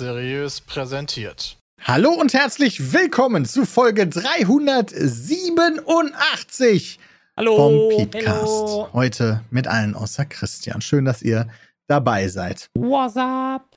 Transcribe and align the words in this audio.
Seriös 0.00 0.62
präsentiert. 0.62 1.58
Hallo 1.82 2.10
und 2.10 2.32
herzlich 2.32 2.94
willkommen 2.94 3.44
zu 3.44 3.66
Folge 3.66 4.06
387 4.06 6.98
Hallo. 7.36 7.56
vom 7.56 7.90
Podcast. 7.98 8.24
Hello. 8.24 8.88
Heute 8.94 9.44
mit 9.50 9.66
allen 9.66 9.94
außer 9.94 10.24
Christian. 10.24 10.80
Schön, 10.80 11.04
dass 11.04 11.20
ihr 11.20 11.48
dabei 11.86 12.28
seid. 12.28 12.70
What's 12.72 13.18
up? 13.18 13.74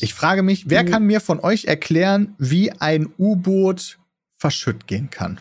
Ich 0.00 0.14
frage 0.14 0.42
mich, 0.42 0.68
wer 0.68 0.84
kann 0.84 1.04
mir 1.04 1.20
von 1.20 1.38
euch 1.38 1.66
erklären, 1.66 2.34
wie 2.38 2.72
ein 2.72 3.08
U-Boot 3.16 4.00
verschütt 4.36 4.88
gehen 4.88 5.10
kann? 5.10 5.40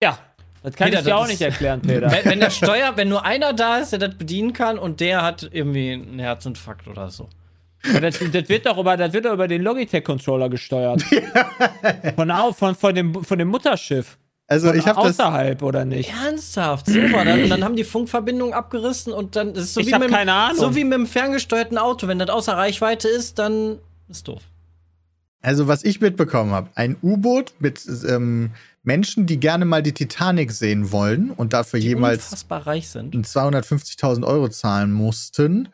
Ja, 0.00 0.20
das 0.62 0.76
kann 0.76 0.86
Peter, 0.86 1.00
ich 1.00 1.06
dir 1.06 1.16
auch 1.16 1.26
nicht 1.26 1.42
erklären, 1.42 1.82
Peter. 1.82 2.12
Wenn, 2.12 2.26
wenn 2.26 2.38
der 2.38 2.50
Steuer, 2.50 2.96
wenn 2.96 3.08
nur 3.08 3.24
einer 3.24 3.54
da 3.54 3.78
ist, 3.78 3.90
der 3.90 3.98
das 3.98 4.16
bedienen 4.16 4.52
kann 4.52 4.78
und 4.78 5.00
der 5.00 5.22
hat 5.22 5.50
irgendwie 5.50 5.94
einen 5.94 6.20
Herzinfarkt 6.20 6.86
oder 6.86 7.10
so. 7.10 7.28
Das, 8.00 8.18
das 8.18 8.48
wird 8.48 8.66
doch 8.66 8.78
über, 8.78 8.96
das 8.96 9.12
wird 9.12 9.24
doch 9.24 9.32
über 9.32 9.48
den 9.48 9.62
Logitech-Controller 9.62 10.48
gesteuert. 10.48 11.02
von, 12.16 12.30
au- 12.30 12.52
von, 12.52 12.74
von, 12.74 12.94
dem, 12.94 13.24
von 13.24 13.38
dem 13.38 13.48
Mutterschiff. 13.48 14.18
Also 14.46 14.72
ich 14.74 14.86
habe 14.86 15.00
das, 15.02 15.18
Außerhalb, 15.18 15.62
oder 15.62 15.84
nicht? 15.84 16.10
Ernsthaft, 16.12 16.88
das. 16.88 16.94
Und 16.96 17.48
dann 17.48 17.64
haben 17.64 17.74
die 17.76 17.84
Funkverbindung 17.84 18.52
abgerissen 18.52 19.12
und 19.12 19.34
dann 19.34 19.54
das 19.54 19.64
ist 19.64 19.74
so 19.74 19.80
Ich 19.80 19.86
wie 19.88 19.94
hab 19.94 20.00
mit, 20.00 20.10
keine 20.10 20.32
Ahnung. 20.32 20.58
So 20.58 20.74
wie 20.76 20.84
mit 20.84 20.92
dem 20.94 21.06
ferngesteuerten 21.06 21.78
Auto. 21.78 22.06
Wenn 22.06 22.18
das 22.18 22.28
außer 22.28 22.52
Reichweite 22.54 23.08
ist, 23.08 23.38
dann 23.38 23.78
ist 24.08 24.28
doof. 24.28 24.42
also 25.40 25.68
was 25.68 25.84
ich 25.84 26.00
mitbekommen 26.00 26.52
habe, 26.52 26.68
ein 26.74 26.96
U-Boot 27.02 27.54
mit 27.60 27.80
ähm, 28.06 28.50
Menschen, 28.82 29.26
die 29.26 29.40
gerne 29.40 29.64
mal 29.64 29.82
die 29.82 29.92
Titanic 29.92 30.50
sehen 30.52 30.92
wollen 30.92 31.30
und 31.30 31.52
dafür 31.52 31.80
Die 31.80 31.86
jemals 31.88 32.24
unfassbar 32.26 32.66
reich 32.66 32.88
sind. 32.88 33.14
250.000 33.14 34.24
Euro 34.26 34.48
zahlen 34.48 34.92
mussten, 34.92 35.68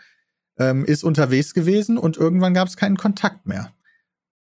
ähm, 0.59 0.85
ist 0.85 1.05
unterwegs 1.05 1.55
gewesen 1.55 1.99
und 1.99 2.17
irgendwann 2.17 2.55
gab 2.55 2.69
es 2.69 2.77
keinen 2.77 2.97
Kontakt 2.97 3.47
mehr. 3.47 3.73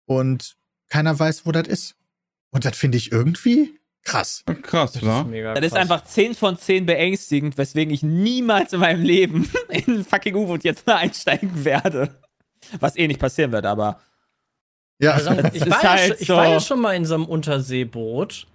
Und 0.06 0.56
keiner 0.90 1.18
weiß, 1.18 1.46
wo 1.46 1.52
das 1.52 1.68
ist. 1.68 1.96
Und 2.52 2.66
das 2.66 2.78
finde 2.78 2.98
ich 2.98 3.12
irgendwie 3.12 3.78
krass. 4.04 4.44
Krass, 4.62 4.94
Das 4.94 5.04
wa? 5.06 5.22
ist 5.22 5.28
mega 5.28 5.54
Das 5.54 5.66
ist 5.66 5.72
krass. 5.74 5.82
einfach 5.82 6.04
10 6.06 6.34
von 6.34 6.58
10 6.58 6.86
beängstigend, 6.86 7.58
weswegen 7.58 7.94
ich 7.94 8.04
niemals 8.04 8.72
in 8.74 8.80
meinem 8.80 9.04
Leben 9.04 9.52
in 9.70 9.98
ein 9.98 10.06
fucking 10.06 10.34
U-Boot 10.36 10.64
jetzt 10.64 10.88
mal 10.88 10.96
einsteigen 10.96 11.66
werde. 11.66 12.16
Was 12.80 12.96
eh 12.98 13.08
nicht 13.08 13.20
passieren 13.20 13.52
wird, 13.52 13.66
aber. 13.66 14.00
Ja, 15.00 15.12
Also, 15.12 15.32
ich, 15.54 15.70
war 15.70 15.84
ja 15.84 15.90
halt 15.92 16.08
schon, 16.08 16.18
ich 16.22 16.28
so. 16.28 16.36
war 16.36 16.48
ja 16.48 16.60
schon 16.62 16.80
mal 16.80 16.94
in 16.96 17.06
so 17.06 17.16
einem 17.16 17.26
Unterseeboot 17.26 18.48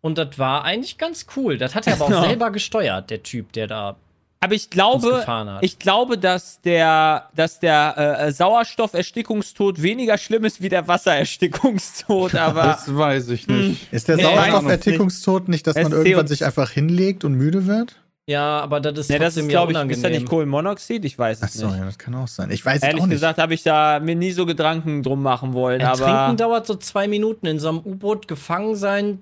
und 0.00 0.18
das 0.18 0.38
war 0.38 0.64
eigentlich 0.64 0.98
ganz 0.98 1.26
cool. 1.36 1.58
Das 1.58 1.74
hat 1.74 1.86
er 1.88 1.94
aber 1.94 2.04
auch 2.06 2.10
Ja. 2.22 2.22
selber 2.22 2.50
gesteuert, 2.52 3.10
der 3.10 3.22
Typ, 3.24 3.52
der 3.52 3.66
da. 3.66 3.96
Aber 4.44 4.54
ich 4.54 4.70
glaube, 4.70 5.24
ich 5.60 5.78
glaube, 5.78 6.18
dass 6.18 6.60
der, 6.62 7.28
dass 7.34 7.60
der 7.60 8.18
äh, 8.26 8.32
Sauerstofferstickungstod 8.32 9.80
weniger 9.82 10.18
schlimm 10.18 10.44
ist 10.44 10.60
wie 10.60 10.68
der 10.68 10.88
Wassererstickungstod, 10.88 12.34
aber 12.36 12.62
Das 12.62 12.94
weiß 12.94 13.28
ich 13.28 13.46
nicht. 13.46 13.92
ist 13.92 14.08
der 14.08 14.16
Nee, 14.16 14.22
Sauerstofferstickungstod 14.24 15.48
nicht, 15.48 15.66
dass 15.66 15.76
man 15.76 15.92
irgendwann 15.92 16.26
CO2. 16.26 16.28
sich 16.28 16.44
einfach 16.44 16.70
hinlegt 16.70 17.24
und 17.24 17.34
müde 17.34 17.66
wird? 17.66 17.96
Ja, 18.26 18.60
aber 18.60 18.80
das 18.80 18.98
ist 18.98 19.10
ne, 19.10 19.18
das 19.18 19.36
ist, 19.36 19.44
ja 19.44 19.48
glaube 19.50 19.72
ich, 19.72 19.76
unangenehm. 19.78 19.96
ist 19.96 20.04
da 20.04 20.08
nicht 20.10 20.28
Kohlenmonoxid? 20.28 21.04
Ich 21.04 21.18
weiß 21.18 21.38
es 21.38 21.42
Achso, 21.44 21.66
nicht. 21.68 21.78
ja, 21.78 21.84
das 21.84 21.98
kann 21.98 22.14
auch 22.14 22.28
sein. 22.28 22.50
Ich 22.50 22.64
weiß 22.64 22.76
es 22.78 22.82
Ehrlich 22.82 23.02
auch 23.02 23.06
nicht. 23.06 23.14
gesagt 23.16 23.38
habe 23.38 23.54
ich 23.54 23.62
da 23.62 24.00
mir 24.00 24.14
nie 24.14 24.30
so 24.32 24.46
Gedanken 24.46 25.02
drum 25.02 25.22
machen 25.22 25.54
wollen, 25.54 25.80
Ein 25.80 25.86
aber 25.88 26.04
Trinken 26.04 26.36
dauert 26.36 26.66
so 26.66 26.74
zwei 26.76 27.08
Minuten 27.08 27.46
in 27.46 27.58
so 27.58 27.68
einem 27.68 27.78
U-Boot 27.78 28.28
gefangen 28.28 28.76
sein. 28.76 29.20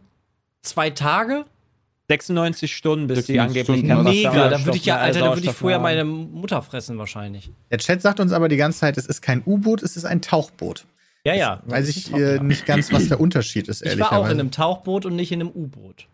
Zwei 0.63 0.91
Tage? 0.91 1.45
96 2.11 2.75
Stunden, 2.75 3.07
bis 3.07 3.27
die 3.27 3.35
96 3.35 3.39
angeblich 3.71 3.91
Stunden, 3.93 4.05
Mega, 4.11 4.49
da 4.49 4.65
würde 4.65 4.77
ich 4.79 4.85
ja, 4.85 4.97
Alter, 4.97 5.21
da 5.21 5.35
würde 5.37 5.47
ich 5.47 5.53
vorher 5.53 5.79
meine. 5.79 6.05
Mutter 6.05 6.61
fressen 6.61 6.99
wahrscheinlich. 6.99 7.51
Der 7.71 7.79
Chat 7.79 8.03
sagt 8.03 8.19
uns 8.19 8.33
aber 8.33 8.49
die 8.49 8.57
ganze 8.57 8.81
Zeit, 8.81 8.99
es 8.99 9.07
ist 9.07 9.23
kein 9.23 9.43
U-Boot, 9.47 9.83
es 9.83 9.97
ist 9.97 10.05
ein 10.05 10.21
Tauchboot. 10.21 10.87
Ja, 11.25 11.35
ja. 11.35 11.63
Weiß 11.67 11.87
das 11.87 11.97
ich 11.97 12.07
ist 12.07 12.15
ein 12.15 12.21
äh, 12.21 12.43
nicht 12.43 12.67
ganz, 12.67 12.93
was 12.93 13.07
der 13.09 13.21
Unterschied 13.21 13.69
ist, 13.69 13.83
Ich 13.87 13.99
war 14.01 14.13
auch 14.13 14.25
in 14.25 14.41
einem 14.41 14.51
Tauchboot 14.51 15.07
und 15.07 15.15
nicht 15.15 15.31
in 15.31 15.41
einem 15.41 15.51
U-Boot. 15.51 16.09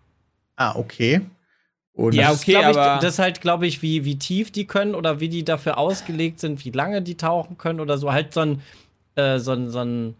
ah, 0.57 0.75
okay. 0.77 1.23
Und 1.95 2.15
Ja, 2.15 2.29
Das 2.29 2.37
ist, 2.37 2.43
okay, 2.43 2.53
glaub 2.53 2.71
ich, 2.73 2.77
aber- 2.77 3.01
Das 3.01 3.15
ist 3.15 3.19
halt, 3.19 3.41
glaube 3.41 3.67
ich, 3.67 3.81
wie, 3.81 4.05
wie 4.05 4.19
tief 4.19 4.51
die 4.51 4.67
können 4.67 4.95
oder 4.95 5.19
wie 5.21 5.31
die 5.31 5.45
dafür 5.47 5.79
ausgelegt 5.79 6.41
sind, 6.41 6.63
wie 6.67 6.71
lange 6.71 7.01
die 7.01 7.17
tauchen 7.17 7.57
können 7.57 7.81
oder 7.81 7.97
so. 7.97 8.13
Halt 8.13 8.35
so 8.35 8.41
ein, 8.41 8.61
äh, 9.15 9.39
so 9.39 9.53
ein, 9.53 9.71
so 9.71 9.79
ein, 9.79 10.15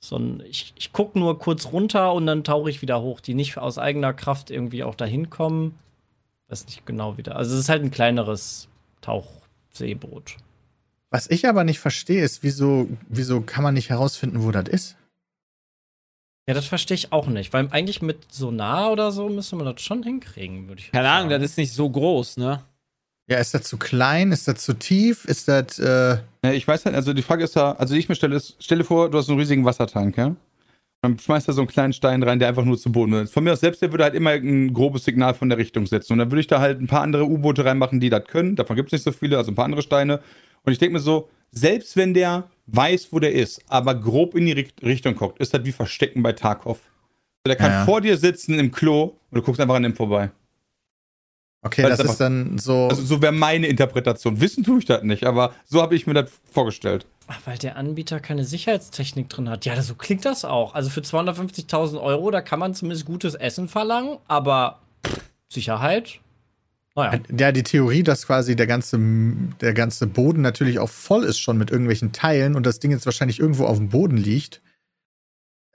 so 0.00 0.16
ein 0.16 0.42
ich, 0.48 0.72
ich 0.76 0.92
gucke 0.92 1.18
nur 1.18 1.38
kurz 1.38 1.66
runter 1.72 2.12
und 2.12 2.26
dann 2.26 2.44
tauche 2.44 2.70
ich 2.70 2.82
wieder 2.82 3.00
hoch, 3.02 3.20
die 3.20 3.34
nicht 3.34 3.58
aus 3.58 3.78
eigener 3.78 4.12
Kraft 4.14 4.50
irgendwie 4.50 4.84
auch 4.84 4.94
dahin 4.94 5.28
kommen. 5.30 5.74
Weiß 6.48 6.66
nicht 6.66 6.86
genau 6.86 7.16
wieder. 7.18 7.36
Also 7.36 7.54
es 7.54 7.60
ist 7.60 7.68
halt 7.68 7.82
ein 7.82 7.90
kleineres 7.90 8.68
Tauchseeboot. 9.00 10.36
was 11.10 11.28
ich 11.30 11.46
aber 11.48 11.64
nicht 11.64 11.78
verstehe, 11.80 12.22
ist, 12.22 12.42
wieso, 12.42 12.88
wieso 13.08 13.40
kann 13.40 13.62
man 13.62 13.74
nicht 13.74 13.90
herausfinden, 13.90 14.42
wo 14.42 14.50
das 14.50 14.68
ist? 14.68 14.96
Ja, 16.48 16.54
das 16.54 16.64
verstehe 16.66 16.94
ich 16.94 17.12
auch 17.12 17.26
nicht, 17.26 17.52
weil 17.52 17.68
eigentlich 17.72 18.00
mit 18.00 18.32
Sonar 18.32 18.90
oder 18.92 19.12
so 19.12 19.28
müsste 19.28 19.56
man 19.56 19.66
das 19.66 19.82
schon 19.82 20.02
hinkriegen, 20.02 20.68
würde 20.68 20.80
ich 20.80 20.90
Keine 20.90 21.10
Ahnung, 21.10 21.28
sagen. 21.30 21.42
das 21.42 21.50
ist 21.50 21.58
nicht 21.58 21.72
so 21.74 21.90
groß, 21.90 22.38
ne? 22.38 22.62
Ja, 23.28 23.38
ist 23.38 23.52
das 23.52 23.62
zu 23.64 23.76
klein? 23.76 24.32
Ist 24.32 24.48
das 24.48 24.64
zu 24.64 24.72
tief? 24.72 25.26
Ist 25.26 25.48
das, 25.48 25.78
äh, 25.78 26.16
ich 26.52 26.66
weiß 26.66 26.86
halt, 26.86 26.94
also 26.96 27.12
die 27.12 27.22
Frage 27.22 27.44
ist 27.44 27.54
da, 27.56 27.72
also 27.72 27.92
die 27.92 28.00
ich 28.00 28.08
mir 28.08 28.14
stelle, 28.14 28.36
ist, 28.36 28.56
stell 28.58 28.78
dir 28.78 28.84
vor, 28.84 29.10
du 29.10 29.18
hast 29.18 29.28
einen 29.28 29.38
riesigen 29.38 29.64
Wassertank, 29.64 30.16
ja? 30.16 30.34
Dann 31.02 31.18
schmeißt 31.18 31.46
da 31.46 31.52
so 31.52 31.60
einen 31.60 31.68
kleinen 31.68 31.92
Stein 31.92 32.22
rein, 32.22 32.38
der 32.38 32.48
einfach 32.48 32.64
nur 32.64 32.78
zu 32.78 32.90
Boden 32.90 33.12
ist. 33.12 33.32
Von 33.32 33.44
mir 33.44 33.52
aus 33.52 33.60
selbst, 33.60 33.82
der 33.82 33.92
würde 33.92 34.04
halt 34.04 34.14
immer 34.14 34.30
ein 34.30 34.72
grobes 34.72 35.04
Signal 35.04 35.34
von 35.34 35.48
der 35.48 35.58
Richtung 35.58 35.86
setzen. 35.86 36.14
Und 36.14 36.18
dann 36.18 36.30
würde 36.30 36.40
ich 36.40 36.48
da 36.48 36.58
halt 36.58 36.80
ein 36.80 36.88
paar 36.88 37.02
andere 37.02 37.24
U-Boote 37.26 37.64
reinmachen, 37.64 38.00
die 38.00 38.10
das 38.10 38.24
können. 38.24 38.56
Davon 38.56 38.74
gibt 38.74 38.88
es 38.88 38.92
nicht 38.92 39.04
so 39.04 39.12
viele, 39.12 39.36
also 39.36 39.52
ein 39.52 39.54
paar 39.54 39.66
andere 39.66 39.82
Steine. 39.82 40.20
Und 40.64 40.72
ich 40.72 40.78
denke 40.78 40.94
mir 40.94 41.00
so, 41.00 41.28
selbst 41.52 41.96
wenn 41.96 42.14
der 42.14 42.50
weiß, 42.66 43.08
wo 43.12 43.20
der 43.20 43.32
ist, 43.32 43.62
aber 43.68 43.94
grob 43.94 44.34
in 44.34 44.46
die 44.46 44.52
Richt- 44.52 44.82
Richtung 44.82 45.14
guckt, 45.14 45.38
ist 45.38 45.54
das 45.54 45.64
wie 45.64 45.72
Verstecken 45.72 46.22
bei 46.22 46.32
Tarkov. 46.32 46.80
Der 47.46 47.56
kann 47.56 47.70
ja. 47.70 47.84
vor 47.84 48.00
dir 48.00 48.16
sitzen 48.16 48.58
im 48.58 48.72
Klo 48.72 49.02
und 49.30 49.38
du 49.38 49.42
guckst 49.42 49.60
einfach 49.60 49.76
an 49.76 49.84
ihm 49.84 49.94
vorbei. 49.94 50.30
Okay, 51.62 51.82
Weil 51.82 51.90
das 51.90 52.00
es 52.00 52.10
ist 52.12 52.20
dann 52.20 52.58
so. 52.58 52.88
Also 52.88 53.02
so 53.02 53.22
wäre 53.22 53.32
meine 53.32 53.66
Interpretation. 53.66 54.40
Wissen 54.40 54.64
tue 54.64 54.78
ich 54.78 54.84
das 54.84 55.02
nicht, 55.02 55.24
aber 55.24 55.54
so 55.64 55.82
habe 55.82 55.94
ich 55.94 56.06
mir 56.06 56.14
das 56.14 56.30
vorgestellt. 56.50 57.06
Ach, 57.26 57.40
weil 57.44 57.58
der 57.58 57.76
Anbieter 57.76 58.20
keine 58.20 58.44
Sicherheitstechnik 58.44 59.28
drin 59.28 59.50
hat. 59.50 59.66
Ja, 59.66 59.80
so 59.82 59.94
klingt 59.94 60.24
das 60.24 60.44
auch. 60.44 60.74
Also 60.74 60.88
für 60.88 61.00
250.000 61.00 62.00
Euro, 62.00 62.30
da 62.30 62.40
kann 62.40 62.58
man 62.58 62.74
zumindest 62.74 63.04
gutes 63.04 63.34
Essen 63.34 63.68
verlangen, 63.68 64.16
aber 64.28 64.80
Sicherheit? 65.48 66.20
Naja. 66.94 67.20
ja, 67.38 67.52
die 67.52 67.62
Theorie, 67.62 68.02
dass 68.02 68.26
quasi 68.26 68.56
der 68.56 68.66
ganze, 68.66 68.98
der 69.60 69.72
ganze 69.72 70.08
Boden 70.08 70.40
natürlich 70.40 70.80
auch 70.80 70.88
voll 70.88 71.22
ist 71.22 71.38
schon 71.38 71.56
mit 71.56 71.70
irgendwelchen 71.70 72.12
Teilen 72.12 72.56
und 72.56 72.66
das 72.66 72.80
Ding 72.80 72.90
jetzt 72.90 73.06
wahrscheinlich 73.06 73.38
irgendwo 73.38 73.66
auf 73.66 73.76
dem 73.76 73.88
Boden 73.88 74.16
liegt. 74.16 74.60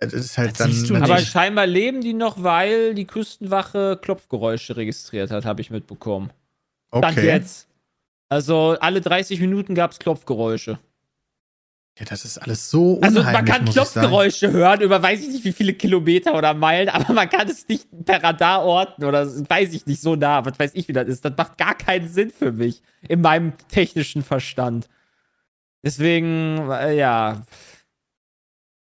Das 0.05 0.13
ist 0.13 0.37
halt 0.37 0.59
Das 0.59 0.87
dann. 0.87 1.03
Aber 1.03 1.19
scheinbar 1.19 1.67
leben 1.67 2.01
die 2.01 2.13
noch, 2.13 2.43
weil 2.43 2.93
die 2.93 3.05
Küstenwache 3.05 3.97
Klopfgeräusche 4.01 4.77
registriert 4.77 5.31
hat, 5.31 5.45
habe 5.45 5.61
ich 5.61 5.69
mitbekommen. 5.69 6.31
Stand 6.89 7.17
okay. 7.17 7.25
jetzt. 7.25 7.67
Also 8.29 8.77
alle 8.79 9.01
30 9.01 9.39
Minuten 9.39 9.75
gab 9.75 9.91
es 9.91 9.99
Klopfgeräusche. 9.99 10.79
Ja, 11.99 12.05
das 12.05 12.25
ist 12.25 12.39
alles 12.39 12.71
so 12.71 12.99
Also 13.01 13.19
unheimlich, 13.19 13.51
man 13.51 13.65
kann. 13.65 13.71
Klopfgeräusche 13.71 14.51
hören 14.51 14.81
über 14.81 15.03
weiß 15.03 15.21
ich 15.21 15.29
nicht 15.29 15.45
wie 15.45 15.51
viele 15.51 15.73
Kilometer 15.73 16.35
oder 16.35 16.55
Meilen, 16.55 16.89
aber 16.89 17.13
man 17.13 17.29
kann 17.29 17.47
es 17.47 17.67
nicht 17.67 17.87
per 18.05 18.23
Radar 18.23 18.63
orten 18.63 19.05
oder 19.05 19.27
weiß 19.27 19.73
ich 19.73 19.85
nicht 19.85 20.01
so 20.01 20.15
nah. 20.15 20.43
Was 20.43 20.57
weiß 20.57 20.71
ich, 20.73 20.87
wie 20.87 20.93
das 20.93 21.07
ist. 21.07 21.23
Das 21.23 21.33
macht 21.37 21.57
gar 21.59 21.75
keinen 21.75 22.07
Sinn 22.07 22.31
für 22.31 22.51
mich 22.51 22.81
in 23.07 23.21
meinem 23.21 23.53
technischen 23.67 24.23
Verstand. 24.23 24.89
Deswegen, 25.83 26.69
äh, 26.71 26.95
ja. 26.95 27.43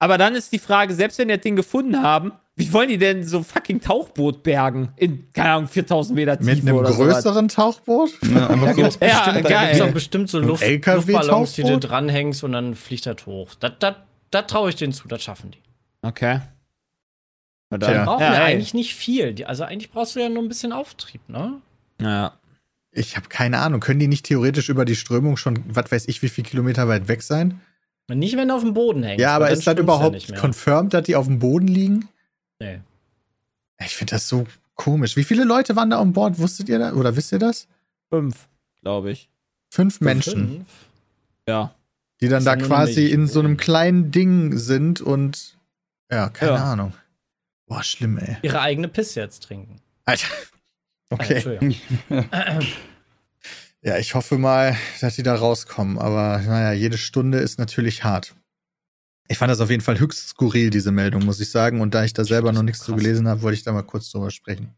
Aber 0.02 0.18
dann 0.18 0.34
ist 0.34 0.52
die 0.52 0.58
Frage, 0.58 0.94
selbst 0.94 1.18
wenn 1.18 1.28
die 1.28 1.34
das 1.34 1.42
Ding 1.42 1.54
gefunden 1.54 2.02
haben, 2.02 2.32
wie 2.56 2.72
wollen 2.72 2.88
die 2.88 2.98
denn 2.98 3.22
so 3.22 3.44
fucking 3.44 3.80
Tauchboot 3.80 4.42
bergen? 4.42 4.88
In, 4.96 5.30
keine 5.32 5.50
Ahnung, 5.50 5.68
4000 5.68 6.16
Meter 6.16 6.36
Tiefe 6.38 6.50
Mit 6.56 6.62
einem 6.66 6.76
oder 6.76 6.92
sowas? 6.92 7.14
größeren 7.22 7.46
Tauchboot? 7.46 8.10
Ja, 8.34 8.48
einfach 8.48 8.66
Da 8.66 8.72
gibt's 8.72 8.94
so. 8.94 9.04
Ja, 9.06 9.24
bestimmt, 9.24 9.44
da 9.44 9.48
geil. 9.48 9.66
gibt's 9.68 9.80
auch 9.80 9.92
bestimmt 9.92 10.28
so 10.28 10.38
Luft, 10.40 10.64
Luftballons, 10.68 11.52
die 11.54 11.62
du 11.62 11.78
dranhängst 11.78 12.42
und 12.42 12.50
dann 12.52 12.74
fliegt 12.74 13.06
das 13.06 13.24
hoch. 13.26 13.54
Das 13.54 14.46
traue 14.48 14.70
ich 14.70 14.76
denen 14.76 14.92
zu, 14.92 15.06
das 15.06 15.22
schaffen 15.22 15.52
die. 15.52 15.62
Okay. 16.02 16.40
Tja. 17.70 17.78
dann. 17.78 18.04
Brauchen 18.06 18.22
Ja, 18.22 18.34
ja 18.34 18.42
eigentlich 18.44 18.74
nicht 18.74 18.96
viel. 18.96 19.34
Die- 19.34 19.46
Also 19.46 19.62
eigentlich 19.62 19.90
brauchst 19.92 20.16
du 20.16 20.20
ja 20.20 20.28
nur 20.28 20.42
ein 20.42 20.48
bisschen 20.48 20.72
Auftrieb, 20.72 21.20
ne? 21.28 21.60
Ja. 22.00 22.32
Ich 22.90 23.16
habe 23.16 23.28
keine 23.28 23.58
Ahnung. 23.60 23.78
Können 23.80 24.00
die 24.00 24.08
nicht 24.08 24.26
theoretisch 24.26 24.68
über 24.68 24.84
die 24.84 24.96
Strömung 24.96 25.36
schon, 25.36 25.62
was 25.68 25.90
weiß 25.92 26.08
ich, 26.08 26.20
wie 26.22 26.28
viel 26.28 26.44
Kilometer 26.44 26.88
weit 26.88 27.06
weg 27.08 27.22
sein? 27.22 27.60
Nicht, 28.08 28.36
wenn 28.36 28.48
du 28.48 28.54
auf 28.54 28.62
dem 28.62 28.74
Boden 28.74 29.02
hängst. 29.02 29.20
Ja, 29.20 29.34
aber 29.36 29.50
ist 29.50 29.66
das 29.66 29.74
ja 29.74 29.80
überhaupt 29.80 30.28
mehr. 30.28 30.38
confirmed, 30.38 30.92
dass 30.92 31.04
die 31.04 31.16
auf 31.16 31.26
dem 31.26 31.38
Boden 31.38 31.66
liegen? 31.68 32.08
Nee. 32.60 32.80
Ich 33.80 33.96
finde 33.96 34.10
das 34.12 34.28
so 34.28 34.46
komisch. 34.74 35.16
Wie 35.16 35.24
viele 35.24 35.44
Leute 35.44 35.76
waren 35.76 35.90
da 35.90 35.98
an 36.00 36.12
Bord? 36.12 36.38
Wusstet 36.38 36.68
ihr 36.68 36.78
das? 36.78 36.92
Oder 36.94 37.16
wisst 37.16 37.32
ihr 37.32 37.38
das? 37.38 37.66
Fünf, 38.10 38.48
glaube 38.82 39.12
ich. 39.12 39.30
Fünf 39.70 40.00
Menschen, 40.02 40.48
Fünf? 40.48 40.66
Ja. 41.48 41.74
die 42.20 42.28
dann 42.28 42.38
Ist 42.40 42.44
da 42.46 42.54
ja 42.56 42.60
quasi 42.66 43.06
in 43.06 43.26
so 43.26 43.40
einem 43.40 43.56
kleinen 43.56 44.10
Ding 44.10 44.58
sind 44.58 45.00
und 45.00 45.56
ja, 46.10 46.28
keine 46.28 46.52
Ja. 46.52 46.72
Ahnung. 46.72 46.92
Boah, 47.66 47.82
schlimm, 47.82 48.18
ey. 48.18 48.36
Ihre 48.42 48.60
eigene 48.60 48.88
Piss 48.88 49.14
jetzt 49.14 49.44
trinken. 49.44 49.80
Alter. 50.04 50.26
Ah, 51.10 51.14
Okay. 51.16 51.34
Entschuldigung. 51.34 51.74
Ja, 53.84 53.98
ich 53.98 54.14
hoffe 54.14 54.38
mal, 54.38 54.76
dass 55.00 55.16
die 55.16 55.22
da 55.22 55.34
rauskommen. 55.34 55.98
Aber 55.98 56.38
naja, 56.38 56.72
jede 56.72 56.98
Stunde 56.98 57.38
ist 57.38 57.58
natürlich 57.58 58.04
hart. 58.04 58.34
Ich 59.28 59.38
fand 59.38 59.50
das 59.50 59.60
auf 59.60 59.70
jeden 59.70 59.82
Fall 59.82 59.98
höchst 59.98 60.28
skurril, 60.28 60.70
diese 60.70 60.92
Meldung, 60.92 61.24
muss 61.24 61.40
ich 61.40 61.50
sagen. 61.50 61.80
Und 61.80 61.94
da 61.94 62.04
ich 62.04 62.12
da 62.12 62.24
selber 62.24 62.52
noch 62.52 62.62
nichts 62.62 62.84
zu 62.84 62.94
gelesen 62.94 63.26
habe, 63.28 63.42
wollte 63.42 63.54
ich 63.56 63.64
da 63.64 63.72
mal 63.72 63.82
kurz 63.82 64.10
drüber 64.10 64.30
sprechen. 64.30 64.74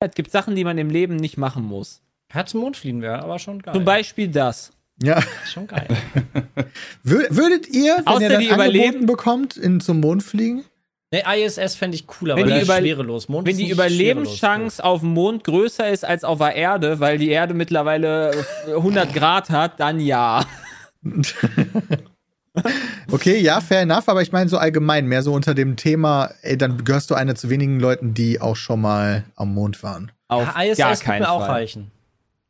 Es 0.00 0.14
gibt 0.14 0.30
Sachen, 0.30 0.54
die 0.56 0.64
man 0.64 0.76
im 0.76 0.90
Leben 0.90 1.16
nicht 1.16 1.38
machen 1.38 1.64
muss. 1.64 2.02
Ja, 2.34 2.44
zum 2.44 2.60
Mond 2.60 2.76
fliegen 2.76 3.00
wäre 3.00 3.22
aber 3.22 3.38
schon 3.38 3.62
geil. 3.62 3.74
Zum 3.74 3.84
Beispiel 3.84 4.28
das. 4.28 4.72
Ja, 5.02 5.22
Schon 5.46 5.66
geil. 5.66 5.86
Wür- 7.04 7.28
würdet 7.30 7.68
ihr, 7.68 7.96
wenn 7.98 8.06
Außer 8.06 8.22
ihr 8.22 8.28
das 8.30 8.38
die 8.38 8.48
überleben- 8.48 8.84
angeboten 8.86 9.06
bekommt, 9.06 9.56
in, 9.56 9.80
zum 9.80 10.00
Mond 10.00 10.22
fliegen? 10.22 10.64
Nee, 11.24 11.44
ISS 11.44 11.74
fände 11.74 11.94
ich 11.96 12.06
cooler, 12.06 12.36
Wenn 12.36 12.44
weil 12.50 12.58
die 12.60 12.64
über- 12.64 12.76
schwerelos. 12.78 13.28
Mond 13.28 13.46
Wenn 13.46 13.52
ist 13.52 13.60
die 13.60 13.70
Überlebenschance 13.70 14.82
auf 14.82 15.00
dem 15.00 15.10
Mond 15.10 15.44
größer 15.44 15.88
ist 15.90 16.04
als 16.04 16.24
auf 16.24 16.38
der 16.38 16.54
Erde, 16.54 17.00
weil 17.00 17.18
die 17.18 17.30
Erde 17.30 17.54
mittlerweile 17.54 18.30
äh, 18.68 18.72
100 18.74 19.12
Grad 19.14 19.50
hat, 19.50 19.80
dann 19.80 20.00
ja. 20.00 20.44
Okay, 23.12 23.38
ja, 23.38 23.60
fair 23.60 23.82
enough, 23.82 24.08
aber 24.08 24.22
ich 24.22 24.32
meine 24.32 24.48
so 24.48 24.56
allgemein, 24.56 25.06
mehr 25.06 25.22
so 25.22 25.34
unter 25.34 25.52
dem 25.54 25.76
Thema, 25.76 26.30
ey, 26.40 26.56
dann 26.56 26.84
gehörst 26.84 27.10
du 27.10 27.14
einer 27.14 27.34
zu 27.34 27.50
wenigen 27.50 27.78
Leuten, 27.78 28.14
die 28.14 28.40
auch 28.40 28.56
schon 28.56 28.80
mal 28.80 29.24
am 29.36 29.52
Mond 29.52 29.82
waren. 29.82 30.10
Auf 30.28 30.54
Ja, 30.56 30.62
ISS 30.62 30.78
gar 30.78 30.96
keinen 30.96 31.22
mir 31.22 31.30
auch 31.30 31.40
Fall. 31.40 31.50
reichen. 31.50 31.90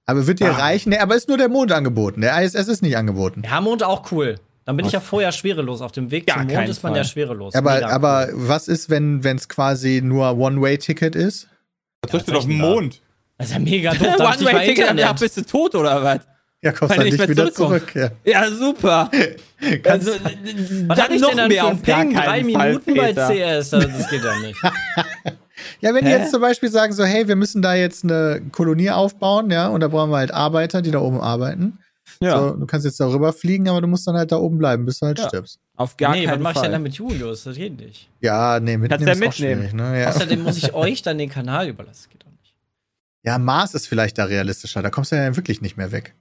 Aber 0.06 0.28
wird 0.28 0.38
dir 0.38 0.52
Ah. 0.52 0.58
reichen? 0.58 0.90
Nee, 0.90 0.98
aber 0.98 1.16
ist 1.16 1.26
nur 1.28 1.36
der 1.38 1.48
Mond 1.48 1.72
angeboten. 1.72 2.20
Der 2.20 2.40
ISS 2.40 2.68
ist 2.68 2.82
nicht 2.82 2.96
angeboten. 2.96 3.42
Ja, 3.44 3.60
Mond 3.60 3.82
auch 3.82 4.12
cool. 4.12 4.36
Dann 4.66 4.76
bin 4.76 4.84
ich 4.86 4.92
ja 4.92 5.00
vorher 5.00 5.32
schwerelos. 5.32 5.80
Auf 5.80 5.92
dem 5.92 6.10
Weg 6.10 6.26
Gar 6.26 6.38
zum 6.46 6.48
Mond 6.48 6.68
ist 6.68 6.82
man 6.82 6.92
Fall. 6.92 6.98
ja 7.00 7.04
schwerelos. 7.04 7.54
Aber, 7.54 7.74
Mega 7.74 7.88
aber 7.88 8.28
cool. 8.32 8.48
was 8.48 8.68
ist, 8.68 8.90
wenn 8.90 9.20
es 9.24 9.48
quasi 9.48 10.00
nur 10.02 10.36
One-Way-Ticket 10.36 11.14
ist? 11.14 11.48
Was 12.02 12.10
soll 12.10 12.20
ich 12.20 12.26
denn 12.26 12.36
auf 12.36 12.44
dem 12.44 12.58
Mond? 12.58 13.00
Das 13.38 13.46
ist 13.48 13.52
ja 13.54 13.58
mega 13.60 13.94
doof. 13.94 14.06
One-Way-Ticket, 14.18 14.98
ja, 14.98 15.12
bist 15.12 15.36
du 15.36 15.42
tot 15.42 15.74
oder 15.76 16.02
was? 16.02 16.20
Ja, 16.62 16.72
kommst 16.72 16.96
dann 16.96 17.06
ich 17.06 17.12
nicht 17.12 17.18
mehr 17.18 17.28
wieder 17.28 17.52
zurück. 17.52 17.94
Ja. 17.94 18.10
Ja, 18.24 18.50
super. 18.50 19.08
Kannst, 19.84 20.08
Also, 20.08 20.10
Was 20.88 21.00
hab 21.00 21.10
ich 21.10 21.22
denn 21.22 21.36
dann 21.36 21.50
für 21.50 21.64
einen 21.64 21.82
Ping? 21.82 22.14
Drei 22.14 22.42
Minuten 22.42 22.94
bei 22.94 23.12
Peter. 23.12 23.28
CS. 23.28 23.72
Also, 23.74 23.88
Das 23.88 24.10
geht 24.10 24.24
ja 24.24 24.38
nicht. 24.40 24.58
ja, 25.80 25.94
wenn 25.94 26.04
die 26.04 26.10
Hä? 26.10 26.18
jetzt 26.18 26.32
zum 26.32 26.40
Beispiel 26.40 26.70
sagen 26.70 26.92
so, 26.92 27.04
hey, 27.04 27.28
wir 27.28 27.36
müssen 27.36 27.62
da 27.62 27.74
jetzt 27.74 28.02
eine 28.02 28.42
Kolonie 28.50 28.90
aufbauen, 28.90 29.50
ja, 29.50 29.68
und 29.68 29.80
da 29.80 29.88
brauchen 29.88 30.10
wir 30.10 30.16
halt 30.16 30.32
Arbeiter, 30.34 30.82
die 30.82 30.90
da 30.90 30.98
oben 30.98 31.20
arbeiten. 31.20 31.78
Ja, 32.20 32.38
So, 32.38 32.50
du 32.56 32.66
kannst 32.66 32.86
jetzt 32.86 32.98
darüber 33.00 33.32
fliegen, 33.32 33.68
aber 33.68 33.80
du 33.80 33.86
musst 33.86 34.06
dann 34.06 34.16
halt 34.16 34.32
da 34.32 34.36
oben 34.36 34.58
bleiben, 34.58 34.84
bis 34.86 35.00
du 35.00 35.06
halt 35.06 35.18
Ja. 35.18 35.28
stirbst. 35.28 35.58
auf 35.76 35.96
gar 35.96 36.12
nee, 36.12 36.24
was 36.24 36.30
keinen 36.32 36.42
mach 36.42 36.50
ich 36.50 36.54
denn 36.54 36.62
Fall. 36.64 36.70
dann 36.72 36.82
mit 36.82 36.94
Julius? 36.94 37.44
Das 37.44 37.56
geht 37.56 37.78
nicht. 37.78 38.08
Ja, 38.20 38.58
nee, 38.60 38.76
mitnehmen 38.76 39.06
ja 39.06 39.12
ist 39.12 39.16
auch 39.18 39.20
mitnehmen. 39.28 39.60
schwierig, 39.62 39.74
ne? 39.74 40.00
Ja. 40.00 40.08
Außerdem 40.08 40.42
muss 40.42 40.56
ich 40.56 40.72
euch 40.74 41.02
dann 41.02 41.18
den 41.18 41.28
Kanal 41.30 41.68
überlassen. 41.68 42.02
Das 42.04 42.08
geht 42.10 42.22
doch 42.24 42.30
nicht. 42.40 42.54
ja, 43.24 43.38
Mars 43.38 43.74
ist 43.74 43.86
vielleicht 43.86 44.18
da 44.18 44.24
realistischer. 44.24 44.82
Da 44.82 44.90
kommst 44.90 45.12
du 45.12 45.16
ja 45.16 45.36
wirklich 45.36 45.60
nicht 45.60 45.76
mehr 45.76 45.92
weg. 45.92 46.14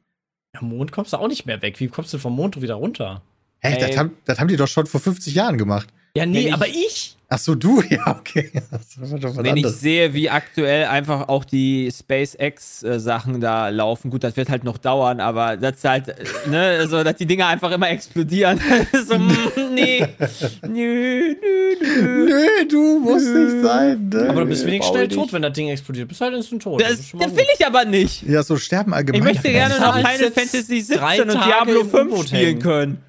Am 0.58 0.70
Mond 0.70 0.92
kommst 0.92 1.14
du 1.14 1.18
auch 1.18 1.28
nicht 1.28 1.46
mehr 1.46 1.62
weg. 1.62 1.80
Wie 1.80 1.88
kommst 1.88 2.14
du 2.14 2.18
vom 2.18 2.34
Mond 2.36 2.62
wieder 2.62 2.76
runter? 2.76 3.22
Hey, 3.60 3.74
Ey. 3.82 3.88
das 3.90 3.98
haben, 3.98 4.12
das 4.26 4.40
haben 4.40 4.48
die 4.48 4.58
doch 4.58 4.68
schon 4.68 4.86
vor 4.86 5.00
50 5.02 5.34
Jahren 5.34 5.58
gemacht. 5.58 5.90
Ja, 6.16 6.26
nee, 6.26 6.48
ich- 6.48 6.54
aber 6.54 6.68
ich. 6.68 7.12
Ach 7.28 7.40
so, 7.40 7.56
du? 7.56 7.82
Ja, 7.90 8.18
okay. 8.20 8.52
Das 8.72 8.98
Wenn 9.00 9.18
ich 9.58 9.64
anderes. 9.66 9.82
sehe, 9.82 10.14
wie 10.14 10.30
aktuell 10.30 10.86
einfach 10.86 11.28
auch 11.28 11.44
die 11.44 11.92
SpaceX-Sachen 11.92 13.42
da 13.42 13.70
laufen, 13.70 14.12
gut, 14.12 14.24
das 14.24 14.38
wird 14.38 14.50
halt 14.50 14.64
noch 14.64 14.78
dauern, 14.78 15.20
aber 15.20 15.58
das 15.58 15.78
ist 15.78 15.86
halt, 15.86 16.10
äh, 16.10 16.24
ne, 16.48 16.88
so, 16.88 17.04
dass 17.04 17.16
die 17.16 17.26
Dinger 17.26 17.48
einfach 17.48 17.72
immer 17.72 17.90
explodieren. 17.90 18.62
so, 19.08 19.18
mm, 19.18 19.74
nee. 19.74 20.06
Nö, 20.68 21.36
nö, 21.42 21.76
nö. 21.82 22.26
Nö, 22.30 22.66
du 22.70 23.00
musst 23.00 23.28
nicht 23.28 23.64
sein. 23.64 24.08
Ne? 24.10 24.30
Aber 24.30 24.42
du 24.42 24.48
bist 24.48 24.66
wenigstens 24.66 24.96
schnell 24.96 25.08
ich 25.08 25.16
tot, 25.16 25.34
wenn 25.34 25.42
das 25.42 25.54
Ding 25.54 25.68
explodiert. 25.70 26.08
Bist 26.08 26.22
halt 26.22 26.36
instant 26.36 26.62
tot. 26.62 26.80
Das, 26.80 26.90
das 26.92 27.12
gut. 27.12 27.22
will 27.36 27.46
ich 27.58 27.66
aber 27.66 27.86
nicht. 27.86 28.22
Ja, 28.24 28.44
so 28.44 28.56
sterben 28.58 28.94
allgemein. 28.94 29.22
Ich 29.22 29.26
möchte 29.34 29.52
gerne 29.52 29.80
noch 29.80 29.96
Final 29.96 30.32
Fantasy 30.32 30.82
17 30.82 30.98
drei 30.98 31.22
und 31.24 31.34
Diablo 31.34 31.82
im 31.82 31.90
5 31.90 32.12
U-Boot 32.12 32.28
spielen 32.28 32.60
können. 32.60 33.02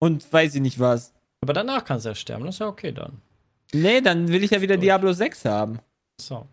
Und 0.00 0.30
weiß 0.30 0.56
ich 0.56 0.60
nicht 0.60 0.78
was. 0.78 1.13
Aber 1.44 1.52
danach 1.52 1.84
kannst 1.84 2.06
du 2.06 2.08
ja 2.08 2.14
sterben. 2.14 2.46
Das 2.46 2.54
ist 2.54 2.58
ja 2.60 2.68
okay 2.68 2.90
dann. 2.90 3.20
Nee, 3.74 4.00
dann 4.00 4.28
will 4.28 4.42
ich 4.42 4.50
ja 4.50 4.62
wieder 4.62 4.78
Diablo 4.78 5.12
6 5.12 5.44
haben. 5.44 5.78
So. 6.18 6.46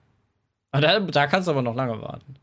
Aber 0.72 0.82
da, 0.82 1.00
da 1.00 1.28
kannst 1.28 1.48
du 1.48 1.52
aber 1.52 1.62
noch 1.62 1.76
lange 1.76 2.02
warten. 2.02 2.36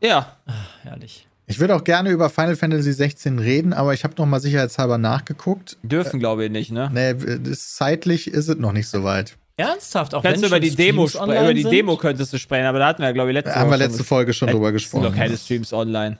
Ja. 0.00 0.36
Herrlich. 0.82 1.26
Ich 1.46 1.58
würde 1.58 1.74
auch 1.74 1.82
gerne 1.82 2.10
über 2.10 2.30
Final 2.30 2.54
Fantasy 2.54 2.92
16 2.92 3.40
reden, 3.40 3.72
aber 3.72 3.92
ich 3.92 4.04
habe 4.04 4.14
noch 4.18 4.26
mal 4.26 4.38
sicherheitshalber 4.38 4.98
nachgeguckt. 4.98 5.78
Dürfen, 5.82 6.20
glaube 6.20 6.44
ich, 6.44 6.50
nicht, 6.52 6.70
ne? 6.70 6.90
Nee, 6.92 7.14
das, 7.40 7.74
zeitlich 7.74 8.28
ist 8.28 8.46
es 8.46 8.56
noch 8.56 8.72
nicht 8.72 8.86
so 8.86 9.02
weit. 9.02 9.36
Ernsthaft? 9.56 10.14
Auch 10.14 10.22
Kannst 10.22 10.36
wenn 10.36 10.42
du 10.42 10.46
über 10.56 10.60
die 10.60 10.76
Demo 10.76 11.06
Über 11.08 11.52
die? 11.54 11.64
Demo 11.64 11.96
könntest 11.96 12.32
du 12.32 12.38
sprechen, 12.38 12.66
aber 12.66 12.78
da 12.78 12.86
hatten 12.86 13.00
wir 13.02 13.06
ja, 13.06 13.12
glaube 13.12 13.30
ich, 13.30 13.34
letzte 13.34 13.50
Da 13.50 13.58
haben 13.58 13.70
wir 13.70 13.78
letzte 13.78 14.04
Folge 14.04 14.32
schon 14.32 14.48
drüber 14.50 14.72
Es 14.72 14.82
sind 14.82 14.92
doch 14.92 15.00
gesprochen. 15.08 15.16
keine 15.16 15.36
Streams 15.36 15.72
online. 15.72 16.18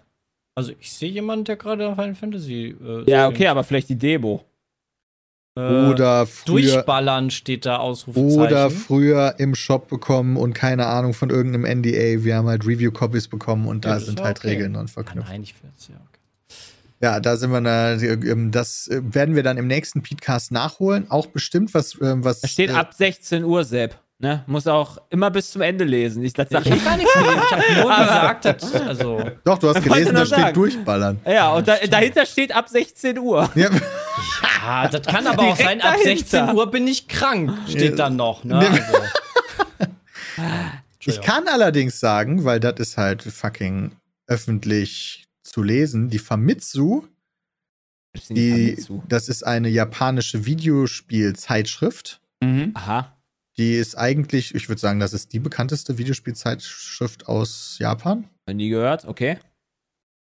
Also 0.56 0.72
ich 0.80 0.92
sehe 0.92 1.10
jemanden, 1.12 1.44
der 1.44 1.54
gerade 1.54 1.94
Final 1.94 2.14
Fantasy. 2.16 2.74
Äh, 2.84 3.08
Ja, 3.08 3.28
okay, 3.28 3.46
aber 3.46 3.62
vielleicht 3.62 3.90
die 3.90 3.94
Demo. 3.98 4.44
Äh, 5.58 5.90
Oder 5.90 6.26
früher, 6.26 6.74
Durchballern 6.74 7.30
steht 7.30 7.66
da 7.66 7.78
Ausrufezeichen. 7.78 8.40
oder 8.40 8.70
früher 8.70 9.34
im 9.38 9.56
Shop 9.56 9.88
bekommen 9.88 10.36
und 10.36 10.52
keine 10.52 10.86
Ahnung 10.86 11.14
von 11.14 11.30
irgendeinem 11.30 11.64
NDA. 11.80 12.22
Wir 12.22 12.36
haben 12.36 12.46
halt 12.46 12.64
Review-Copies 12.64 13.26
bekommen 13.26 13.66
und 13.66 13.84
Ja, 13.84 13.90
da 13.92 13.96
ist 13.96 14.06
sind 14.06 14.20
ja 14.20 14.26
halt 14.26 14.38
okay. 14.38 14.50
Regeln 14.50 14.76
ah, 14.76 14.86
verknüpft. 14.86 15.28
nein, 15.28 15.42
ich 15.42 15.54
will 15.60 15.70
jetzt 15.72 15.88
ja. 15.88 15.96
Okay. 15.96 16.20
Ja, 17.00 17.18
da 17.18 17.36
sind 17.36 17.50
wir, 17.50 17.60
da, 17.60 17.94
ähm, 17.94 18.52
das 18.52 18.86
äh, 18.86 19.00
werden 19.02 19.34
wir 19.34 19.42
dann 19.42 19.56
im 19.56 19.66
nächsten 19.66 20.02
Podcast 20.02 20.52
nachholen. 20.52 21.10
Auch 21.10 21.26
bestimmt, 21.26 21.74
was, 21.74 21.96
ähm, 22.00 22.22
was. 22.24 22.40
Da 22.40 22.48
steht 22.48 22.70
äh, 22.70 22.74
ab 22.74 22.94
16 22.94 23.42
Uhr, 23.44 23.64
Sepp. 23.64 23.96
Ne? 24.20 24.42
Muss 24.48 24.66
auch 24.66 24.98
immer 25.10 25.30
bis 25.30 25.52
zum 25.52 25.62
Ende 25.62 25.84
lesen. 25.84 26.24
Ich 26.24 26.32
das 26.32 26.48
sag 26.50 26.66
Ich 26.66 26.72
habe 26.72 26.80
gar 26.82 26.96
nichts 26.96 27.12
gelesen. 27.12 27.40
Ich 27.40 27.50
habe 27.52 27.80
nur 27.82 27.96
gesagt, 27.98 28.44
dass, 28.44 28.74
also. 28.74 29.22
Doch, 29.44 29.58
du 29.58 29.68
hast 29.68 29.82
gelesen, 29.82 30.14
da 30.14 30.26
steht 30.26 30.56
durchballern. 30.56 31.20
Ja, 31.24 31.52
und 31.52 31.68
da, 31.68 31.76
dahinter 31.88 32.26
steht 32.26 32.54
ab 32.54 32.68
16 32.68 33.16
Uhr. 33.18 33.48
Ja, 33.54 33.70
Ah, 34.68 34.88
das 34.88 35.06
kann 35.06 35.26
aber 35.26 35.44
auch 35.44 35.56
sein, 35.56 35.80
ab 35.80 35.94
dahinter. 35.94 36.46
16 36.46 36.56
Uhr 36.56 36.70
bin 36.70 36.86
ich 36.86 37.08
krank, 37.08 37.56
steht 37.68 37.98
dann 37.98 38.16
noch. 38.16 38.44
Ne? 38.44 38.58
Nee. 38.58 38.80
Also. 38.80 40.68
ich 41.06 41.20
kann 41.22 41.48
allerdings 41.48 41.98
sagen, 41.98 42.44
weil 42.44 42.60
das 42.60 42.78
ist 42.78 42.98
halt 42.98 43.22
fucking 43.22 43.92
öffentlich 44.26 45.24
zu 45.42 45.62
lesen, 45.62 46.10
die 46.10 46.18
Famitsu, 46.18 47.06
die, 48.28 48.76
das 49.08 49.28
ist 49.28 49.46
eine 49.46 49.68
japanische 49.68 50.44
Videospielzeitschrift. 50.44 52.20
Mhm. 52.42 52.72
Aha. 52.74 53.16
Die 53.56 53.74
ist 53.74 53.96
eigentlich, 53.96 54.54
ich 54.54 54.68
würde 54.68 54.80
sagen, 54.80 55.00
das 55.00 55.14
ist 55.14 55.32
die 55.32 55.40
bekannteste 55.40 55.98
Videospielzeitschrift 55.98 57.26
aus 57.26 57.76
Japan. 57.78 58.28
Nie 58.50 58.68
gehört, 58.68 59.06
okay. 59.06 59.38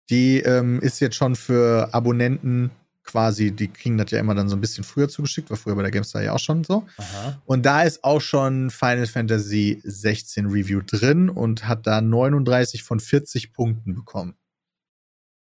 Die 0.10 0.40
ähm, 0.40 0.80
ist 0.82 1.00
jetzt 1.00 1.16
schon 1.16 1.36
für 1.36 1.94
Abonnenten 1.94 2.72
quasi, 3.04 3.52
die 3.52 3.68
kriegen 3.68 3.98
das 3.98 4.12
ja 4.12 4.20
immer 4.20 4.36
dann 4.36 4.48
so 4.50 4.56
ein 4.56 4.62
bisschen 4.62 4.84
früher 4.84 5.10
zugeschickt, 5.10 5.50
war 5.50 5.58
früher 5.58 5.76
bei 5.76 5.82
der 5.82 5.92
GameStar 5.92 6.22
ja 6.22 6.34
auch 6.34 6.40
schon 6.40 6.64
so. 6.64 6.86
Aha. 6.98 7.42
Und 7.46 7.66
da 7.66 7.82
ist 7.84 8.04
auch 8.04 8.22
schon 8.22 8.70
Final 8.70 9.08
Fantasy 9.08 9.82
16 9.84 10.46
Review 10.48 10.82
drin 10.86 11.30
und 11.30 11.68
hat 11.68 11.88
da 11.88 12.00
39 12.02 12.84
von 12.84 13.00
40 13.00 13.54
Punkten 13.54 13.96
bekommen. 13.96 14.36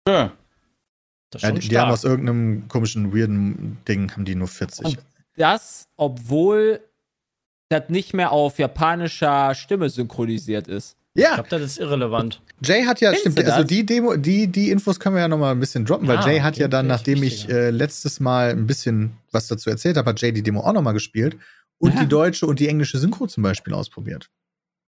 Ja. 0.07 0.31
Das 1.31 1.43
ist 1.43 1.47
Ja, 1.47 1.51
die, 1.53 1.59
die 1.67 1.77
haben 1.77 1.87
stark. 1.87 1.93
aus 1.93 2.03
irgendeinem 2.05 2.67
komischen, 2.69 3.13
weirden 3.15 3.77
Ding, 3.87 4.11
haben 4.13 4.25
die 4.25 4.35
nur 4.35 4.47
40. 4.47 4.85
Und- 4.85 4.97
Das, 5.35 5.87
obwohl 5.95 6.81
das 7.69 7.87
nicht 7.89 8.13
mehr 8.13 8.31
auf 8.31 8.57
japanischer 8.57 9.53
Stimme 9.53 9.89
synchronisiert 9.89 10.67
ist. 10.67 10.97
Ich 11.19 11.25
ja, 11.25 11.33
glaube, 11.35 11.49
das 11.49 11.61
ist 11.63 11.77
irrelevant. 11.79 12.41
Jay 12.63 12.83
hat 12.83 13.01
ja, 13.01 13.11
Findest 13.11 13.33
stimmt, 13.37 13.49
also 13.49 13.63
die 13.67 13.85
Demo, 13.85 14.15
die, 14.15 14.47
die 14.47 14.71
Infos 14.71 14.99
können 14.99 15.15
wir 15.15 15.21
ja 15.21 15.27
noch 15.27 15.37
mal 15.37 15.51
ein 15.51 15.59
bisschen 15.59 15.85
droppen, 15.85 16.07
weil 16.07 16.17
Ah, 16.17 16.27
Jay 16.27 16.39
hat 16.39 16.53
okay, 16.55 16.61
ja 16.63 16.67
dann, 16.67 16.87
nachdem 16.87 17.23
ich 17.23 17.47
äh, 17.49 17.69
letztes 17.69 18.19
Mal 18.19 18.51
ein 18.51 18.67
bisschen 18.67 19.11
was 19.31 19.47
dazu 19.47 19.69
erzählt 19.69 19.97
habe, 19.97 20.09
hat 20.09 20.21
Jay 20.21 20.31
die 20.31 20.41
Demo 20.43 20.61
auch 20.61 20.73
noch 20.73 20.81
mal 20.81 20.91
gespielt 20.93 21.37
und 21.77 21.93
Ja. 21.93 22.01
die 22.01 22.07
deutsche 22.07 22.45
und 22.45 22.59
die 22.59 22.67
englische 22.67 22.97
Synchro 22.97 23.27
zum 23.27 23.43
Beispiel 23.43 23.73
ausprobiert. 23.73 24.29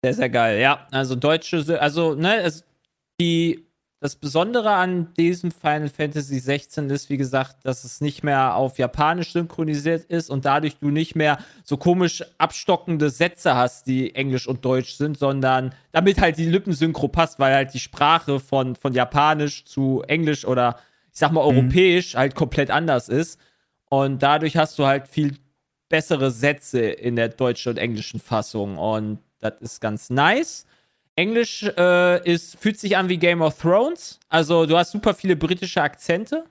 Sehr, 0.04 0.14
sehr 0.14 0.30
geil. 0.30 0.60
Ja, 0.60 0.86
also 0.90 1.14
deutsche, 1.14 1.80
also, 1.80 2.14
ne, 2.14 2.38
es, 2.42 2.64
die, 3.20 3.64
das 4.02 4.16
Besondere 4.16 4.70
an 4.70 5.14
diesem 5.14 5.52
Final 5.52 5.88
Fantasy 5.88 6.40
16 6.40 6.90
ist, 6.90 7.08
wie 7.08 7.16
gesagt, 7.16 7.58
dass 7.62 7.84
es 7.84 8.00
nicht 8.00 8.24
mehr 8.24 8.56
auf 8.56 8.78
Japanisch 8.78 9.30
synchronisiert 9.32 10.06
ist 10.06 10.28
und 10.28 10.44
dadurch 10.44 10.76
du 10.78 10.90
nicht 10.90 11.14
mehr 11.14 11.38
so 11.62 11.76
komisch 11.76 12.24
abstockende 12.36 13.10
Sätze 13.10 13.54
hast, 13.54 13.86
die 13.86 14.12
Englisch 14.16 14.48
und 14.48 14.64
Deutsch 14.64 14.94
sind, 14.94 15.16
sondern 15.16 15.72
damit 15.92 16.20
halt 16.20 16.36
die 16.36 16.46
Lippensynchro 16.46 17.06
passt, 17.06 17.38
weil 17.38 17.54
halt 17.54 17.74
die 17.74 17.78
Sprache 17.78 18.40
von, 18.40 18.74
von 18.74 18.92
Japanisch 18.92 19.66
zu 19.66 20.02
Englisch 20.08 20.44
oder 20.44 20.80
ich 21.12 21.20
sag 21.20 21.30
mal 21.30 21.42
Europäisch 21.42 22.16
halt 22.16 22.34
komplett 22.34 22.72
anders 22.72 23.08
ist. 23.08 23.38
Und 23.88 24.20
dadurch 24.20 24.56
hast 24.56 24.80
du 24.80 24.86
halt 24.86 25.06
viel 25.06 25.36
bessere 25.88 26.32
Sätze 26.32 26.80
in 26.80 27.14
der 27.14 27.28
deutschen 27.28 27.70
und 27.70 27.78
englischen 27.78 28.18
Fassung. 28.18 28.78
Und 28.78 29.20
das 29.38 29.60
ist 29.60 29.80
ganz 29.80 30.10
nice. 30.10 30.66
Englisch 31.16 31.62
äh, 31.62 32.30
ist, 32.30 32.56
fühlt 32.58 32.78
sich 32.78 32.96
an 32.96 33.08
wie 33.08 33.18
Game 33.18 33.42
of 33.42 33.58
Thrones. 33.58 34.18
Also 34.28 34.66
du 34.66 34.76
hast 34.76 34.92
super 34.92 35.14
viele 35.14 35.36
britische 35.36 35.82
Akzente, 35.82 36.44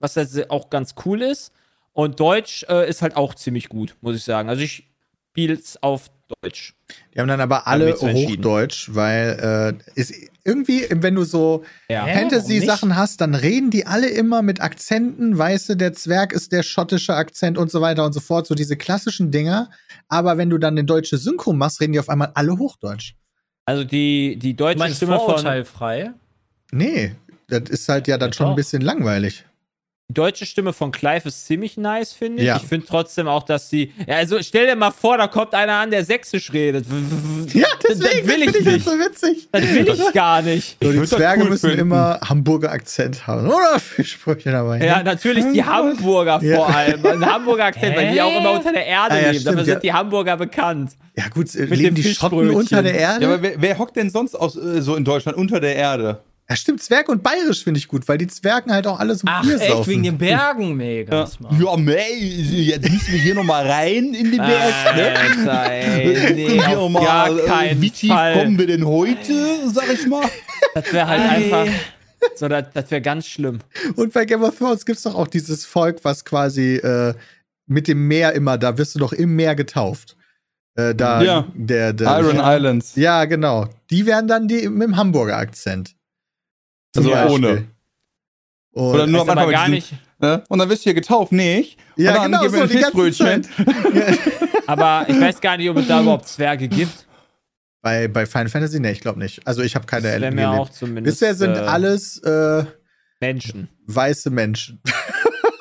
was 0.00 0.16
halt 0.16 0.50
auch 0.50 0.70
ganz 0.70 0.94
cool 1.04 1.22
ist. 1.22 1.52
Und 1.92 2.20
Deutsch 2.20 2.64
äh, 2.68 2.88
ist 2.88 3.02
halt 3.02 3.16
auch 3.16 3.34
ziemlich 3.34 3.68
gut, 3.68 3.96
muss 4.00 4.16
ich 4.16 4.24
sagen. 4.24 4.48
Also 4.48 4.62
ich 4.62 4.92
Spiels 5.32 5.82
auf 5.82 6.10
Deutsch. 6.42 6.74
Die 7.14 7.18
haben 7.18 7.28
dann 7.28 7.40
aber 7.40 7.66
alle. 7.66 7.94
Hochdeutsch, 7.94 8.90
weil 8.92 9.80
äh, 9.96 9.98
ist 9.98 10.12
irgendwie, 10.44 10.86
wenn 10.90 11.14
du 11.14 11.24
so 11.24 11.64
Ja. 11.88 12.06
Fantasy-Sachen 12.06 12.96
hast, 12.96 13.22
dann 13.22 13.34
reden 13.34 13.70
die 13.70 13.86
alle 13.86 14.08
immer 14.08 14.42
mit 14.42 14.60
Akzenten. 14.60 15.38
Weißt 15.38 15.70
du, 15.70 15.74
der 15.74 15.94
Zwerg 15.94 16.34
ist 16.34 16.52
der 16.52 16.62
schottische 16.62 17.14
Akzent 17.14 17.56
und 17.56 17.70
so 17.70 17.80
weiter 17.80 18.04
und 18.04 18.12
so 18.12 18.20
fort. 18.20 18.46
So 18.46 18.54
diese 18.54 18.76
klassischen 18.76 19.30
Dinger. 19.30 19.70
Aber 20.08 20.36
wenn 20.36 20.50
du 20.50 20.58
dann 20.58 20.76
den 20.76 20.86
deutsche 20.86 21.16
Synchro 21.16 21.54
machst, 21.54 21.80
reden 21.80 21.94
die 21.94 22.00
auf 22.00 22.10
einmal 22.10 22.32
alle 22.34 22.58
Hochdeutsch. 22.58 23.14
Also 23.64 23.84
die, 23.84 24.36
die 24.36 24.54
deutsche 24.54 24.78
meinst 24.78 24.96
Stimme 24.96 25.16
von 25.16 25.26
vorurteilfrei? 25.26 26.12
Nee, 26.72 27.14
das 27.48 27.68
ist 27.70 27.88
halt 27.88 28.08
ja 28.08 28.18
dann 28.18 28.30
Ja, 28.30 28.34
schon 28.34 28.46
ein 28.46 28.50
doch. 28.50 28.56
bisschen 28.56 28.82
langweilig. 28.82 29.44
Die 30.12 30.20
deutsche 30.20 30.44
Stimme 30.44 30.74
von 30.74 30.92
Clive 30.92 31.28
ist 31.28 31.46
ziemlich 31.46 31.78
nice, 31.78 32.12
finde 32.12 32.42
ich. 32.42 32.48
Ja. 32.48 32.56
Ich 32.58 32.64
finde 32.64 32.86
trotzdem 32.86 33.28
auch, 33.28 33.44
dass 33.44 33.70
sie. 33.70 33.92
Ja, 34.06 34.16
also 34.16 34.42
stell 34.42 34.66
dir 34.66 34.76
mal 34.76 34.90
vor, 34.90 35.16
da 35.16 35.26
kommt 35.26 35.54
einer 35.54 35.72
an, 35.72 35.90
der 35.90 36.04
sächsisch 36.04 36.52
redet. 36.52 36.84
Ja, 37.54 37.66
das 37.86 37.98
deswegen 37.98 38.28
will 38.28 38.42
ich 38.42 38.52
das 38.52 38.62
nicht. 38.64 38.84
so 38.84 38.90
witzig. 38.92 39.48
Das 39.50 39.62
will 39.62 39.88
ich 39.88 40.12
gar 40.14 40.42
nicht. 40.42 40.76
So, 40.82 40.92
die 40.92 40.98
das 40.98 41.10
Zwerge 41.10 41.42
cool 41.42 41.48
müssen 41.50 41.68
finden. 41.70 41.80
immer 41.80 42.20
Hamburger 42.22 42.70
Akzent 42.72 43.26
haben. 43.26 43.46
Oder 43.48 43.78
viel 43.78 44.04
Sprüche 44.04 44.50
dabei. 44.50 44.84
Ja, 44.84 45.02
natürlich 45.02 45.44
die 45.52 45.64
Hamburger 45.64 46.40
Ja. 46.42 46.56
vor 46.56 46.68
allem. 46.74 47.04
Ein 47.04 47.24
Hamburger 47.26 47.64
Akzent, 47.64 47.96
weil 47.96 48.12
die 48.12 48.20
auch 48.22 48.38
immer 48.38 48.52
unter 48.52 48.72
der 48.72 48.86
Erde 48.86 49.14
Ah, 49.14 49.18
ja, 49.18 49.22
leben. 49.30 49.40
stimmt, 49.40 49.46
Dafür 49.46 49.64
sind 49.64 49.74
ja. 49.74 49.80
die 49.80 49.92
Hamburger 49.92 50.36
bekannt. 50.36 50.92
Ja, 51.16 51.24
gut, 51.28 51.52
Mit 51.54 51.70
leben 51.70 51.94
dem 51.94 51.94
die 51.96 52.14
Schotten 52.14 52.50
unter 52.50 52.82
der 52.82 52.94
Erde? 52.94 53.24
Ja, 53.24 53.28
Ja, 53.28 53.34
aber 53.34 53.42
wer, 53.42 53.52
wer 53.60 53.78
hockt 53.78 53.96
denn 53.96 54.10
sonst 54.10 54.34
aus, 54.34 54.56
äh, 54.56 54.80
so 54.82 54.94
in 54.96 55.04
Deutschland 55.04 55.36
unter 55.36 55.60
der 55.60 55.74
Erde? 55.76 56.20
Stimmt, 56.60 56.82
Zwerg 56.82 57.08
und 57.08 57.22
Bayerisch 57.22 57.62
finde 57.64 57.78
ich 57.78 57.88
gut, 57.88 58.08
weil 58.08 58.18
die 58.18 58.26
Zwergen 58.26 58.72
halt 58.72 58.86
auch 58.86 58.98
alle 58.98 59.14
so 59.14 59.22
Ach, 59.26 59.42
Bier 59.42 59.60
echt? 59.60 59.70
saufen. 59.70 59.90
Wegen 59.90 60.02
den 60.02 60.18
Bergen 60.18 60.76
mega. 60.76 61.28
Ja, 61.50 61.58
ja 61.60 61.76
mei, 61.76 62.12
jetzt 62.18 62.90
müssen 62.90 63.12
wir 63.12 63.20
hier 63.20 63.34
nochmal 63.34 63.66
rein 63.68 64.14
in 64.14 64.30
den 64.30 64.38
Berg, 64.38 64.96
ne? 64.96 65.14
Alter, 65.16 65.70
ey, 65.72 66.34
nee, 66.34 66.48
Hier 66.66 66.78
auf 66.78 66.90
mal, 66.90 67.04
gar 67.04 67.38
äh, 67.38 67.46
keinen 67.46 67.80
Wie 67.82 67.90
tief 67.90 68.10
Fall. 68.10 68.34
kommen 68.34 68.58
wir 68.58 68.66
denn 68.66 68.84
heute, 68.86 69.68
sag 69.72 69.92
ich 69.92 70.06
mal? 70.06 70.26
Das 70.74 70.92
wäre 70.92 71.06
halt 71.06 71.20
Ei. 71.20 71.28
einfach. 71.28 71.66
So, 72.36 72.48
das, 72.48 72.66
das 72.72 72.90
wäre 72.90 73.02
ganz 73.02 73.26
schlimm. 73.26 73.58
Und 73.96 74.12
bei 74.12 74.24
Game 74.24 74.42
of 74.42 74.56
Thrones 74.56 74.86
gibt 74.86 74.98
es 74.98 75.04
doch 75.04 75.14
auch 75.14 75.26
dieses 75.28 75.64
Volk, 75.66 75.98
was 76.04 76.24
quasi 76.24 76.76
äh, 76.76 77.14
mit 77.66 77.88
dem 77.88 78.06
Meer 78.06 78.32
immer, 78.34 78.58
da 78.58 78.78
wirst 78.78 78.94
du 78.94 78.98
doch 79.00 79.12
im 79.12 79.34
Meer 79.36 79.54
getauft. 79.54 80.16
Äh, 80.74 80.94
da 80.94 81.22
Ja. 81.22 81.46
der, 81.54 81.92
der 81.92 82.18
Iron 82.20 82.36
ja, 82.36 82.56
Islands. 82.56 82.96
Ja, 82.96 83.24
genau. 83.24 83.68
Die 83.90 84.06
werden 84.06 84.28
dann 84.28 84.48
die 84.48 84.68
mit 84.68 84.82
dem 84.88 84.96
Hamburger 84.96 85.36
Akzent. 85.36 85.94
Also 86.96 87.10
Beispiel. 87.10 87.34
ohne. 87.34 87.66
Und, 88.72 88.94
Oder 88.94 89.06
nur 89.06 89.20
am 89.22 89.30
Anfang 89.30 89.50
gar 89.50 89.68
nicht. 89.68 89.92
Ne? 90.18 90.42
Und 90.48 90.58
dann 90.58 90.68
wirst 90.68 90.82
du 90.82 90.84
hier 90.84 90.94
getauft, 90.94 91.32
nicht? 91.32 91.78
Und 91.96 92.04
ja, 92.04 92.14
dann 92.14 92.30
genau, 92.30 92.42
geben 92.42 92.52
wir 92.54 92.58
so 92.58 92.64
ein 92.64 92.70
Fischbrötchen. 92.70 93.42
Zeit. 93.42 94.18
Aber 94.66 95.04
ich 95.08 95.20
weiß 95.20 95.40
gar 95.40 95.56
nicht, 95.56 95.68
ob 95.68 95.76
es 95.76 95.88
da 95.88 96.00
überhaupt 96.00 96.28
Zwerge 96.28 96.68
gibt. 96.68 97.06
Bei, 97.82 98.06
bei 98.06 98.24
Final 98.24 98.48
Fantasy, 98.48 98.78
ne, 98.78 98.92
ich 98.92 99.00
glaube 99.00 99.18
nicht. 99.18 99.46
Also 99.46 99.62
ich 99.62 99.74
habe 99.74 99.86
keine 99.86 100.08
zumindest. 100.70 101.18
Bisher 101.18 101.34
sind 101.34 101.56
äh, 101.56 101.60
alles 101.60 102.18
äh, 102.18 102.64
Menschen. 103.20 103.68
weiße 103.86 104.30
Menschen. 104.30 104.80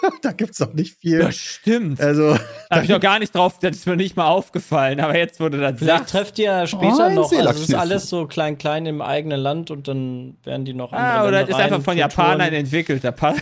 da 0.21 0.31
gibt's 0.31 0.57
doch 0.57 0.73
nicht 0.73 0.97
viel. 0.99 1.19
Ja, 1.21 1.31
stimmt. 1.31 1.99
Also, 2.01 2.35
Da 2.69 2.75
habe 2.75 2.83
ich 2.83 2.89
noch 2.89 2.99
gar 2.99 3.19
nicht 3.19 3.33
drauf, 3.35 3.59
das 3.59 3.77
ist 3.77 3.87
mir 3.87 3.95
nicht 3.95 4.15
mal 4.15 4.27
aufgefallen. 4.27 4.99
Aber 4.99 5.17
jetzt 5.17 5.39
wurde 5.39 5.59
das 5.59 5.77
Vielleicht 5.79 5.97
sagt. 5.97 6.09
trefft 6.09 6.39
ihr 6.39 6.67
später 6.67 7.07
Oh, 7.07 7.13
noch. 7.13 7.31
Also 7.31 7.49
es 7.49 7.69
ist 7.69 7.75
alles 7.75 8.09
so 8.09 8.27
klein, 8.27 8.57
klein 8.57 8.85
im 8.85 9.01
eigenen 9.01 9.39
Land 9.39 9.71
und 9.71 9.87
dann 9.87 10.37
werden 10.43 10.65
die 10.65 10.73
noch 10.73 10.93
Ah, 10.93 11.25
oder 11.27 11.41
das 11.41 11.49
ist 11.49 11.55
einfach 11.55 11.81
von 11.81 11.97
Japanern 11.97 12.53
entwickelt. 12.53 13.03
Da 13.03 13.11
kann 13.13 13.35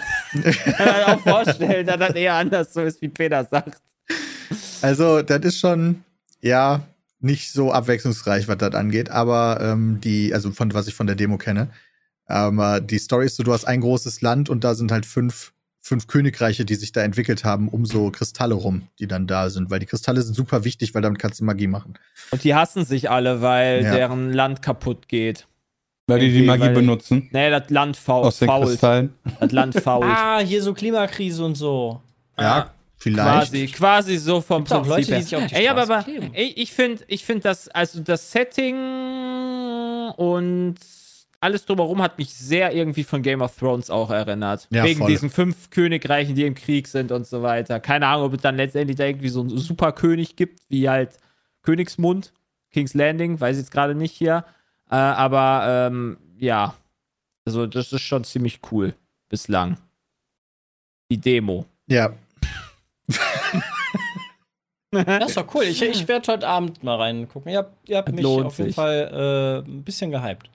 man 0.78 1.04
auch 1.06 1.20
vorstellen, 1.22 1.86
dass 1.86 1.98
das 1.98 2.16
eher 2.16 2.34
anders 2.36 2.74
so 2.74 2.82
ist, 2.82 3.01
wie 3.01 3.10
Peter 3.10 3.44
sagt. 3.46 3.82
also, 4.82 5.22
das 5.22 5.42
ist 5.42 5.60
schon, 5.60 6.04
ja, 6.42 6.82
nicht 7.22 7.51
so 7.51 7.72
abwechslungsreich, 7.72 8.48
was 8.48 8.58
das 8.58 8.74
angeht, 8.75 9.10
aber 9.10 9.60
ähm, 9.62 10.00
die, 10.01 10.34
also 10.34 10.51
von 10.51 10.74
was 10.74 10.88
ich 10.88 10.94
von 10.96 11.06
der 11.08 11.16
Demo 11.18 11.38
kenne, 11.38 11.70
aber 12.25 12.80
die 12.80 12.98
Story 13.00 13.25
ist 13.25 13.36
so, 13.36 13.44
du 13.44 13.51
hast 13.51 13.66
ein 13.66 13.82
großes 13.82 14.22
Land 14.22 14.50
und 14.50 14.63
da 14.63 14.74
sind 14.75 14.92
halt 14.92 15.06
fünf, 15.06 15.51
fünf 15.89 16.05
Königreiche, 16.08 16.65
die 16.65 16.75
sich 16.75 16.91
da 16.91 17.01
entwickelt 17.01 17.43
haben, 17.43 17.67
um 17.67 17.84
so 17.86 18.12
Kristalle 18.12 18.53
rum, 18.53 18.84
die 19.00 19.08
dann 19.08 19.25
da 19.25 19.50
sind, 19.50 19.72
weil 19.72 19.79
die 19.79 19.88
Kristalle 19.88 20.22
sind 20.22 20.36
super 20.36 20.63
wichtig, 20.63 20.93
weil 20.93 21.01
damit 21.01 21.17
kannst 21.19 21.39
du 21.39 21.46
Magie 21.46 21.65
machen. 21.67 21.96
Und 22.29 22.43
die 22.43 22.53
hassen 22.53 22.86
sich 22.86 23.10
alle, 23.10 23.41
weil 23.41 23.84
Ja. 23.84 23.91
deren 23.96 24.31
Land 24.31 24.62
kaputt 24.62 25.08
geht. 25.08 25.48
Weil 26.05 26.19
die 26.19 26.31
die 26.31 26.43
Magie 26.43 26.62
weil- 26.62 26.74
benutzen. 26.74 27.27
Nee, 27.31 27.50
das 27.50 27.69
Land 27.72 27.98
faul, 27.98 28.25
Aus 28.25 28.38
den 28.39 28.48
fault. 28.48 28.67
Kristallen. 28.67 29.13
Das 29.39 29.51
Land 29.51 29.75
fault. 29.84 30.05
Ah, 30.05 30.39
hier 30.39 30.62
so 30.62 30.74
Klimakrise 30.75 31.43
und 31.43 31.55
so. 31.55 32.01
Ja, 32.39 32.72
vielleicht. 32.98 33.51
Quasi, 33.51 33.65
quasi 33.67 34.17
so 34.17 34.41
vom 34.41 34.60
Gibt's 34.60 34.72
auch 34.72 34.84
Prinzip 34.88 35.10
Leute, 35.10 35.15
die 35.17 35.22
sich 35.24 35.36
auf 35.36 35.46
die 35.48 35.55
Ey, 35.55 35.67
aber, 35.69 35.84
aber 35.84 36.05
ey, 36.34 36.53
ich 36.55 36.72
finde, 36.72 37.03
ich 37.08 37.25
finde 37.25 37.41
das, 37.43 37.67
also 37.69 38.00
das 38.01 38.31
Setting 38.31 38.75
und 40.17 40.75
alles 41.41 41.65
drumherum 41.65 42.01
hat 42.01 42.17
mich 42.17 42.34
sehr 42.34 42.74
irgendwie 42.74 43.03
von 43.03 43.22
Game 43.22 43.41
of 43.41 43.55
Thrones 43.58 43.89
auch 43.89 44.10
erinnert. 44.10 44.67
Ja, 44.72 44.84
Wegen 44.84 45.00
voll. 45.00 45.10
diesen 45.10 45.29
fünf 45.29 45.69
Königreichen, 45.69 46.36
die 46.36 46.46
im 46.46 46.55
Krieg 46.55 46.88
sind 46.88 47.12
und 47.12 47.25
so 47.27 47.41
weiter. 47.41 47.79
Keine 47.79 48.08
Ahnung, 48.08 48.25
ob 48.27 48.34
es 48.34 48.41
dann 48.41 48.58
letztendlich 48.58 48.98
da 48.98 49.05
irgendwie 49.05 49.29
so 49.29 49.41
einen 49.41 49.58
Superkönig 49.58 50.36
gibt, 50.36 50.60
wie 50.69 50.89
halt 50.89 51.17
Königsmund, 51.62 52.34
King's 52.72 52.93
Landing, 52.93 53.39
weiß 53.39 53.58
ich 53.58 53.63
jetzt 53.63 53.72
gerade 53.72 53.96
nicht 53.96 54.13
hier. 54.13 54.43
Äh, 54.89 54.96
aber 54.96 55.88
ähm, 55.89 56.17
ja, 56.38 56.75
also 57.46 57.67
das 57.67 57.93
ist 57.93 58.01
schon 58.01 58.24
ziemlich 58.24 58.60
cool 58.72 58.93
bislang. 59.29 59.77
Die 61.12 61.17
Demo. 61.19 61.65
Ja, 61.88 62.12
Das 64.91 65.27
ist 65.29 65.38
doch 65.38 65.53
cool. 65.53 65.63
Ich, 65.65 65.81
ich 65.81 66.08
werde 66.08 66.31
heute 66.31 66.48
Abend 66.48 66.84
mal 66.84 66.96
reingucken. 66.96 67.51
Ihr 67.51 67.60
habt, 67.60 67.89
ihr 67.89 67.98
habt 67.98 68.12
mich 68.12 68.25
auf 68.25 68.58
jeden 68.58 68.69
sich. 68.69 68.75
Fall 68.75 69.63
äh, 69.65 69.69
ein 69.69 69.84
bisschen 69.84 70.10
gehypt. 70.12 70.50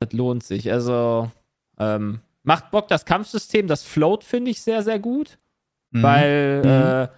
Das 0.00 0.12
lohnt 0.12 0.44
sich. 0.44 0.70
Also, 0.72 1.30
ähm, 1.78 2.20
macht 2.42 2.70
Bock 2.70 2.88
das 2.88 3.04
Kampfsystem. 3.04 3.66
Das 3.66 3.82
Float 3.82 4.24
finde 4.24 4.50
ich 4.50 4.60
sehr, 4.62 4.82
sehr 4.82 4.98
gut. 4.98 5.38
Mhm. 5.90 6.02
Weil, 6.02 6.62
Mhm. 6.64 6.68
äh, 6.70 7.08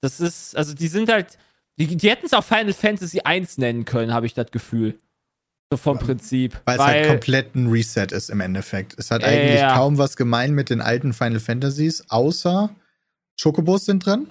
das 0.00 0.20
ist, 0.20 0.56
also 0.56 0.74
die 0.74 0.88
sind 0.88 1.10
halt, 1.10 1.38
die, 1.78 1.96
die 1.96 2.10
hätten 2.10 2.26
es 2.26 2.32
auch 2.32 2.44
Final 2.44 2.72
Fantasy 2.72 3.20
1 3.20 3.58
nennen 3.58 3.84
können, 3.84 4.12
habe 4.12 4.26
ich 4.26 4.34
das 4.34 4.50
Gefühl. 4.50 4.98
So 5.70 5.76
vom 5.76 5.98
Prinzip. 5.98 6.60
Weil 6.64 6.78
es 6.78 6.84
halt 6.84 7.06
komplett 7.08 7.54
ein 7.56 7.66
Reset 7.68 8.06
ist 8.12 8.30
im 8.30 8.40
Endeffekt. 8.40 8.94
Es 8.98 9.10
hat 9.10 9.22
Ja, 9.22 9.28
eigentlich 9.28 9.60
ja. 9.60 9.74
kaum 9.74 9.98
was 9.98 10.16
gemein 10.16 10.52
mit 10.54 10.70
den 10.70 10.80
alten 10.80 11.12
Final 11.12 11.40
Fantasies, 11.40 12.04
außer 12.08 12.70
Chocobos 13.40 13.84
sind 13.84 14.06
drin 14.06 14.30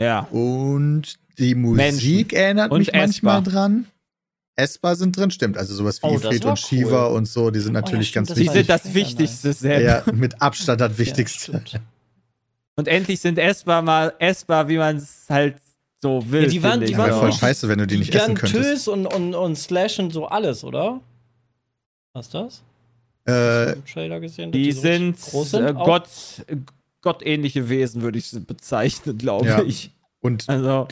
ja. 0.00 0.20
und 0.30 1.14
die 1.38 1.54
Musik 1.54 2.32
erinnert 2.32 2.70
Und 2.72 2.80
mich 2.80 2.92
manchmal 2.92 3.38
Esper. 3.38 3.50
dran. 3.50 3.86
Esper 4.56 4.94
sind 4.96 5.16
drin, 5.16 5.30
stimmt. 5.30 5.56
Also 5.56 5.74
sowas 5.74 6.02
wie 6.02 6.06
Oh, 6.06 6.14
Ifrit 6.16 6.44
und 6.44 6.58
Shiva 6.58 7.08
cool. 7.08 7.16
und 7.16 7.26
so, 7.26 7.50
die 7.50 7.60
sind 7.60 7.72
natürlich 7.72 8.08
stimmt, 8.08 8.28
ganz 8.28 8.28
das 8.28 8.38
Die 8.38 8.44
wichtig. 8.44 8.58
sind 8.58 8.68
das 8.70 8.94
Wichtigste 8.94 9.52
selbst. 9.52 10.06
Ja, 10.06 10.12
mit 10.12 10.40
Abstand 10.40 10.80
das 10.80 10.92
Ja, 10.92 10.98
Wichtigste. 10.98 11.60
stimmt. 11.66 11.80
Und 12.76 12.88
endlich 12.88 13.20
sind 13.20 13.38
essbar 13.38 13.82
mal 13.82 14.14
essbar, 14.18 14.68
wie 14.68 14.78
man 14.78 14.96
es 14.96 15.26
halt 15.28 15.56
so 16.02 16.22
will. 16.30 16.42
Ja, 16.42 16.48
die 16.48 16.62
waren- 16.62 16.80
die 16.80 16.86
ich. 16.86 16.98
waren 16.98 17.12
so. 17.12 17.18
voll 17.20 17.32
scheiße, 17.32 17.68
wenn 17.68 17.78
du 17.78 17.86
die 17.86 17.98
nicht 17.98 18.14
essen 18.14 18.34
könntest. 18.34 18.88
Und, 18.88 19.06
und, 19.06 19.34
und 19.34 19.56
Slashen 19.56 20.10
so 20.10 20.26
alles, 20.26 20.62
oder? 20.64 21.00
Was 22.12 22.26
ist 22.26 22.34
das? 22.34 22.62
Äh, 23.26 23.76
gesehen? 24.20 24.52
dass 24.52 24.58
Die 24.60 24.72
so 24.72 24.80
sind, 24.82 25.18
groß 25.20 25.50
sind 25.52 25.64
äh? 25.66 25.72
Gott, 25.72 26.08
äh, 26.46 26.56
gottähnliche 27.00 27.68
Wesen, 27.68 28.02
würde 28.02 28.18
ich 28.18 28.28
sie 28.28 28.40
bezeichnen, 28.40 29.16
glaube 29.18 29.46
Ja. 29.46 29.62
ich. 29.62 29.90
und 30.20 30.48
Also, 30.48 30.88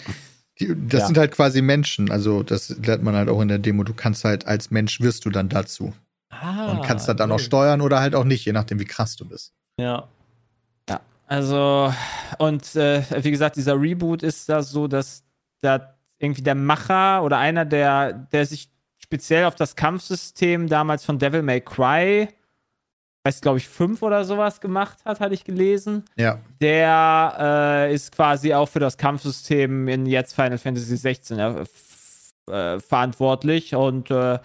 die, 0.67 0.89
das 0.89 1.01
Ja. 1.01 1.07
sind 1.07 1.19
halt 1.19 1.33
quasi 1.33 1.63
Menschen. 1.63 2.11
Also 2.11 2.43
das 2.43 2.71
lernt 2.85 3.03
man 3.03 3.15
halt 3.15 3.29
auch 3.29 3.41
in 3.41 3.49
der 3.49 3.59
Demo. 3.59 3.85
Du 3.85 3.95
kannst 3.95 4.25
halt 4.25 4.47
als 4.47 4.71
Mensch 4.71 5.01
wirst 5.01 5.25
du 5.25 5.31
dann 5.31 5.49
dazu. 5.49 5.93
Ah, 6.31 6.73
und 6.73 6.83
kannst 6.83 7.09
das 7.09 7.17
dann 7.17 7.31
auch 7.31 7.39
steuern 7.39 7.81
oder 7.81 8.01
halt 8.01 8.15
auch 8.15 8.25
nicht, 8.25 8.45
je 8.45 8.53
nachdem, 8.53 8.79
wie 8.81 8.85
krass 8.87 9.17
du 9.17 9.25
bist. 9.29 9.53
Ja. 9.79 10.09
also, 11.27 11.93
und 12.39 12.75
äh, 12.77 13.03
wie 13.25 13.31
gesagt, 13.31 13.57
dieser 13.57 13.81
Reboot 13.81 14.23
ist 14.23 14.49
da 14.49 14.63
so, 14.63 14.87
dass 14.89 15.23
da 15.61 15.95
irgendwie 16.19 16.43
der 16.43 16.55
Macher 16.55 17.23
oder 17.23 17.39
einer, 17.39 17.65
der, 17.65 18.13
der 18.13 18.47
sich 18.47 18.69
speziell 18.99 19.45
auf 19.45 19.55
das 19.55 19.77
Kampfsystem 19.77 20.69
damals 20.69 21.05
von 21.05 21.19
Devil 21.19 21.43
May 21.43 21.61
Cry, 21.61 22.29
weiß 23.25 23.41
glaube 23.41 23.59
ich, 23.59 23.69
fünf 23.69 24.03
oder 24.03 24.25
sowas 24.25 24.61
gemacht 24.61 24.99
hat, 25.05 25.21
hatte 25.21 25.35
ich 25.35 25.45
gelesen. 25.45 26.05
Ja. 26.17 26.39
der 26.61 27.37
äh, 27.89 27.95
ist 27.95 28.13
quasi 28.15 28.53
auch 28.55 28.67
für 28.69 28.81
das 28.81 28.97
Kampfsystem 28.97 29.87
in 29.89 30.07
jetzt 30.07 30.35
Final 30.35 30.59
Fantasy 30.59 30.97
16 30.97 31.39
äh, 31.39 31.65
äh, 32.51 32.81
verantwortlich 32.81 33.75
und 33.75 34.11
äh, 34.11 34.39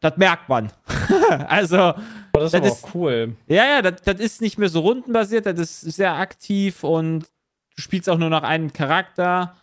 das 0.00 0.16
merkt 0.18 0.48
man. 0.48 0.70
also, 1.48 1.78
Aber 1.78 2.02
das 2.34 2.52
ist 2.52 2.54
Das 2.54 2.60
aber 2.60 2.66
ist- 2.66 2.84
auch 2.84 2.94
cool. 2.94 3.36
ja, 3.46 3.64
ja, 3.64 3.82
das, 3.82 4.02
das 4.02 4.20
ist 4.20 4.40
nicht 4.42 4.58
mehr 4.58 4.68
so 4.68 4.80
rundenbasiert, 4.80 5.46
das 5.46 5.58
ist 5.58 5.80
sehr 5.80 6.14
aktiv 6.14 6.84
und 6.84 7.20
du 7.76 7.82
spielst 7.82 8.08
auch 8.10 8.18
nur 8.18 8.28
noch 8.30 8.42
einen 8.42 8.72
Charakter. 8.74 9.56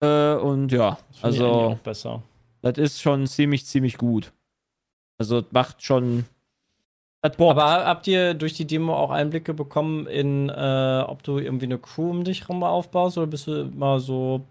Äh, 0.00 0.34
und 0.34 0.70
ja, 0.72 0.98
Das 1.12 1.24
also, 1.24 1.46
auch 1.48 1.78
besser. 1.78 2.22
das 2.62 2.78
ist 2.78 3.00
schon 3.02 3.26
ziemlich, 3.26 3.66
ziemlich 3.66 3.98
gut. 3.98 4.32
Also, 5.18 5.40
das 5.40 5.52
macht 5.52 5.82
schon. 5.82 6.24
Das. 7.22 7.32
Aber 7.38 7.86
habt 7.86 8.06
ihr 8.08 8.34
durch 8.34 8.54
die 8.54 8.66
Demo 8.66 8.94
auch 8.94 9.10
Einblicke 9.10 9.54
bekommen 9.54 10.06
in, 10.08 10.48
äh, 10.48 11.04
ob 11.06 11.22
du 11.22 11.38
irgendwie 11.38 11.66
eine 11.66 11.78
Crew 11.78 12.10
um 12.10 12.24
dich 12.24 12.48
rum 12.48 12.62
aufbaust 12.64 13.16
oder 13.16 13.28
bist 13.28 13.46
du 13.46 13.62
immer 13.62 14.00
so 14.00 14.44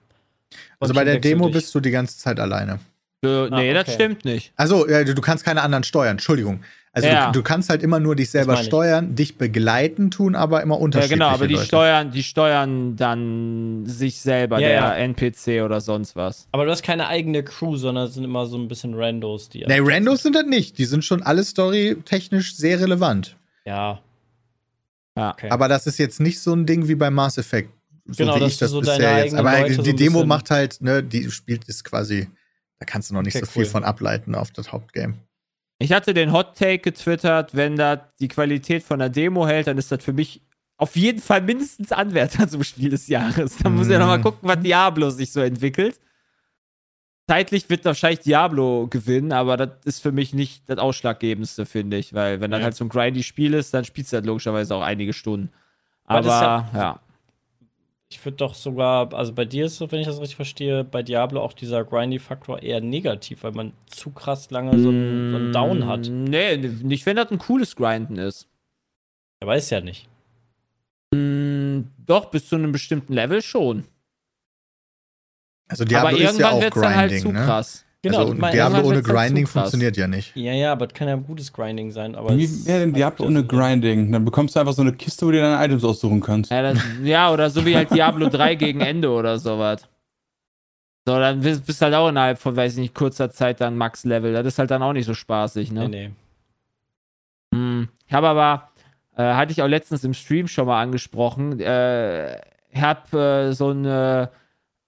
Also 0.79 0.93
bei 0.93 1.03
der 1.03 1.17
Demo 1.17 1.45
dich. 1.45 1.53
bist 1.55 1.75
du 1.75 1.79
die 1.81 1.91
ganze 1.91 2.17
Zeit 2.17 2.39
alleine. 2.39 2.79
Äh, 3.23 3.49
nee, 3.49 3.73
das 3.73 3.83
okay. 3.83 3.91
stimmt 3.93 4.25
nicht. 4.25 4.53
Also, 4.55 4.87
ja, 4.89 5.03
du, 5.03 5.13
du 5.13 5.21
kannst 5.21 5.43
keine 5.43 5.61
anderen 5.61 5.83
steuern, 5.83 6.11
Entschuldigung. 6.13 6.63
Also 6.93 7.07
Ja. 7.07 7.27
du, 7.27 7.39
du 7.39 7.43
kannst 7.43 7.69
halt 7.69 7.83
immer 7.83 8.01
nur 8.01 8.15
dich 8.17 8.29
selber 8.31 8.57
steuern, 8.57 9.15
dich 9.15 9.37
begleiten 9.37 10.11
tun, 10.11 10.35
aber 10.35 10.61
immer 10.61 10.75
Ja, 10.75 10.81
unterschiedliche 10.81 11.15
genau, 11.19 11.29
aber 11.29 11.47
die 11.47 11.53
Leute. 11.53 11.65
steuern, 11.67 12.11
die 12.11 12.21
steuern 12.23 12.95
dann 12.97 13.85
sich 13.85 14.19
selber, 14.19 14.59
Ja, 14.59 14.67
der 14.67 14.75
ja. 14.75 14.93
NPC 14.95 15.63
oder 15.63 15.79
sonst 15.79 16.17
was. 16.17 16.49
Aber 16.51 16.65
du 16.65 16.71
hast 16.71 16.83
keine 16.83 17.07
eigene 17.07 17.43
Crew, 17.43 17.77
sondern 17.77 18.07
es 18.07 18.15
sind 18.15 18.25
immer 18.25 18.45
so 18.45 18.57
ein 18.57 18.67
bisschen 18.67 18.93
Randos, 18.93 19.47
die. 19.47 19.63
Nee, 19.65 19.79
Randos 19.79 20.23
sind 20.23 20.35
das 20.35 20.45
nicht. 20.45 20.77
Die 20.79 20.85
sind 20.85 21.05
schon 21.05 21.23
alle 21.23 21.45
storytechnisch 21.45 22.55
sehr 22.57 22.81
relevant. 22.81 23.37
Ja. 23.65 24.01
Ja. 25.17 25.31
Okay. 25.31 25.49
Aber 25.49 25.69
das 25.69 25.87
ist 25.87 25.97
jetzt 25.97 26.19
nicht 26.19 26.41
so 26.41 26.53
ein 26.53 26.65
Ding 26.65 26.87
wie 26.89 26.95
bei 26.95 27.09
Mass 27.09 27.37
Effect. 27.37 27.69
So 28.05 28.23
Genau, 28.23 28.35
wie 28.35 28.39
dass 28.41 28.51
ich 28.53 28.57
das 28.59 28.71
so 28.71 28.79
bisher 28.81 28.97
deine 28.97 29.23
jetzt. 29.25 29.35
Aber 29.35 29.59
Leute 29.61 29.81
die 29.83 29.95
Demo 29.95 30.25
macht 30.25 30.49
halt, 30.51 30.81
ne, 30.81 31.01
die 31.03 31.29
spielt 31.31 31.65
ist 31.69 31.83
quasi, 31.85 32.27
da 32.79 32.85
kannst 32.85 33.09
du 33.09 33.13
noch 33.13 33.21
nicht 33.21 33.35
Okay, 33.37 33.45
so 33.45 33.51
viel 33.51 33.63
cool. 33.63 33.69
von 33.69 33.83
ableiten 33.85 34.35
auf 34.35 34.51
das 34.51 34.71
Hauptgame. 34.73 35.13
Ich 35.81 35.91
hatte 35.91 36.13
den 36.13 36.31
Hot 36.31 36.55
Take 36.57 36.79
getwittert, 36.79 37.55
wenn 37.55 37.75
das 37.75 37.99
die 38.19 38.27
Qualität 38.27 38.83
von 38.83 38.99
der 38.99 39.09
Demo 39.09 39.47
hält, 39.47 39.67
dann 39.67 39.77
ist 39.77 39.91
das 39.91 40.03
für 40.03 40.13
mich 40.13 40.41
auf 40.77 40.95
jeden 40.95 41.19
Fall 41.21 41.41
mindestens 41.41 41.91
Anwärter 41.91 42.47
zum 42.47 42.63
Spiel 42.63 42.89
des 42.89 43.07
Jahres. 43.07 43.57
Dann 43.57 43.75
muss 43.75 43.87
ich 43.87 43.91
ja 43.93 43.97
Mhm. 43.99 44.03
nochmal 44.05 44.21
gucken, 44.21 44.47
was 44.49 44.59
Diablo 44.59 45.09
sich 45.09 45.31
so 45.31 45.39
entwickelt. 45.41 45.99
Zeitlich 47.27 47.69
wird 47.69 47.85
wahrscheinlich 47.85 48.19
Diablo 48.21 48.87
gewinnen, 48.89 49.31
aber 49.31 49.55
das 49.55 49.69
ist 49.85 49.99
für 50.01 50.11
mich 50.11 50.33
nicht 50.33 50.69
das 50.69 50.79
Ausschlaggebendste, 50.79 51.65
finde 51.65 51.97
ich. 51.97 52.13
Weil, 52.13 52.41
wenn 52.41 52.51
das 52.51 52.59
Ja. 52.59 52.63
halt 52.65 52.75
so 52.75 52.83
ein 52.83 52.89
grindy 52.89 53.23
Spiel 53.23 53.53
ist, 53.53 53.73
dann 53.73 53.85
spielst 53.85 54.11
du 54.11 54.17
halt 54.17 54.25
logischerweise 54.25 54.75
auch 54.75 54.81
einige 54.81 55.13
Stunden. 55.13 55.49
Aber 56.05 56.19
Aber, 56.19 56.29
ja- 56.73 56.79
ja. 56.81 56.99
Ich 58.11 58.23
würde 58.25 58.35
doch 58.35 58.55
sogar, 58.55 59.13
also 59.13 59.31
bei 59.31 59.45
dir 59.45 59.65
ist 59.65 59.79
es, 59.79 59.91
wenn 59.91 60.01
ich 60.01 60.05
das 60.05 60.19
richtig 60.19 60.35
verstehe, 60.35 60.83
bei 60.83 61.01
Diablo 61.01 61.41
auch 61.41 61.53
dieser 61.53 61.85
Grindy-Faktor 61.85 62.61
eher 62.61 62.81
negativ, 62.81 63.43
weil 63.43 63.53
man 63.53 63.71
zu 63.85 64.11
krass 64.11 64.51
lange 64.51 64.77
so 64.79 64.89
einen, 64.89 65.31
so 65.31 65.37
einen 65.37 65.53
Down 65.53 65.85
hat. 65.87 66.09
Mm, 66.09 66.25
Nee, 66.25 66.57
nicht 66.57 67.05
wenn 67.05 67.15
das 67.15 67.31
ein 67.31 67.37
cooles 67.37 67.77
Grinden 67.77 68.17
ist. 68.17 68.49
Er 69.39 69.47
weiß 69.47 69.69
ja 69.69 69.79
nicht. 69.79 70.09
Mm, 71.15 71.83
Doch, 72.05 72.25
bis 72.25 72.49
zu 72.49 72.55
einem 72.55 72.73
bestimmten 72.73 73.13
Level 73.13 73.41
schon. 73.41 73.85
Also 75.69 75.85
Diablo 75.85 76.09
aber 76.09 76.17
ist 76.17 76.23
ja 76.23 76.29
irgendwann 76.31 76.53
auch 76.53 76.61
wird 76.61 76.75
es 76.75 76.81
dann 76.81 76.95
halt 76.95 77.11
Grinding, 77.11 77.21
zu 77.31 77.31
ne? 77.31 77.45
krass. 77.45 77.85
Genau, 78.03 78.19
also 78.19 78.33
mein, 78.33 78.51
Diablo 78.51 78.81
ohne 78.87 79.03
Grinding 79.03 79.45
funktioniert 79.45 79.95
ja 79.95 80.07
nicht. 80.07 80.35
Ja, 80.35 80.53
ja, 80.53 80.71
aber 80.71 80.87
das 80.87 80.95
kann 80.97 81.07
ja 81.07 81.13
ein 81.13 81.23
gutes 81.23 81.53
Grinding 81.53 81.91
sein. 81.91 82.15
Aber 82.15 82.35
Wie 82.35 82.45
es- 82.45 82.65
wäre 82.65 82.79
denn 82.79 82.93
Diablo 82.93 83.27
ohne 83.27 83.45
Grinding? 83.45 84.11
Dann 84.11 84.25
bekommst 84.25 84.55
du 84.55 84.59
einfach 84.59 84.73
so 84.73 84.81
eine 84.81 84.93
Kiste, 84.93 85.25
wo 85.27 85.31
du 85.31 85.39
deine 85.39 85.63
Items 85.63 85.83
aussuchen 85.83 86.19
kannst. 86.19 86.49
Ja, 86.49 86.63
das, 86.63 86.79
ja, 87.03 87.31
oder 87.31 87.49
so 87.51 87.63
wie 87.63 87.75
halt 87.75 87.91
Diablo 87.91 88.27
3 88.27 88.55
gegen 88.55 88.81
Ende 88.81 89.11
oder 89.11 89.37
sowas. 89.37 89.87
So, 91.05 91.19
dann 91.19 91.41
bist 91.41 91.65
bist 91.65 91.81
halt 91.81 91.93
auch 91.93 92.09
innerhalb 92.09 92.39
von, 92.39 92.55
weiß 92.55 92.73
ich 92.73 92.79
nicht, 92.79 92.95
kurzer 92.95 93.29
Zeit 93.31 93.61
dann 93.61 93.77
Max-Level. 93.77 94.33
Das 94.33 94.45
ist 94.47 94.57
halt 94.59 94.71
dann 94.71 94.81
auch 94.81 94.93
nicht 94.93 95.05
so 95.05 95.13
spaßig, 95.13 95.71
ne? 95.71 95.87
Nee, 95.87 96.07
nee. 96.07 96.11
Hm. 97.53 97.87
Ich 98.07 98.13
habe 98.13 98.27
aber, 98.29 98.69
äh, 99.15 99.33
hatte 99.35 99.51
ich 99.51 99.61
auch 99.61 99.67
letztens 99.67 100.03
im 100.03 100.13
Stream 100.13 100.47
schon 100.47 100.67
mal 100.67 100.81
angesprochen, 100.81 101.59
äh, 101.59 102.37
ich 102.73 102.79
habe 102.81 103.19
äh, 103.49 103.53
so 103.53 103.69
eine, 103.69 104.29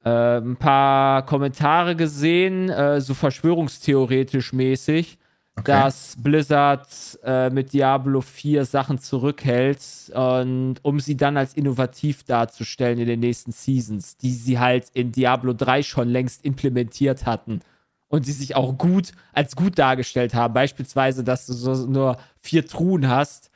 äh, 0.03 0.37
ein 0.37 0.57
paar 0.57 1.25
Kommentare 1.25 1.95
gesehen, 1.95 2.69
äh, 2.69 3.01
so 3.01 3.13
verschwörungstheoretisch 3.13 4.53
mäßig, 4.53 5.17
Okay. 5.55 5.71
dass 5.71 6.15
Blizzard 6.17 6.87
äh, 7.23 7.51
mit 7.51 7.73
Diablo 7.73 8.21
4 8.21 8.65
Sachen 8.65 8.97
zurückhält 8.97 9.79
und 10.15 10.77
um 10.81 10.99
sie 10.99 11.15
dann 11.15 11.37
als 11.37 11.53
innovativ 11.53 12.23
darzustellen 12.23 12.97
in 12.97 13.05
den 13.05 13.19
nächsten 13.19 13.51
Seasons, 13.51 14.17
die 14.17 14.31
sie 14.31 14.57
halt 14.57 14.89
in 14.95 15.11
Diablo 15.11 15.53
3 15.53 15.83
schon 15.83 16.09
längst 16.09 16.43
implementiert 16.43 17.27
hatten 17.27 17.59
und 18.07 18.25
die 18.25 18.31
sich 18.31 18.55
auch 18.55 18.79
gut 18.79 19.11
als 19.31 19.55
gut 19.55 19.77
dargestellt 19.77 20.33
haben. 20.33 20.55
Beispielsweise, 20.55 21.23
dass 21.23 21.45
du 21.45 21.53
so 21.53 21.85
nur 21.85 22.17
vier 22.39 22.65
Truhen 22.65 23.07
hast 23.07 23.51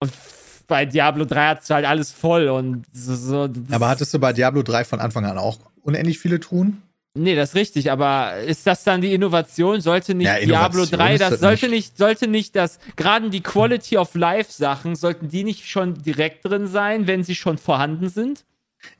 und 0.00 0.12
bei 0.66 0.84
Diablo 0.86 1.24
3 1.24 1.54
hast 1.56 1.70
du 1.70 1.74
halt 1.74 1.86
alles 1.86 2.12
voll 2.12 2.48
und 2.48 2.84
so. 2.92 3.48
Aber 3.70 3.88
hattest 3.88 4.12
du 4.14 4.18
bei 4.18 4.32
Diablo 4.32 4.62
3 4.62 4.84
von 4.84 5.00
Anfang 5.00 5.24
an 5.24 5.38
auch 5.38 5.58
unendlich 5.82 6.18
viele 6.18 6.40
Truhen? 6.40 6.82
Nee, 7.18 7.34
das 7.34 7.50
ist 7.50 7.54
richtig, 7.54 7.90
aber 7.90 8.36
ist 8.40 8.66
das 8.66 8.84
dann 8.84 9.00
die 9.00 9.14
Innovation? 9.14 9.80
Sollte 9.80 10.14
nicht 10.14 10.26
Ja, 10.26 10.34
Diablo 10.38 10.82
Innovation 10.82 10.98
3, 10.98 11.14
ist 11.14 11.20
das 11.20 11.30
das 11.30 11.40
sollte 11.40 11.66
nicht. 11.68 11.74
nicht, 11.74 11.98
sollte 11.98 12.28
nicht 12.28 12.54
das, 12.56 12.78
gerade 12.96 13.30
die 13.30 13.40
Quality 13.40 13.96
of 13.96 14.14
Life 14.14 14.52
Sachen, 14.52 14.96
sollten 14.96 15.28
die 15.28 15.42
nicht 15.42 15.66
schon 15.66 15.94
direkt 16.02 16.44
drin 16.44 16.66
sein, 16.66 17.06
wenn 17.06 17.24
sie 17.24 17.34
schon 17.34 17.56
vorhanden 17.56 18.10
sind? 18.10 18.44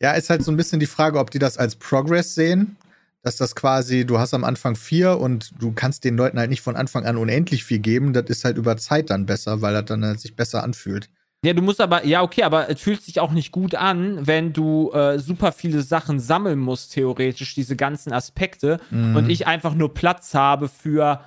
Ja, 0.00 0.12
ist 0.12 0.31
halt 0.31 0.42
so 0.42 0.50
ein 0.50 0.57
bisschen 0.57 0.81
die 0.81 0.87
Frage, 0.87 1.18
ob 1.18 1.31
die 1.31 1.38
das 1.38 1.59
als 1.59 1.76
Progress 1.76 2.35
sehen. 2.35 2.76
Dass 3.22 3.37
das 3.37 3.57
quasi, 3.57 4.07
du 4.07 4.20
hast 4.20 4.35
am 4.35 4.44
Anfang 4.44 4.76
vier 4.76 5.18
und 5.18 5.50
du 5.61 5.72
kannst 5.72 6.05
den 6.05 6.16
Leuten 6.16 6.38
halt 6.38 6.48
nicht 6.48 6.61
von 6.62 6.76
Anfang 6.76 7.05
an 7.07 7.16
unendlich 7.16 7.64
viel 7.64 7.81
geben. 7.81 8.12
Das 8.12 8.26
ist 8.31 8.44
halt 8.44 8.57
über 8.57 8.76
Zeit 8.76 9.11
dann 9.11 9.26
besser, 9.26 9.62
weil 9.62 9.74
das 9.74 9.85
dann 9.87 10.05
halt 10.05 10.20
sich 10.20 10.37
besser 10.37 10.62
anfühlt. 10.62 11.11
Ja, 11.47 11.53
du 11.53 11.63
musst 11.63 11.81
aber, 11.81 12.05
ja, 12.05 12.23
okay, 12.23 12.43
aber 12.43 12.69
es 12.69 12.81
fühlt 12.81 13.01
sich 13.03 13.21
auch 13.21 13.31
nicht 13.31 13.53
gut 13.53 13.77
an, 13.77 14.27
wenn 14.27 14.53
du 14.53 14.91
äh, 14.91 15.21
super 15.21 15.53
viele 15.53 15.81
Sachen 15.83 16.19
sammeln 16.19 16.59
musst, 16.59 16.93
theoretisch, 16.93 17.55
diese 17.55 17.77
ganzen 17.77 18.13
Aspekte, 18.13 18.81
Mhm. 18.91 19.15
und 19.15 19.31
ich 19.31 19.47
einfach 19.47 19.73
nur 19.75 19.95
Platz 19.95 20.35
habe 20.35 20.69
für, 20.69 21.21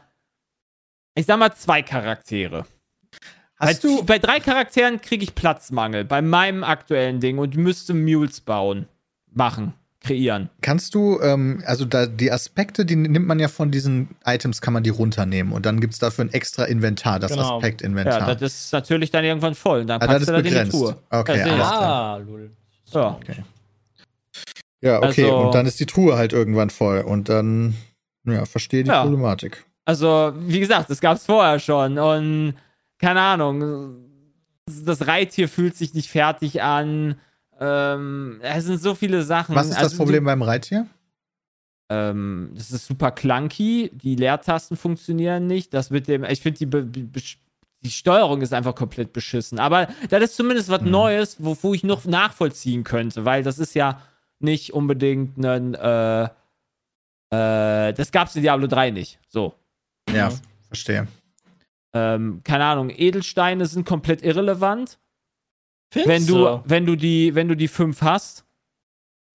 ich 1.15 1.25
sag 1.25 1.39
mal, 1.39 1.53
zwei 1.53 1.83
Charaktere. 1.83 2.65
Hast 3.55 3.81
bei, 3.81 3.87
du, 3.87 4.03
bei 4.03 4.19
drei 4.19 4.41
Charakteren 4.41 4.99
kriege 4.99 5.23
ich 5.23 5.35
Platzmangel 5.35 6.03
bei 6.03 6.21
meinem 6.21 6.65
aktuellen 6.65 7.21
Ding 7.21 7.37
und 7.37 7.55
müsste 7.55 7.93
Mules 7.93 8.41
bauen, 8.41 8.89
machen, 9.31 9.73
kreieren. 10.01 10.49
kannst 10.61 10.95
du, 10.95 11.19
ähm, 11.21 11.61
also 11.65 11.83
da 11.85 12.05
die 12.05 12.31
Aspekte, 12.31 12.85
die 12.85 12.95
nimmt 12.95 13.27
man 13.27 13.37
ja 13.39 13.47
von 13.49 13.69
diesen 13.71 14.15
Items, 14.25 14.61
kann 14.61 14.73
man 14.73 14.83
die 14.83 14.89
runternehmen. 14.91 15.51
Und 15.51 15.65
dann 15.65 15.81
gibt 15.81 15.93
es 15.93 15.99
dafür 15.99 16.25
ein 16.25 16.33
extra 16.33 16.63
Inventar, 16.63 17.19
das 17.19 17.31
Genau. 17.31 17.57
Aspekt-Inventar. 17.57 18.27
Ja, 18.29 18.35
das 18.35 18.53
ist 18.65 18.71
natürlich 18.73 19.11
dann 19.11 19.25
irgendwann 19.25 19.55
voll. 19.55 19.81
Und 19.81 19.87
dann 19.87 20.01
Ah, 20.01 20.07
packst 20.07 20.29
das 20.29 20.41
du 20.43 20.47
in 20.49 20.63
die. 20.65 20.69
Truhe. 20.69 20.95
Okay, 21.09 21.41
alles 21.41 21.65
Ah, 21.65 22.17
lul. 22.17 22.51
Ja. 22.93 23.19
Ja, 24.81 24.97
okay, 24.99 25.25
Also- 25.25 25.37
und 25.39 25.55
dann 25.55 25.65
ist 25.65 25.79
die 25.79 25.85
Truhe 25.85 26.15
halt 26.17 26.31
irgendwann 26.31 26.69
voll 26.69 26.99
und 27.01 27.27
dann, 27.27 27.75
ja, 28.25 28.45
verstehe 28.45 28.83
die 28.83 28.89
Ja. 28.89 29.01
Problematik. 29.01 29.65
Also, 29.85 30.33
wie 30.37 30.59
gesagt, 30.61 30.89
das 30.89 31.01
gab 31.01 31.17
es 31.17 31.25
vorher 31.25 31.59
schon. 31.59 31.97
Und 31.97 32.53
keine 32.99 33.19
Ahnung, 33.21 33.95
das 34.85 35.07
Reittier 35.07 35.49
fühlt 35.49 35.75
sich 35.75 35.93
nicht 35.93 36.09
fertig 36.09 36.61
an. 36.61 37.15
Ähm, 37.59 38.39
es 38.41 38.65
sind 38.65 38.81
so 38.81 38.95
viele 38.95 39.21
Sachen. 39.23 39.53
Was 39.55 39.67
ist 39.67 39.75
das 39.75 39.83
Also, 39.83 39.97
Problem 39.97 40.23
beim 40.25 40.41
Reittier? 40.41 40.87
Du, 41.89 41.95
ähm, 41.95 42.51
das 42.55 42.71
ist 42.71 42.85
super 42.87 43.11
clunky. 43.11 43.91
Die 43.93 44.15
Leertasten 44.15 44.77
funktionieren 44.77 45.47
nicht. 45.47 45.73
Das 45.73 45.89
mit 45.89 46.07
dem, 46.07 46.23
ich 46.23 46.41
finde 46.41 46.59
die, 46.59 46.65
Be- 46.65 46.83
Be- 46.83 47.21
die 47.81 47.91
Steuerung 47.91 48.41
ist 48.41 48.53
einfach 48.53 48.75
komplett 48.75 49.11
beschissen. 49.13 49.59
Aber 49.59 49.87
das 50.09 50.23
ist 50.23 50.35
zumindest 50.35 50.69
was 50.69 50.81
Mhm. 50.81 50.91
Neues, 50.91 51.35
wo, 51.39 51.57
wo 51.61 51.73
ich 51.73 51.83
noch 51.83 52.05
nachvollziehen 52.05 52.83
könnte, 52.83 53.25
weil 53.25 53.43
das 53.43 53.57
ist 53.59 53.73
ja 53.73 54.01
nicht 54.39 54.73
unbedingt 54.73 55.37
ein, 55.43 55.73
äh, 55.75 56.23
äh, 57.31 57.93
das 57.93 58.11
gab 58.11 58.27
es 58.27 58.35
in 58.35 58.41
Diablo 58.43 58.67
3 58.67 58.91
nicht. 58.91 59.19
So. 59.27 59.53
Ja, 60.13 60.29
verstehe. 60.67 61.07
ähm, 61.93 62.41
keine 62.43 62.65
Ahnung, 62.65 62.89
Edelsteine 62.89 63.65
sind 63.65 63.85
komplett 63.85 64.21
irrelevant. 64.21 64.97
Findest 65.91 66.09
Wenn 66.09 66.27
du, 66.27 66.61
wenn 66.65 66.85
du 66.85 66.95
die, 66.95 67.33
wenn 67.35 67.47
du 67.47 67.55
die 67.55 67.67
fünf 67.67 68.01
hast, 68.01 68.43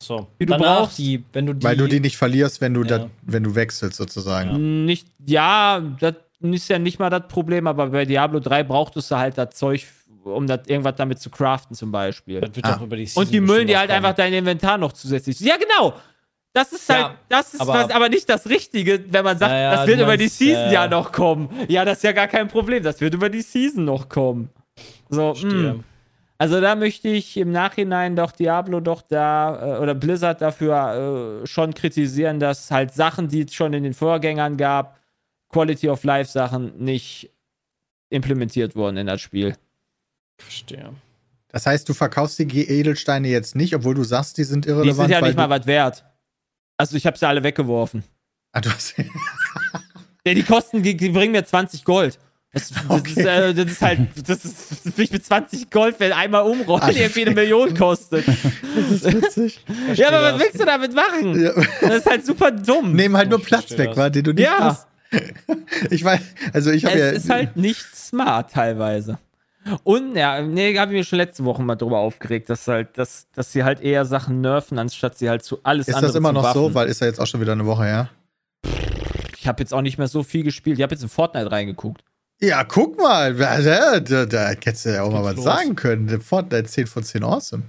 so. 0.02 0.28
die 0.40 0.46
du 0.46 0.52
Danach 0.52 0.80
brauchst. 0.82 0.98
die, 0.98 1.24
wenn 1.32 1.46
du 1.46 1.52
die, 1.54 1.64
Weil 1.64 1.76
du 1.76 1.86
die 1.88 2.00
nicht 2.00 2.16
verlierst, 2.16 2.60
wenn 2.60 2.74
du, 2.74 2.82
Ja. 2.82 2.98
dat, 2.98 3.10
wenn 3.22 3.42
du 3.42 3.54
wechselst, 3.54 3.96
sozusagen. 3.96 4.84
nicht, 4.84 5.08
ja, 5.26 5.80
das 6.00 6.14
ist 6.40 6.68
ja 6.68 6.78
nicht 6.78 6.98
mal 6.98 7.10
das 7.10 7.26
Problem, 7.28 7.66
aber 7.66 7.88
bei 7.88 8.04
Diablo 8.04 8.38
3 8.40 8.62
brauchtest 8.64 9.10
du 9.10 9.16
halt 9.16 9.36
das 9.38 9.50
Zeug, 9.56 9.84
um 10.24 10.46
das 10.46 10.60
irgendwas 10.66 10.94
damit 10.96 11.18
zu 11.20 11.30
craften, 11.30 11.74
zum 11.74 11.90
Beispiel. 11.90 12.40
das 12.40 12.54
wird 12.54 12.66
Ah. 12.66 12.78
die 12.86 13.08
Und 13.14 13.30
die 13.32 13.40
müllen 13.40 13.66
dir 13.66 13.78
halt 13.78 13.88
kommen. 13.90 13.96
einfach 14.04 14.14
dein 14.14 14.32
Inventar 14.32 14.78
noch 14.78 14.92
zusätzlich. 14.92 15.40
Ja, 15.40 15.56
genau. 15.56 15.94
Das 16.52 16.72
ist 16.72 16.88
halt, 16.88 17.00
Ja, 17.00 17.14
das 17.28 17.54
ist 17.54 17.60
aber- 17.60 17.72
was, 17.74 17.90
aber 17.90 18.08
nicht 18.08 18.28
das 18.28 18.48
Richtige, 18.48 19.04
wenn 19.10 19.24
man 19.24 19.36
sagt, 19.38 19.50
Ja, 19.50 19.58
ja, 19.58 19.74
das 19.76 19.86
wird 19.88 19.98
du 19.98 20.02
über 20.04 20.16
die 20.16 20.24
meinst, 20.24 20.38
Season 20.38 20.54
ja, 20.66 20.72
ja 20.72 20.84
ja. 20.84 20.88
noch 20.88 21.10
kommen. 21.10 21.48
Ja, 21.66 21.84
das 21.84 21.96
ist 21.98 22.04
ja 22.04 22.12
gar 22.12 22.28
kein 22.28 22.46
Problem. 22.46 22.80
Das 22.82 23.00
wird 23.00 23.12
über 23.14 23.28
die 23.28 23.42
Season 23.42 23.84
noch 23.84 24.08
kommen. 24.08 24.50
So. 25.08 25.34
Also 26.44 26.60
da 26.60 26.74
möchte 26.76 27.08
ich 27.08 27.38
im 27.38 27.52
Nachhinein 27.52 28.16
doch 28.16 28.30
Diablo 28.30 28.80
doch 28.80 29.00
da 29.00 29.76
äh, 29.76 29.80
oder 29.80 29.94
Blizzard 29.94 30.42
dafür 30.42 31.40
äh, 31.42 31.46
schon 31.46 31.72
kritisieren, 31.72 32.38
dass 32.38 32.70
halt 32.70 32.92
Sachen, 32.92 33.28
die 33.28 33.44
es 33.46 33.54
schon 33.54 33.72
in 33.72 33.82
den 33.82 33.94
Vorgängern 33.94 34.58
gab, 34.58 35.00
Quality 35.48 35.88
of 35.88 36.04
Life 36.04 36.30
Sachen 36.30 36.76
nicht 36.84 37.30
implementiert 38.10 38.76
wurden 38.76 38.98
in 38.98 39.06
das 39.06 39.22
Spiel. 39.22 39.56
Verstehe. 40.36 40.90
Das 41.48 41.64
heißt, 41.64 41.88
du 41.88 41.94
verkaufst 41.94 42.38
die 42.38 42.68
Edelsteine 42.68 43.28
jetzt 43.28 43.56
nicht, 43.56 43.74
obwohl 43.74 43.94
du 43.94 44.04
sagst, 44.04 44.36
die 44.36 44.44
sind 44.44 44.66
Die 44.66 44.68
irrelevant. 44.68 45.08
sind 45.08 45.10
ja 45.12 45.22
nicht 45.22 45.38
mal 45.38 45.48
was 45.48 45.64
wert. 45.66 46.04
Also 46.76 46.94
ich 46.94 47.06
habe 47.06 47.16
sie 47.16 47.26
alle 47.26 47.42
weggeworfen. 47.42 48.04
ah, 48.52 48.60
du 48.60 48.68
hast, 48.70 48.96
Ja, 50.26 50.34
die 50.34 50.42
kosten, 50.42 50.82
die, 50.82 50.94
die 50.94 51.08
bringen 51.08 51.32
mir 51.32 51.46
20 51.46 51.84
Gold. 51.86 52.18
Das, 52.54 52.70
das, 52.88 53.02
ist, 53.08 53.16
äh, 53.18 53.52
das 53.54 53.66
ist 53.72 53.82
halt, 53.82 54.00
das 54.28 54.44
ist, 54.44 54.86
das 54.86 54.96
will 54.96 55.04
ich 55.04 55.10
mit 55.10 55.24
20 55.26 55.70
Gold, 55.70 55.96
wenn 55.98 56.12
einmal 56.12 56.42
umrollen, 56.44 56.82
Alter. 56.82 56.98
irgendwie 57.00 57.22
eine 57.26 57.34
Million 57.34 57.74
kostet. 57.76 58.24
Das 58.26 58.90
ist 58.90 59.04
witzig. 59.12 59.64
Ja, 59.94 60.08
aber 60.08 60.22
was 60.22 60.32
das. 60.32 60.40
willst 60.42 60.60
du 60.60 60.64
damit 60.64 60.94
machen? 60.94 61.42
Ja. 61.42 61.52
Das 61.82 61.96
ist 61.98 62.06
halt 62.06 62.24
super 62.24 62.50
dumm. 62.50 62.92
Nehmen 62.94 63.16
halt 63.16 63.28
nur 63.30 63.40
Ich 63.40 63.44
Platz 63.46 63.70
weg, 63.76 63.88
das. 63.88 63.96
war, 63.96 64.10
den 64.10 64.24
du 64.24 64.32
nicht 64.32 64.44
Ja. 64.44 64.58
hast. 64.60 64.86
Ich 65.90 66.02
weiß, 66.04 66.20
also 66.52 66.70
ich 66.70 66.84
habe 66.84 66.98
ja. 66.98 67.06
es 67.10 67.24
ist 67.24 67.30
halt 67.30 67.56
nicht 67.56 67.84
smart 67.94 68.50
teilweise. 68.52 69.18
Und 69.82 70.14
ja, 70.16 70.42
nee, 70.42 70.76
habe 70.78 70.92
ich 70.92 70.98
mir 70.98 71.04
schon 71.04 71.18
letzte 71.18 71.44
Woche 71.44 71.62
mal 71.62 71.76
drüber 71.76 71.98
aufgeregt, 71.98 72.50
dass 72.50 72.66
halt, 72.68 72.98
dass, 72.98 73.26
dass 73.34 73.52
sie 73.52 73.64
halt 73.64 73.80
eher 73.80 74.04
Sachen 74.04 74.40
nerven, 74.40 74.78
anstatt 74.78 75.16
sie 75.16 75.28
halt 75.30 75.42
zu 75.44 75.58
alles 75.62 75.88
ist 75.88 75.94
andere 75.94 76.10
das 76.12 76.16
immer 76.16 76.32
noch 76.32 76.52
so? 76.52 76.62
buffen. 76.62 76.74
Weil 76.74 76.88
ist 76.88 77.00
ja 77.00 77.06
jetzt 77.06 77.20
auch 77.20 77.26
schon 77.26 77.40
wieder 77.40 77.52
eine 77.52 77.64
Woche 77.66 77.84
her. 77.84 78.08
Ich 79.38 79.46
habe 79.48 79.62
jetzt 79.62 79.72
auch 79.72 79.82
nicht 79.82 79.98
mehr 79.98 80.08
so 80.08 80.22
viel 80.22 80.42
gespielt. 80.42 80.78
Ich 80.78 80.82
habe 80.82 80.94
jetzt 80.94 81.02
in 81.02 81.08
Fortnite 81.08 81.50
reingeguckt. 81.52 82.02
Ja, 82.44 82.64
guck 82.64 82.98
mal. 82.98 83.34
Da, 83.34 83.60
da, 83.60 84.00
da, 84.00 84.26
da 84.26 84.48
hättest 84.48 84.86
du 84.86 84.94
ja 84.94 85.02
auch 85.02 85.10
mal 85.10 85.24
was 85.24 85.36
los. 85.36 85.44
sagen 85.44 85.74
können. 85.76 86.20
Fortnite 86.20 86.64
10 86.64 86.86
von 86.86 87.02
10 87.02 87.24
awesome. 87.24 87.62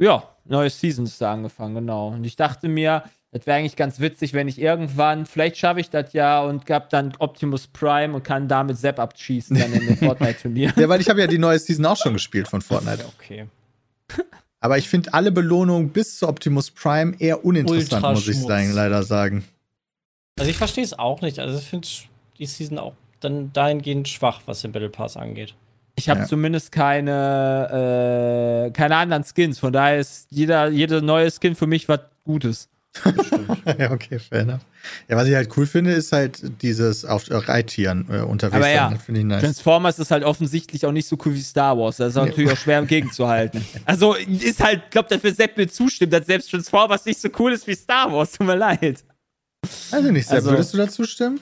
Ja, 0.00 0.28
neue 0.44 0.70
Season 0.70 1.04
ist 1.04 1.20
da 1.20 1.32
angefangen, 1.32 1.74
genau. 1.74 2.08
Und 2.08 2.24
ich 2.24 2.36
dachte 2.36 2.68
mir, 2.68 3.04
das 3.30 3.46
wäre 3.46 3.58
eigentlich 3.58 3.76
ganz 3.76 4.00
witzig, 4.00 4.32
wenn 4.32 4.48
ich 4.48 4.60
irgendwann, 4.60 5.26
vielleicht 5.26 5.56
schaffe 5.56 5.80
ich 5.80 5.90
das 5.90 6.12
ja 6.12 6.42
und 6.42 6.68
hab 6.70 6.90
dann 6.90 7.12
Optimus 7.18 7.66
Prime 7.66 8.14
und 8.14 8.24
kann 8.24 8.48
damit 8.48 8.78
Sepp 8.78 8.98
abschießen 8.98 9.56
dann 9.58 9.72
in 9.72 9.86
den 9.86 9.96
Fortnite-Turnier. 9.98 10.72
Ja, 10.76 10.88
weil 10.88 11.00
ich 11.00 11.08
habe 11.08 11.20
ja 11.20 11.26
die 11.26 11.38
neue 11.38 11.58
Season 11.58 11.84
auch 11.86 11.96
schon 11.96 12.14
gespielt 12.14 12.48
von 12.48 12.62
Fortnite. 12.62 13.04
Okay. 13.18 13.46
Aber 14.60 14.78
ich 14.78 14.88
finde 14.88 15.12
alle 15.12 15.32
Belohnungen 15.32 15.90
bis 15.90 16.18
zu 16.18 16.28
Optimus 16.28 16.70
Prime 16.70 17.14
eher 17.18 17.44
uninteressant, 17.44 18.02
muss 18.02 18.28
ich 18.28 18.38
sagen, 18.38 18.72
leider 18.72 19.02
sagen. 19.02 19.44
Also 20.38 20.50
ich 20.50 20.56
verstehe 20.56 20.84
es 20.84 20.96
auch 20.96 21.20
nicht. 21.20 21.38
Also 21.38 21.58
ich 21.58 21.64
finde 21.64 21.88
die 22.38 22.46
Season 22.46 22.78
auch 22.78 22.94
dann 23.24 23.52
dahingehend 23.52 24.08
schwach, 24.08 24.40
was 24.46 24.62
den 24.62 24.72
Battle 24.72 24.88
Pass 24.90 25.16
angeht. 25.16 25.54
Ich 25.96 26.08
habe 26.08 26.20
Ja. 26.20 26.26
zumindest 26.26 26.72
keine, 26.72 28.66
äh, 28.68 28.70
keine 28.72 28.96
anderen 28.96 29.24
Skins. 29.24 29.58
Von 29.58 29.72
daher 29.72 29.98
ist 29.98 30.26
jeder, 30.30 30.68
jede 30.68 31.02
neue 31.02 31.30
Skin 31.30 31.54
für 31.54 31.66
mich 31.66 31.88
was 31.88 32.00
Gutes. 32.24 32.68
ja, 33.78 33.90
okay, 33.90 34.18
fair 34.18 34.40
enough. 34.40 34.60
Ja, 35.08 35.16
was 35.16 35.26
ich 35.26 35.34
halt 35.34 35.48
cool 35.56 35.64
finde, 35.66 35.92
ist 35.92 36.12
halt 36.12 36.62
dieses 36.62 37.04
auf 37.06 37.24
Reittieren 37.30 38.06
äh, 38.10 38.20
unterwegs 38.20 38.56
Aber 38.56 38.68
ja, 38.70 38.90
finde 38.98 39.20
ich 39.20 39.26
nice. 39.26 39.42
Transformers 39.42 39.98
ist 39.98 40.10
halt 40.10 40.24
offensichtlich 40.24 40.84
auch 40.84 40.92
nicht 40.92 41.08
so 41.08 41.16
cool 41.24 41.34
wie 41.34 41.40
Star 41.40 41.76
Wars. 41.78 41.96
Das 41.96 42.10
ist 42.10 42.16
auch 42.18 42.26
natürlich 42.26 42.52
auch 42.52 42.56
schwer 42.56 42.82
gegenzuhalten. 42.82 43.64
Also 43.86 44.14
ist 44.14 44.62
halt, 44.62 44.90
glaub, 44.90 45.08
dass 45.08 45.22
wir 45.22 45.34
Sepp 45.34 45.56
mir 45.56 45.68
zustimmt, 45.68 46.12
dass 46.12 46.26
selbst 46.26 46.50
Transformers 46.50 47.04
nicht 47.06 47.20
so 47.20 47.28
cool 47.38 47.52
ist 47.52 47.66
wie 47.66 47.74
Star 47.74 48.12
Wars. 48.12 48.32
Tut 48.32 48.46
mir 48.46 48.56
leid. 48.56 49.02
Also 49.90 50.10
nicht, 50.10 50.26
Sepp, 50.26 50.36
Also- 50.36 50.50
würdest 50.50 50.74
du 50.74 50.78
dazu 50.78 51.04
stimmen? 51.04 51.40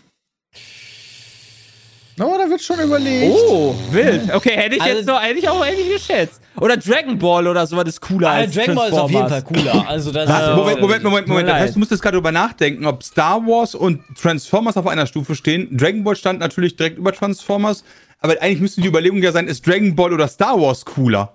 Oh, 2.23 2.37
da 2.39 2.49
wird 2.51 2.61
schon 2.63 2.79
überlegt. 2.81 3.35
Oh, 3.35 3.75
wild. 3.91 4.33
Okay, 4.35 4.51
hätte 4.57 4.77
ich 4.77 4.83
Also- 4.83 4.97
jetzt 4.99 5.07
noch, 5.07 5.23
hätte 5.23 5.39
ich 5.39 5.49
auch 5.49 5.65
ähnlich 5.65 5.89
geschätzt. 5.91 6.41
Oder 6.61 6.77
Dragon 6.77 7.19
Ball 7.19 7.47
oder 7.47 7.67
sowas 7.67 7.85
ist 7.89 8.01
cooler 8.01 8.29
Ah, 8.29 8.33
als 8.35 8.55
Dragon 8.55 8.75
Ball 8.75 8.89
ist 8.91 8.99
auf 8.99 9.11
jeden 9.11 9.29
Fall 9.29 9.43
cooler. 9.43 9.89
Also 9.89 10.13
das 10.13 10.29
Was? 10.29 10.49
ist, 10.51 10.57
Moment, 10.57 10.81
Moment, 10.81 11.03
Moment, 11.05 11.29
Moment. 11.29 11.49
Das 11.49 11.57
heißt, 11.57 11.75
du 11.75 11.79
musst 11.79 11.91
jetzt 11.91 12.03
gerade 12.03 12.17
drüber 12.17 12.33
nachdenken, 12.33 12.85
ob 12.87 13.03
Star 13.03 13.41
Wars 13.47 13.75
und 13.75 14.03
Transformers 14.21 14.77
auf 14.77 14.87
einer 14.87 15.07
Stufe 15.07 15.35
stehen. 15.35 15.75
Dragon 15.77 16.05
Ball 16.05 16.17
stand 16.17 16.41
natürlich 16.41 16.77
direkt 16.77 16.99
über 16.99 17.13
Transformers, 17.13 17.85
aber 18.19 18.35
eigentlich 18.43 18.61
müsste 18.61 18.81
die 18.83 18.89
Überlegung 18.89 19.23
ja 19.23 19.33
sein, 19.33 19.49
ist 19.49 19.67
Dragon 19.67 19.97
Ball 19.97 20.13
oder 20.13 20.29
Star 20.29 20.61
Wars 20.61 20.85
cooler? 20.85 21.35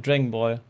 Dragon 0.00 0.30
Ball. 0.30 0.60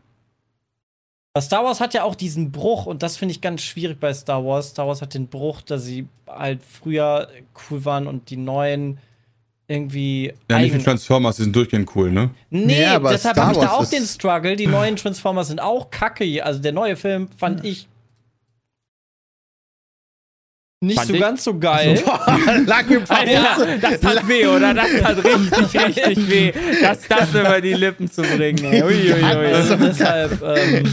Aber 1.33 1.41
Star 1.43 1.63
Wars 1.63 1.79
hat 1.79 1.93
ja 1.93 2.03
auch 2.03 2.15
diesen 2.15 2.51
Bruch 2.51 2.87
und 2.87 3.03
das 3.03 3.15
finde 3.15 3.33
ich 3.33 3.39
ganz 3.39 3.61
schwierig 3.61 3.99
bei 3.99 4.13
Star 4.13 4.43
Wars. 4.43 4.69
Star 4.69 4.87
Wars 4.87 5.01
hat 5.01 5.13
den 5.13 5.27
Bruch, 5.27 5.61
dass 5.61 5.85
sie 5.85 6.07
halt 6.27 6.61
früher 6.63 7.27
cool 7.69 7.85
waren 7.85 8.07
und 8.07 8.29
die 8.31 8.37
neuen 8.37 8.97
irgendwie 9.69 10.33
Ja, 10.49 10.59
nicht 10.59 10.73
wie 10.73 10.83
Transformers, 10.83 11.35
die 11.37 11.43
sind 11.43 11.55
durchgehend 11.55 11.89
cool, 11.95 12.11
ne? 12.11 12.31
Nee, 12.49 12.85
aber 12.85 13.11
deshalb 13.11 13.37
habe 13.37 13.53
ich 13.53 13.59
da 13.59 13.69
auch 13.71 13.85
den 13.85 14.03
Struggle. 14.03 14.55
Die 14.55 14.67
neuen 14.79 14.95
Transformers 14.95 15.47
sind 15.49 15.61
auch 15.61 15.91
kacke. 15.91 16.43
Also 16.43 16.59
der 16.59 16.71
neue 16.73 16.95
Film 16.95 17.29
fand 17.37 17.63
ich 17.63 17.87
nicht 20.81 20.95
Fand 20.95 21.09
so 21.09 21.13
ich- 21.13 21.19
ganz 21.19 21.43
so 21.43 21.59
geil. 21.59 22.01
Lange 22.65 22.99
Pause. 23.01 23.13
Alter, 23.19 23.77
das 23.81 23.99
tat 23.99 24.27
weh, 24.29 24.47
oder? 24.47 24.73
Das 24.73 24.87
tat 25.01 25.17
richtig, 25.25 25.97
richtig 25.97 26.29
weh. 26.29 26.53
Das, 26.81 26.99
das 27.07 27.29
über 27.35 27.59
die 27.59 27.73
Lippen 27.73 28.09
zu 28.09 28.21
bringen. 28.21 28.63
Uiuiui. 28.63 29.21
Also 29.21 29.75
deshalb, 29.75 30.41
ähm, 30.41 30.89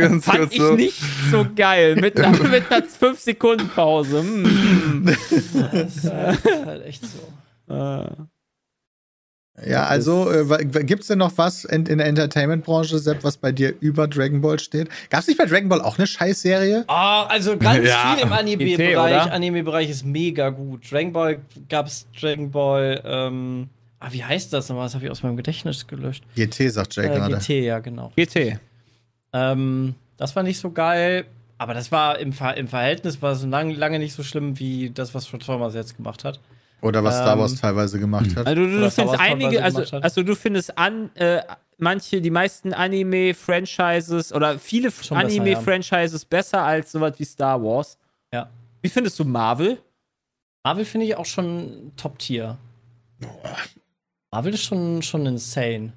ganz 0.00 0.24
Fand 0.24 0.38
kurz 0.38 0.52
ich 0.52 0.58
so. 0.60 0.74
nicht 0.74 1.00
so 1.30 1.46
geil. 1.54 1.94
Mit 1.96 2.18
einer, 2.18 2.36
mit 2.48 2.64
einer 2.72 2.84
5-Sekunden-Pause. 2.84 4.22
Mm. 4.24 5.06
das 5.06 5.96
ist 5.96 6.10
halt 6.66 6.84
echt 6.84 7.02
so. 7.04 7.20
Äh. 7.70 8.06
Ja, 9.68 9.84
also 9.86 10.30
äh, 10.30 10.48
wa- 10.48 10.56
gibt's 10.58 11.08
denn 11.08 11.18
noch 11.18 11.36
was 11.36 11.64
in, 11.66 11.84
in 11.86 11.98
der 11.98 12.06
Entertainment-Branche, 12.06 12.98
Sepp, 12.98 13.24
was 13.24 13.36
bei 13.36 13.52
dir 13.52 13.74
über 13.80 14.08
Dragon 14.08 14.40
Ball 14.40 14.58
steht? 14.58 14.88
Gab's 15.10 15.26
nicht 15.26 15.36
bei 15.36 15.44
Dragon 15.44 15.68
Ball 15.68 15.82
auch 15.82 15.98
eine 15.98 16.06
Scheißserie? 16.06 16.84
Ah, 16.86 17.24
also 17.26 17.58
ganz 17.58 17.86
Ja. 17.86 18.14
viel 18.16 18.24
im 18.24 18.32
Anime-Bereich. 18.32 19.30
Anime-Bereich 19.30 19.90
ist 19.90 20.04
mega 20.06 20.48
gut. 20.48 20.90
Dragon 20.90 21.12
Ball 21.12 21.40
gab's 21.68 22.06
Dragon 22.18 22.50
Ball, 22.50 23.02
ähm, 23.04 23.68
ah, 23.98 24.08
wie 24.12 24.24
heißt 24.24 24.50
das 24.52 24.68
nochmal? 24.70 24.86
Das 24.86 24.94
habe 24.94 25.04
ich 25.04 25.10
aus 25.10 25.22
meinem 25.22 25.36
Gedächtnis 25.36 25.86
gelöscht. 25.86 26.24
GT, 26.36 26.70
sagt 26.72 26.96
Jay 26.96 27.06
Äh, 27.06 27.14
gerade. 27.16 27.36
GT, 27.36 27.48
ja, 27.64 27.80
genau. 27.80 28.12
GT. 28.16 28.58
Ähm, 29.34 29.94
das 30.16 30.34
war 30.36 30.42
nicht 30.42 30.58
so 30.58 30.70
geil, 30.70 31.26
aber 31.58 31.74
das 31.74 31.92
war 31.92 32.18
im, 32.18 32.32
Ver 32.32 32.56
im 32.56 32.66
Verhältnis 32.68 33.20
war 33.20 33.32
es 33.32 33.44
lang, 33.44 33.70
lange 33.72 33.98
nicht 33.98 34.14
so 34.14 34.22
schlimm 34.22 34.58
wie 34.58 34.88
das, 34.90 35.14
was 35.14 35.26
Transformers 35.26 35.74
jetzt 35.74 35.96
gemacht 35.98 36.24
hat. 36.24 36.40
Oder 36.82 37.04
was 37.04 37.16
Star 37.16 37.34
Ähm, 37.34 37.38
Wars 37.40 37.54
teilweise 37.56 37.98
gemacht 37.98 38.36
hat. 38.36 38.46
Also 38.46 38.62
du, 38.62 38.68
du 38.68 38.90
Star 38.90 39.06
findest 39.06 39.20
einige, 39.20 39.62
also, 39.62 39.96
also 39.98 40.22
du 40.22 40.34
findest 40.34 40.78
an, 40.78 41.14
äh, 41.14 41.42
manche, 41.78 42.20
die 42.20 42.30
meisten 42.30 42.72
Anime-Franchises 42.72 44.32
oder 44.32 44.58
viele 44.58 44.90
Schon 44.90 45.18
besser, 45.18 45.40
Anime-Franchises 45.40 46.24
besser 46.24 46.62
als 46.62 46.92
sowas 46.92 47.14
wie 47.18 47.24
Star 47.24 47.62
Wars. 47.62 47.98
Ja. 48.32 48.48
Wie 48.82 48.88
findest 48.88 49.18
du 49.18 49.24
Marvel? 49.24 49.78
Marvel 50.64 50.84
finde 50.84 51.06
ich 51.06 51.16
auch 51.16 51.26
schon 51.26 51.92
Top-Tier. 51.96 52.58
Marvel 54.32 54.54
ist 54.54 54.62
schon, 54.62 55.02
schon 55.02 55.26
insane. 55.26 55.92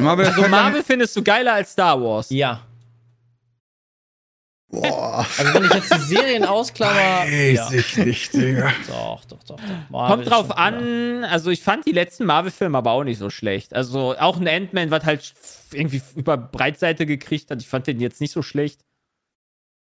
Marvel 0.00 0.26
Also 0.26 0.48
Marvel 0.48 0.82
findest 0.82 1.16
du 1.16 1.22
geiler 1.22 1.54
als 1.54 1.72
Star 1.72 2.00
Wars. 2.00 2.30
Ja. 2.30 2.62
Boah. 4.72 5.26
Also 5.38 5.54
wenn 5.54 5.64
ich 5.64 5.74
jetzt 5.74 5.94
die 5.94 6.00
Serien 6.00 6.44
ausklammer. 6.46 7.26
ja. 7.26 7.70
ich 7.70 7.96
nicht, 7.98 8.32
Digga. 8.32 8.72
Doch, 8.88 9.22
doch, 9.26 9.44
doch. 9.44 9.56
doch. 9.56 9.90
Marvel 9.90 10.16
Kommt 10.16 10.30
drauf 10.30 10.56
an, 10.56 11.24
also 11.24 11.50
ich 11.50 11.62
fand 11.62 11.86
die 11.86 11.92
letzten 11.92 12.24
Marvel-Filme 12.24 12.78
aber 12.78 12.92
auch 12.92 13.04
nicht 13.04 13.18
so 13.18 13.28
schlecht. 13.28 13.74
Also 13.74 14.16
auch 14.18 14.40
ein 14.40 14.48
Ant-Man, 14.48 14.90
was 14.90 15.04
halt 15.04 15.34
irgendwie 15.74 16.00
über 16.16 16.38
Breitseite 16.38 17.04
gekriegt 17.04 17.50
hat, 17.50 17.60
ich 17.60 17.68
fand 17.68 17.86
den 17.86 18.00
jetzt 18.00 18.22
nicht 18.22 18.32
so 18.32 18.40
schlecht. 18.40 18.80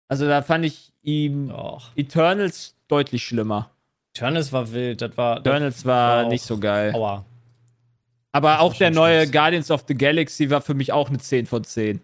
Also 0.09 0.27
da 0.27 0.43
fand 0.43 0.65
ich 0.65 0.93
ihm 1.03 1.51
Doch. 1.51 1.91
Eternals 1.95 2.75
deutlich 2.89 3.25
schlimmer. 3.25 3.71
Eternals 4.17 4.53
war 4.53 4.73
wild. 4.73 5.03
Das 5.03 5.17
war. 5.17 5.37
das 5.37 5.47
Eternals 5.47 5.85
war 5.85 6.25
auch 6.25 6.29
nicht 6.29 6.43
so 6.43 6.59
geil. 6.59 6.93
Aua. 6.97 7.25
Aber 8.33 8.49
war 8.49 8.61
auch 8.61 8.75
der 8.75 8.91
neue. 8.91 9.29
Guardians 9.29 9.71
of 9.71 9.85
the 9.87 9.95
Galaxy 9.95 10.51
war 10.51 10.63
für 10.63 10.75
mich 10.75 10.93
auch 10.93 11.09
eine 11.09 11.19
10 11.19 11.47
von 11.47 11.63
10. 11.63 12.01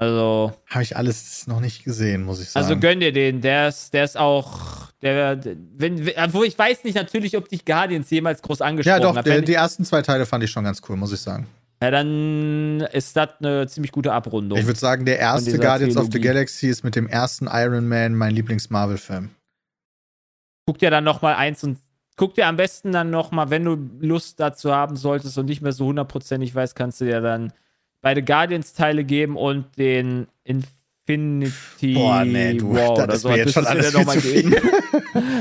Also, 0.00 0.52
Habe 0.68 0.84
ich 0.84 0.96
alles 0.96 1.48
noch 1.48 1.58
nicht 1.58 1.82
gesehen, 1.82 2.22
muss 2.22 2.40
ich 2.40 2.50
sagen. 2.50 2.64
also 2.64 2.78
gönn 2.78 3.00
dir 3.00 3.12
den. 3.12 3.40
Der 3.40 3.68
ist, 3.68 3.92
der 3.92 4.04
ist 4.04 4.16
auch. 4.16 4.92
Der, 5.02 5.40
wenn, 5.76 6.08
obwohl 6.16 6.46
ich 6.46 6.56
weiß 6.56 6.84
nicht 6.84 6.94
natürlich, 6.94 7.36
ob 7.36 7.48
dich 7.48 7.64
Guardians 7.64 8.08
jemals 8.10 8.40
groß 8.42 8.62
angesprochen 8.62 9.00
ja, 9.00 9.02
doch, 9.02 9.16
hat. 9.16 9.26
der, 9.26 9.42
die 9.42 9.54
ersten 9.54 9.84
zwei 9.84 10.02
Teile 10.02 10.24
fand 10.24 10.44
ich 10.44 10.50
schon 10.50 10.64
ganz 10.64 10.80
cool, 10.88 10.96
muss 10.96 11.12
ich 11.12 11.20
sagen. 11.20 11.48
ja, 11.82 11.90
dann 11.90 12.80
ist 12.92 13.16
das 13.16 13.30
eine 13.40 13.66
ziemlich 13.66 13.90
gute 13.90 14.12
Abrundung. 14.12 14.58
Ich 14.58 14.66
würde 14.66 14.78
sagen, 14.78 15.04
der 15.04 15.18
erste 15.18 15.58
Guardians 15.58 15.96
of 15.96 16.08
the. 16.12 16.20
Galaxy 16.20 16.68
ist 16.68 16.84
mit 16.84 16.94
dem 16.94 17.08
ersten 17.08 17.48
Iron 17.50 17.88
Man 17.88 18.14
mein 18.14 18.34
Lieblings-Marvel-Film. 18.34 19.30
Guck 20.66 20.78
dir 20.78 20.90
dann 20.90 21.04
noch 21.04 21.22
mal 21.22 21.34
eins 21.34 21.64
und 21.64 21.78
guck 22.16 22.34
dir 22.34 22.46
am 22.46 22.56
besten 22.56 22.92
dann 22.92 23.10
noch 23.10 23.32
mal, 23.32 23.50
wenn 23.50 23.64
du 23.64 23.76
Lust 24.00 24.38
dazu 24.38 24.72
haben 24.72 24.96
solltest 24.96 25.38
und 25.38 25.46
nicht 25.46 25.62
mehr 25.62 25.72
so 25.72 25.86
hundertprozentig 25.86 26.54
weißt, 26.54 26.76
kannst 26.76 27.00
du 27.00 27.04
dir 27.04 27.20
dann 27.20 27.52
beide 28.00 28.22
Guardians-Teile 28.22 29.04
geben 29.04 29.36
und 29.36 29.66
den 29.78 30.28
Infinity 30.44 31.94
Boah, 31.94 32.24
nee, 32.24 32.54
du, 32.54 32.74
War 32.74 32.94
das 32.94 32.96
oder 32.96 33.14
ist 33.14 33.22
so. 33.22 33.30
jetzt 33.30 33.54
schon 33.54 33.66
alles 33.66 33.94
viel 33.94 34.06
zu 34.06 34.20
viel. 34.20 34.62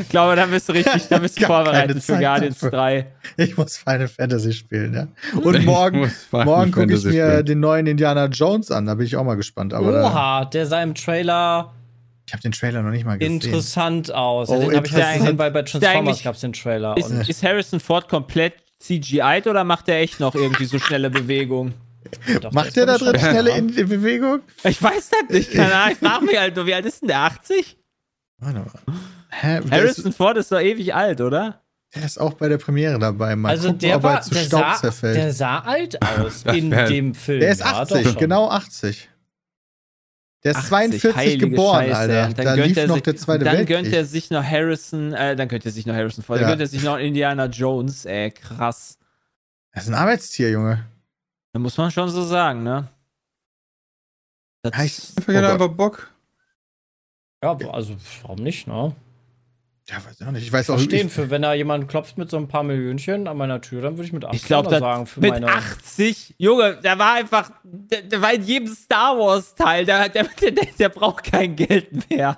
Ich 0.01 0.09
glaube, 0.09 0.35
da 0.35 0.45
bist 0.45 0.69
du 0.69 0.73
richtig, 0.73 1.07
da 1.09 1.19
bist 1.19 1.39
du 1.39 1.45
vorbereitet 1.45 2.01
für 2.01 2.17
Guardians 2.17 2.59
dafür. 2.59 2.71
3. 2.71 3.07
Ich 3.37 3.57
muss 3.57 3.77
Final 3.77 4.07
Fantasy 4.07 4.53
spielen, 4.53 4.93
ja. 4.93 5.07
Und 5.41 5.65
morgen, 5.65 6.11
morgen 6.31 6.71
gucke 6.71 6.93
ich 6.93 7.03
mir 7.03 7.11
spielen. 7.11 7.45
den 7.45 7.59
neuen 7.59 7.85
Indiana 7.85 8.25
Jones 8.25 8.71
an. 8.71 8.85
Da 8.85 8.95
bin 8.95 9.05
ich 9.05 9.15
auch 9.17 9.23
mal 9.23 9.35
gespannt. 9.35 9.73
Aber 9.73 10.05
Oha, 10.05 10.45
der 10.45 10.65
sah 10.65 10.81
im 10.81 10.95
Trailer 10.95 11.73
ich 12.27 12.33
habe 12.33 12.43
den 12.43 12.51
Trailer 12.51 12.81
noch 12.81 12.91
nicht 12.91 13.05
mal 13.05 13.17
gesehen. 13.17 13.35
interessant 13.35 14.13
aus. 14.13 14.49
Oh, 14.49 14.59
den 14.59 14.75
habe 14.75 14.85
ich 14.85 14.93
gesehen, 14.93 15.37
weil 15.37 15.51
bei 15.51 15.61
der 15.61 15.65
Transformers 15.65 16.23
gab 16.23 16.35
es 16.35 16.41
den 16.41 16.51
Trailer. 16.51 16.97
Ist, 16.97 17.09
Und 17.09 17.29
ist 17.29 17.41
Harrison 17.41 17.79
Ford 17.79 18.09
komplett 18.09 18.53
CGI'd 18.81 19.47
oder 19.47 19.63
macht 19.63 19.87
er 19.87 19.99
echt 19.99 20.19
noch 20.19 20.35
irgendwie 20.35 20.65
so 20.65 20.77
schnelle 20.77 21.09
Bewegungen? 21.09 21.73
Doch, 22.41 22.51
Macht 22.51 22.75
der 22.75 22.85
da 22.85 22.97
drin 22.97 23.19
schnelle 23.19 23.57
in, 23.57 23.69
in 23.69 23.87
Bewegung? 23.89 24.39
Ich 24.63 24.81
weiß 24.81 25.09
das 25.09 25.29
nicht, 25.29 25.51
keine 25.53 25.73
Ahnung. 25.75 25.91
Ich 26.01 26.07
frage 26.07 26.25
mich 26.25 26.37
halt 26.39 26.55
nur, 26.55 26.65
wie 26.65 26.73
alt 26.73 26.85
ist 26.85 27.01
denn 27.01 27.07
der? 27.09 27.19
80? 27.19 27.77
Warte 28.39 28.59
mal. 28.59 28.71
Hä? 29.29 29.61
Harrison 29.71 30.05
ist, 30.07 30.15
Ford 30.17 30.37
ist 30.37 30.51
doch 30.51 30.59
ewig 30.59 30.93
alt, 30.95 31.21
oder? 31.21 31.61
Der 31.95 32.03
ist 32.05 32.19
auch 32.19 32.33
bei 32.33 32.49
der 32.49 32.57
Premiere 32.57 32.99
dabei. 32.99 33.35
Mal 33.35 33.49
Also 33.49 33.67
gucken, 33.69 33.79
der 33.79 33.95
ob 33.97 34.03
er 34.03 34.09
war, 34.13 34.21
zu 34.21 34.31
der 34.31 34.43
Staub 34.43 34.61
sah, 34.61 34.75
zerfällt. 34.75 35.15
der 35.15 35.33
sah 35.33 35.59
alt 35.59 36.01
aus 36.19 36.43
in 36.43 36.71
wär- 36.71 36.87
dem 36.87 37.13
Film. 37.15 37.39
Der 37.39 37.51
ist 37.51 37.59
ja, 37.61 37.71
doch 37.71 37.91
80, 37.97 38.03
schon. 38.07 38.15
genau 38.17 38.49
80. 38.49 39.09
Der 40.43 40.51
ist 40.51 40.57
80, 40.57 40.69
42 40.69 41.15
heilige 41.15 41.49
geboren, 41.49 41.85
Scheiße. 41.87 41.97
Alter. 41.97 42.33
Dann 42.35 42.45
Da 42.45 42.55
gönnt 42.55 42.67
lief 42.67 42.77
er 42.77 42.87
noch 42.87 42.93
sich, 42.95 43.03
der 43.03 43.15
Zweite 43.15 43.43
Dann 43.45 43.57
Weltkrieg. 43.57 43.77
gönnt 43.83 43.93
er 43.93 44.05
sich 44.05 44.29
noch 44.29 44.43
Harrison, 44.43 45.13
äh, 45.13 45.35
dann 45.35 45.47
gönnt 45.47 45.65
er 45.65 45.71
sich 45.71 45.85
noch 45.85 45.95
Harrison. 45.95 46.23
Dann 46.27 46.41
Ja. 46.41 46.47
gönnt 46.47 46.61
er 46.61 46.67
sich 46.67 46.83
noch 46.83 46.97
Indiana 46.97 47.45
Jones, 47.47 48.05
ey, 48.05 48.31
krass. 48.31 48.97
das 49.73 49.83
ist 49.85 49.89
ein 49.89 49.95
Arbeitstier, 49.95 50.51
Junge. 50.51 50.85
Da 51.57 51.61
muss 51.61 51.75
man 51.75 51.89
schon 51.89 52.07
so 52.07 52.21
sagen, 52.23 52.61
ne? 52.61 52.87
Das, 54.61 54.73
Ja, 54.77 54.83
ich- 54.83 55.09
Ich 55.17 55.27
hätte 55.27 55.31
Oh 55.31 55.41
Gott. 55.41 55.51
einfach 55.53 55.67
Bock. 55.69 56.11
Ja, 57.43 57.57
also 57.71 57.95
warum 58.21 58.43
nicht, 58.43 58.67
ne? 58.67 58.95
Ja, 59.89 59.95
weiß 60.05 60.21
ich 60.21 60.27
auch 60.27 60.31
nicht. 60.31 60.43
Ich 60.43 60.53
weiß 60.53 60.69
auch 60.69 60.75
Verstehen, 60.75 61.07
ich, 61.07 61.13
für 61.13 61.31
wenn 61.31 61.41
da 61.41 61.55
jemand 61.55 61.87
klopft 61.87 62.19
mit 62.19 62.29
so 62.29 62.37
ein 62.37 62.47
paar 62.47 62.61
Millionchen 62.61 63.27
an 63.27 63.37
meiner 63.37 63.59
Tür, 63.59 63.81
dann 63.81 63.93
würde 63.97 64.05
ich 64.05 64.13
mit 64.13 64.23
80 64.23 64.39
ich 64.39 64.45
glaube, 64.45 64.69
sagen, 64.77 65.07
für 65.07 65.19
mit 65.19 65.31
meine 65.31 65.47
80, 65.47 66.35
Junge, 66.37 66.77
der 66.77 66.99
war 66.99 67.13
einfach, 67.15 67.49
der, 67.63 68.03
der 68.03 68.21
war 68.21 68.33
in 68.33 68.43
jedem 68.43 68.67
Star 68.67 69.17
Wars 69.17 69.55
Teil, 69.55 69.83
der, 69.83 70.09
der, 70.09 70.25
der, 70.25 70.51
der 70.77 70.89
braucht 70.89 71.23
kein 71.23 71.55
Geld 71.55 72.07
mehr. 72.11 72.37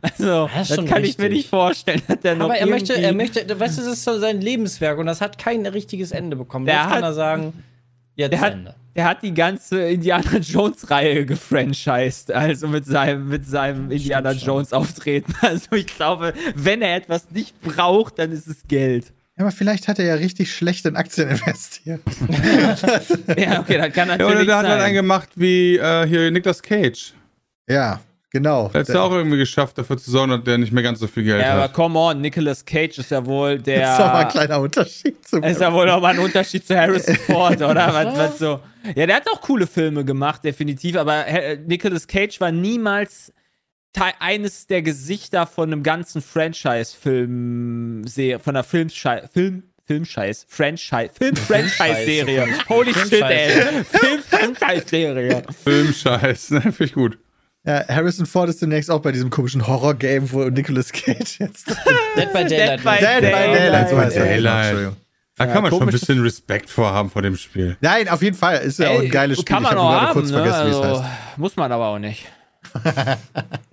Also, 0.00 0.48
Das 0.54 0.68
das 0.68 0.76
kann 0.86 1.04
ich 1.04 1.18
mir 1.18 1.24
richtig. 1.24 1.30
nicht 1.30 1.50
vorstellen, 1.50 2.00
dass 2.08 2.20
der 2.20 2.36
noch 2.36 2.46
Aber 2.46 2.56
er 2.56 2.66
möchte, 2.66 2.94
er 2.94 3.12
möchte, 3.12 3.40
weißt 3.60 3.76
du, 3.76 3.82
das 3.82 3.92
ist 3.92 4.04
so 4.04 4.18
sein 4.18 4.40
Lebenswerk 4.40 4.96
und 4.98 5.04
das 5.04 5.20
hat 5.20 5.36
kein 5.36 5.66
richtiges 5.66 6.12
Ende 6.12 6.36
bekommen. 6.36 6.64
Der 6.64 6.76
Jetzt 6.76 6.84
kann 6.84 6.92
hat- 6.94 7.02
er 7.02 7.12
sagen, 7.12 7.64
jetzt 8.16 8.32
der 8.32 8.40
hat- 8.40 8.52
Ende. 8.54 8.74
Der 8.96 9.04
hat 9.04 9.22
die 9.22 9.32
ganze 9.32 9.82
Indiana 9.88 10.38
Jones 10.38 10.90
Reihe 10.90 11.24
gefranchised, 11.24 12.32
also 12.32 12.66
mit 12.66 12.84
seinem, 12.86 13.28
mit 13.28 13.46
seinem 13.46 13.88
Indiana 13.90 14.34
schon. 14.34 14.46
Jones 14.48 14.72
Auftreten. 14.72 15.32
Also 15.42 15.72
ich 15.76 15.86
glaube, 15.86 16.34
wenn 16.56 16.82
er 16.82 16.96
etwas 16.96 17.30
nicht 17.30 17.58
braucht, 17.62 18.18
dann 18.18 18.32
ist 18.32 18.48
es 18.48 18.66
Geld. 18.66 19.12
Ja, 19.38 19.44
aber 19.44 19.52
vielleicht 19.52 19.86
hat 19.86 20.00
er 20.00 20.06
ja 20.06 20.14
richtig 20.14 20.52
schlecht 20.52 20.84
in 20.86 20.96
Aktien 20.96 21.28
investiert. 21.30 22.00
Ja, 23.38 23.60
okay, 23.60 23.78
dann 23.78 23.92
kann 23.92 24.08
Ja, 24.08 24.16
natürlich 24.18 24.34
oder 24.34 24.44
der 24.44 24.56
hat 24.58 24.66
halt 24.68 24.82
einen 24.82 24.94
gemacht 24.94 25.28
wie 25.36 25.76
äh, 25.76 26.06
hier 26.06 26.30
Nicolas 26.30 26.60
Cage. 26.62 27.14
ja, 27.68 28.00
genau. 28.30 28.68
Der 28.68 28.80
hat 28.80 28.88
es 28.88 28.94
ja 28.94 29.02
auch 29.02 29.12
irgendwie 29.12 29.36
geschafft, 29.38 29.76
dafür 29.78 29.96
zu 29.98 30.10
sorgen, 30.10 30.30
dass 30.30 30.44
der 30.44 30.58
nicht 30.58 30.72
mehr 30.72 30.82
ganz 30.82 30.98
so 31.00 31.06
viel 31.06 31.24
Geld 31.24 31.40
Ja, 31.42 31.52
aber 31.52 31.62
hat. 31.64 31.72
come 31.74 31.98
on, 31.98 32.20
Nicolas 32.20 32.64
Cage 32.64 32.98
ist 32.98 33.10
ja 33.10 33.24
wohl 33.24 33.58
der. 33.62 33.80
das 33.80 33.90
ist 33.92 33.98
doch 33.98 34.12
mal 34.12 34.20
ein 34.24 34.28
kleiner 34.28 34.60
Unterschied 34.60 35.28
zum 35.28 35.42
ist 35.42 35.60
ja 35.60 35.72
wohl 35.72 35.86
nochmal 35.86 36.14
ein 36.14 36.20
Unterschied 36.20 36.66
zu 36.66 36.76
Harrison 36.76 37.14
Ford, 37.26 37.56
oder? 37.60 37.92
Was, 37.92 38.16
was 38.18 38.38
so. 38.38 38.60
Ja, 38.94 39.06
der 39.06 39.16
hat 39.16 39.28
auch 39.30 39.40
coole 39.40 39.66
Filme 39.66 40.04
gemacht, 40.04 40.42
definitiv, 40.44 40.96
aber 40.96 41.26
äh, 41.26 41.56
Nicolas 41.66 42.06
Cage 42.06 42.40
war 42.40 42.50
niemals 42.52 43.32
Teil, 43.92 44.12
eines 44.20 44.66
der 44.68 44.82
Gesichter 44.82 45.46
von 45.46 45.72
einem 45.72 45.82
ganzen 45.82 46.22
Franchise-Film, 46.22 48.04
von 48.40 48.54
einer 48.56 48.62
Filmschei 48.64 49.26
Film, 49.32 49.64
Filmscheiß, 49.86 50.46
Franchise, 50.48 51.10
Film-Franchise-Serie. 51.18 52.46
Holy 52.68 52.94
shit, 52.94 53.20
ey. 53.22 53.82
Film-Franchise-Serie. 53.84 55.42
Filmscheiß, 55.64 56.50
ne? 56.52 56.60
Finde 56.60 56.84
ich 56.84 56.92
gut. 56.92 57.18
Ja, 57.70 57.86
Harrison 57.86 58.26
Ford 58.26 58.48
ist 58.48 58.60
demnächst 58.60 58.90
auch 58.90 58.98
bei 58.98 59.12
diesem 59.12 59.30
komischen 59.30 59.64
Horror-Game, 59.64 60.32
wo 60.32 60.42
Nicolas 60.48 60.90
Cage 60.90 61.38
jetzt. 61.38 61.68
Dead 62.16 62.32
by 62.32 62.44
Daylight. 62.44 62.50
Dead 62.50 62.82
by 62.82 62.98
Dead 62.98 63.20
by 63.20 63.30
Daylight. 63.30 63.58
Daylight. 63.60 63.90
so 63.90 63.96
heißt. 63.96 64.16
Daylight. 64.16 64.64
Entschuldigung. 64.64 64.96
Da 65.36 65.46
kann 65.46 65.62
man 65.62 65.70
schon 65.70 65.82
ein 65.82 65.88
bisschen 65.88 66.20
Respekt 66.20 66.68
vorhaben 66.68 67.10
vor 67.10 67.22
dem 67.22 67.36
Spiel. 67.36 67.76
Nein, 67.80 68.08
auf 68.08 68.22
jeden 68.22 68.36
Fall. 68.36 68.58
Ist 68.58 68.80
ja 68.80 68.90
auch 68.90 69.00
ein 69.00 69.08
geiles 69.08 69.40
Spiel. 69.40 69.54
Kann 69.54 69.62
man 69.62 69.72
ich 69.72 69.78
auch 69.78 69.92
haben, 69.92 70.12
kurz 70.14 70.30
ne? 70.30 70.34
vergessen, 70.34 70.66
wie 70.66 70.70
es 70.70 70.76
also, 70.76 71.04
heißt. 71.04 71.38
muss 71.38 71.56
man 71.56 71.70
aber 71.70 71.86
auch 71.86 71.98
nicht. 72.00 72.26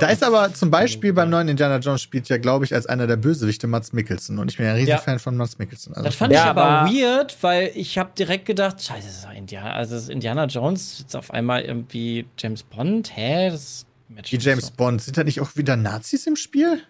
Da 0.00 0.08
ist 0.08 0.24
aber 0.24 0.52
zum 0.52 0.70
Beispiel 0.72 1.12
beim 1.12 1.30
neuen 1.30 1.46
Indiana 1.48 1.78
Jones 1.78 2.02
spielt 2.02 2.28
ja, 2.28 2.36
glaube 2.38 2.64
ich, 2.64 2.74
als 2.74 2.86
einer 2.86 3.06
der 3.06 3.16
Bösewichte 3.16 3.66
Mats 3.68 3.92
Mikkelsen. 3.92 4.38
Und 4.40 4.50
ich 4.50 4.56
bin 4.56 4.66
ja 4.66 4.72
ein 4.72 4.76
riesiger 4.78 4.96
Ja. 4.96 5.02
Fan 5.02 5.20
von 5.20 5.36
Mats 5.36 5.58
Mikkelsen. 5.58 5.92
Also 5.94 6.04
Das 6.06 6.16
fand 6.16 6.32
Ja, 6.32 6.42
ich 6.44 6.50
aber, 6.50 6.64
aber- 6.64 6.90
weird, 6.90 7.36
weil 7.42 7.70
ich 7.74 7.96
habe 7.96 8.10
direkt 8.18 8.44
gedacht, 8.46 8.82
scheiße, 8.82 9.06
das 9.06 9.16
ist 9.18 9.24
doch 9.24 9.32
Indiana, 9.32 9.72
also 9.72 9.94
das 9.94 10.04
ist 10.04 10.10
Indiana 10.10 10.46
Jones 10.46 10.98
jetzt 10.98 11.14
auf 11.14 11.30
einmal 11.30 11.62
irgendwie 11.62 12.26
James 12.38 12.64
Bond, 12.64 13.16
hä? 13.16 13.50
Das 13.50 13.86
matcht 14.08 14.32
wie 14.32 14.36
nicht 14.36 14.46
James 14.46 14.66
so. 14.66 14.72
Bond. 14.76 15.00
Sind 15.00 15.16
da 15.16 15.22
nicht 15.22 15.40
auch 15.40 15.54
wieder 15.54 15.76
Nazis 15.76 16.26
im 16.26 16.34
Spiel? 16.36 16.80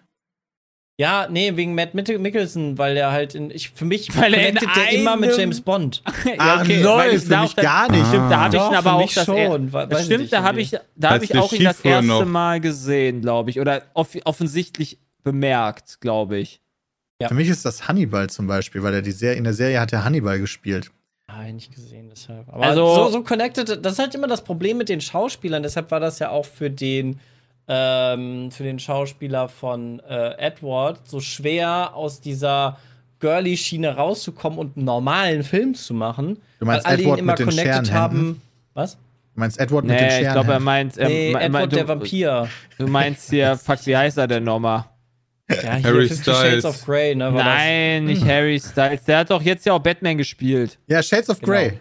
Ja, 0.97 1.27
nee, 1.29 1.57
wegen 1.57 1.75
Matt 1.75 1.93
Mick- 1.95 2.19
Mikkelsen, 2.21 2.79
weil 2.79 2.97
er 2.97 3.11
halt 3.11 3.35
in 3.35 3.51
ich 3.51 3.71
für 3.71 3.85
mich 3.85 4.17
Weil 4.17 4.33
er 4.35 4.53
der 4.53 4.93
immer 4.93 5.17
mit 5.17 5.37
James 5.37 5.61
Bond. 5.61 6.03
Ah, 6.39 6.63
lol, 6.63 6.85
weil 6.99 7.15
ich 7.15 7.23
für 7.25 7.31
da 7.31 7.43
mich 7.43 7.51
auch 7.51 7.55
da- 7.55 7.63
gar 7.63 7.91
nicht. 7.91 8.07
Stimmt, 8.07 8.31
da 8.31 8.41
habe 8.43 8.57
ich 8.57 8.63
ihn 8.63 8.75
aber 8.77 8.93
auch 8.95 9.13
das 9.13 9.25
schon, 9.25 9.37
er- 9.73 9.87
das 9.89 10.01
ich 10.01 10.07
Stimmt, 10.07 10.33
da 10.33 10.43
habe 10.45 10.61
ich, 10.61 10.71
da 10.71 11.09
habe 11.11 11.21
Als 11.21 11.25
ich 11.25 11.37
auch 11.37 11.53
ihn 11.53 11.65
das 11.65 11.81
erste 11.81 12.07
noch. 12.07 12.25
Mal 12.27 12.61
gesehen, 12.61 13.23
glaube 13.23 13.51
ich. 13.51 13.59
Oder 13.61 13.83
off 13.95 14.11
offensichtlich 14.25 14.99
bemerkt, 15.25 16.01
glaube 16.01 16.39
ich. 16.39 16.61
Ja. 17.21 17.27
Für 17.29 17.35
mich 17.35 17.49
ist 17.49 17.65
das 17.65 17.89
Hannibal 17.89 18.29
zum 18.31 18.47
Beispiel, 18.47 18.83
weil 18.85 18.95
er 18.95 19.03
die 19.03 19.11
Serie, 19.13 19.37
in 19.39 19.45
der 19.45 19.55
Serie 19.55 19.81
hat 19.81 19.93
er 19.93 20.05
Hannibal 20.05 20.39
gespielt. 20.39 20.91
Ich 21.47 21.53
nicht 21.53 21.75
gesehen, 21.75 22.09
deshalb. 22.11 22.49
Aber 22.49 22.63
Also- 22.65 22.95
so, 22.95 23.09
so 23.09 23.23
connected, 23.25 23.85
das 23.85 23.95
ist 23.95 23.99
halt 23.99 24.15
immer 24.15 24.29
das 24.29 24.45
Problem 24.45 24.77
mit 24.79 24.89
den 24.89 25.01
Schauspielern. 25.01 25.65
Deshalb 25.65 25.91
war 25.91 25.99
das 25.99 26.21
ja 26.21 26.31
auch 26.31 26.45
für 26.45 26.71
den, 26.71 27.19
ähm, 27.69 28.51
für 28.51 28.63
den 28.63 28.79
Schauspieler 28.79 29.49
von 29.49 30.01
äh, 30.01 30.33
Edward 30.39 31.09
so 31.09 31.21
schwer, 31.21 31.93
aus 31.95 32.21
dieser 32.21 32.79
Girly-Schiene 33.21 33.97
rauszukommen 33.97 34.59
und 34.59 34.77
einen 34.77 34.85
normalen 34.85 35.43
Film 35.45 35.75
zu 35.75 35.95
machen. 35.95 36.39
Du 36.59 36.67
meinst 36.67 36.85
weil 36.85 36.93
alle 36.95 37.03
Edward 37.03 37.19
ihn 37.19 37.23
immer 37.25 37.33
mit 37.33 37.39
den 37.39 37.49
connected 37.49 37.93
haben. 37.93 38.43
Was? 38.75 38.93
Du 39.35 39.41
meinst 39.41 39.59
Edward 39.59 39.85
mit 39.85 39.99
den 39.99 40.07
Nee, 40.09 40.23
ich 40.27 40.31
glaube, 40.33 40.53
er 40.53 40.61
meint. 40.61 40.97
Er, 40.99 41.09
Nee, 41.09 41.33
Edward 41.33 41.73
der 41.73 41.83
du, 41.85 41.89
Vampir. 41.89 42.49
du 42.79 42.87
meinst 42.87 43.31
hier, 43.31 43.57
fuck, 43.63 43.79
wie 43.87 43.97
heißt 43.97 44.19
er 44.19 44.27
denn 44.29 44.45
nochmal? 44.45 44.85
Ja, 45.51 45.75
hier 45.75 45.85
Harry 45.85 46.09
Fifty 46.09 46.25
Shades 46.31 46.39
Styles. 46.41 46.65
of 46.65 46.85
Grey, 46.87 47.15
ne? 47.15 47.33
War 47.35 47.45
Nein, 47.45 48.05
nicht 48.07 48.25
Harry 48.25 48.59
Styles. 48.61 49.05
Der 49.05 49.19
hat 49.19 49.31
doch 49.31 49.43
jetzt 49.43 49.67
ja 49.67 49.73
auch 49.75 49.79
Batman 49.81 50.17
gespielt. 50.19 50.79
Ja, 50.87 51.03
Shades 51.03 51.29
of 51.31 51.41
Genau. 51.41 51.53
Grey. 51.53 51.79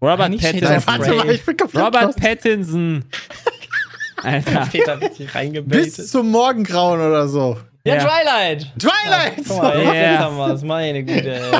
Robert 0.00 0.36
Pattinson. 0.40 0.82
warte 0.86 1.14
mal, 1.14 1.30
ich 1.30 1.44
bin 1.44 1.56
komplett 1.56 1.84
Robert 1.84 2.02
lost. 2.04 2.20
Pattinson. 2.20 3.04
Alter. 4.22 4.68
Peter 4.72 5.00
richtig 5.00 5.34
reingebaitet. 5.34 5.96
Bis 5.96 6.10
zum 6.10 6.30
Morgengrauen 6.30 7.00
oder 7.00 7.28
so. 7.28 7.56
Ja, 7.84 7.96
Ja. 7.96 8.00
Twilight! 8.04 8.72
Twilight! 8.78 9.32
Guck 9.48 9.58
mal, 9.62 9.76
jetzt, 9.78 9.86
Ja. 9.86 9.92
jetzt 9.94 10.18
haben 10.20 10.36
wir 10.36 10.54
es. 10.54 10.62
Meine 10.62 11.02
Güte, 11.04 11.34
ey. 11.34 11.50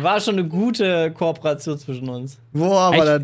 War 0.00 0.20
schon 0.20 0.38
eine 0.38 0.48
gute 0.48 1.10
Kooperation 1.12 1.78
zwischen 1.78 2.08
uns. 2.08 2.38
Wo 2.52 2.72
aber 2.74 2.96
Ich- 2.96 3.04
der 3.04 3.22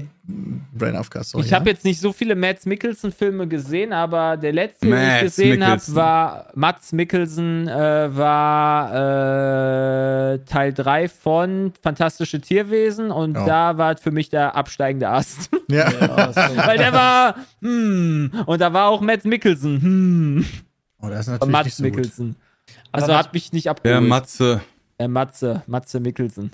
Brain 0.75 0.97
Aufcast? 0.97 1.31
sorry, 1.31 1.47
Ich 1.47 1.53
habe 1.55 1.65
ja? 1.65 1.73
jetzt 1.73 1.85
nicht 1.87 1.99
so 1.99 2.13
viele 2.13 2.35
Mads 2.37 2.67
Mikkelsen-Filme 2.67 3.49
gesehen, 3.49 3.95
aber 3.95 4.37
der 4.37 4.53
letzte, 4.53 4.85
den 4.87 4.95
ich 4.95 5.01
Mads 5.01 5.23
gesehen 5.23 5.67
habe, 5.67 5.81
war 5.95 6.49
Mats 6.55 6.93
Mikkelsen, 6.93 7.69
äh, 7.69 8.15
war 8.15 8.93
äh, 10.35 10.39
Teil 10.41 10.75
3 10.75 11.09
von 11.09 11.73
Fantastische 11.83 12.39
Tierwesen 12.41 13.11
und 13.11 13.35
Ja. 13.35 13.47
da 13.47 13.79
war 13.79 13.97
für 13.97 14.11
mich 14.11 14.29
der 14.29 14.55
absteigende 14.55 15.09
Ast. 15.09 15.51
Ja. 15.71 15.91
Ja, 15.91 16.33
so. 16.33 16.41
Weil 16.67 16.79
der 16.79 16.93
war, 16.95 17.35
hm, 17.61 18.31
und 18.47 18.59
da 18.61 18.73
war 18.73 18.89
auch 18.89 19.01
Mads 19.03 19.25
Mikkelsen, 19.25 19.83
hm, 19.83 20.45
Oh, 21.01 21.09
das 21.09 21.21
ist 21.21 21.27
natürlich 21.29 21.47
nicht 21.47 21.53
Mats 21.65 21.77
so. 21.77 21.83
Mikkelsen. 21.83 22.37
Also 22.93 23.15
hat 23.15 23.33
mich 23.35 23.53
nicht 23.53 23.69
abgeholt. 23.69 24.01
Der 24.03 24.09
Matze. 24.09 24.61
Der 24.99 25.09
Matze, 25.09 25.63
Matze 25.67 26.01
Mikkelsen. 26.01 26.51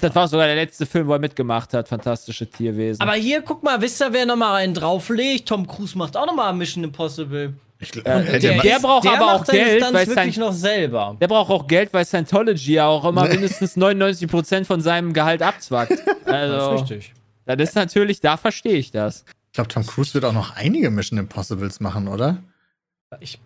Das 0.00 0.14
war 0.14 0.28
sogar 0.28 0.46
der 0.46 0.56
letzte 0.56 0.86
Film, 0.86 1.06
wo 1.06 1.12
er 1.12 1.18
mitgemacht 1.18 1.72
hat, 1.74 1.88
Fantastische 1.88 2.46
Tierwesen. 2.48 3.00
Aber 3.02 3.14
hier, 3.14 3.42
guck 3.42 3.62
mal, 3.62 3.80
wisst 3.80 4.00
ihr, 4.02 4.12
wer 4.12 4.26
nochmal 4.26 4.56
einen 4.56 4.74
drauflegt? 4.74 5.48
Tom 5.48 5.66
Cruise 5.66 5.96
macht 5.96 6.16
auch 6.16 6.26
nochmal 6.26 6.52
Mission 6.54 6.84
Impossible. 6.84 7.54
Ich 7.78 7.90
glaub, 7.90 8.06
Ja, 8.06 8.18
hätte 8.20 8.38
der- 8.40 8.56
er- 8.56 8.62
der 8.62 8.78
braucht 8.80 9.06
aber 9.06 9.34
auch 9.34 9.44
Geld, 9.44 9.82
weil 9.92 10.06
sein- 10.06 10.32
noch 10.38 10.52
selber. 10.52 11.16
Der 11.20 11.28
braucht 11.28 11.50
auch 11.50 11.66
Geld, 11.66 11.92
weil 11.92 12.04
Scientology 12.06 12.72
ja 12.74 12.86
auch 12.86 13.04
immer 13.04 13.28
mindestens 13.28 13.76
99% 13.76 14.66
von 14.66 14.80
seinem 14.80 15.12
Gehalt 15.12 15.42
abzwackt. 15.42 15.92
Also, 16.24 16.54
Das 16.56 16.74
ist 16.82 16.90
richtig. 16.90 17.12
das 17.44 17.68
ist 17.68 17.74
natürlich, 17.74 18.20
da 18.20 18.36
verstehe 18.38 18.76
ich 18.76 18.90
das. 18.92 19.24
ich 19.48 19.52
glaube, 19.52 19.68
Tom 19.68 19.86
Cruise 19.86 20.14
wird 20.14 20.24
auch 20.24 20.32
noch 20.32 20.56
einige 20.56 20.90
Mission 20.90 21.18
Impossibles 21.18 21.80
machen, 21.80 22.08
oder? 22.08 22.38
Ich 23.20 23.38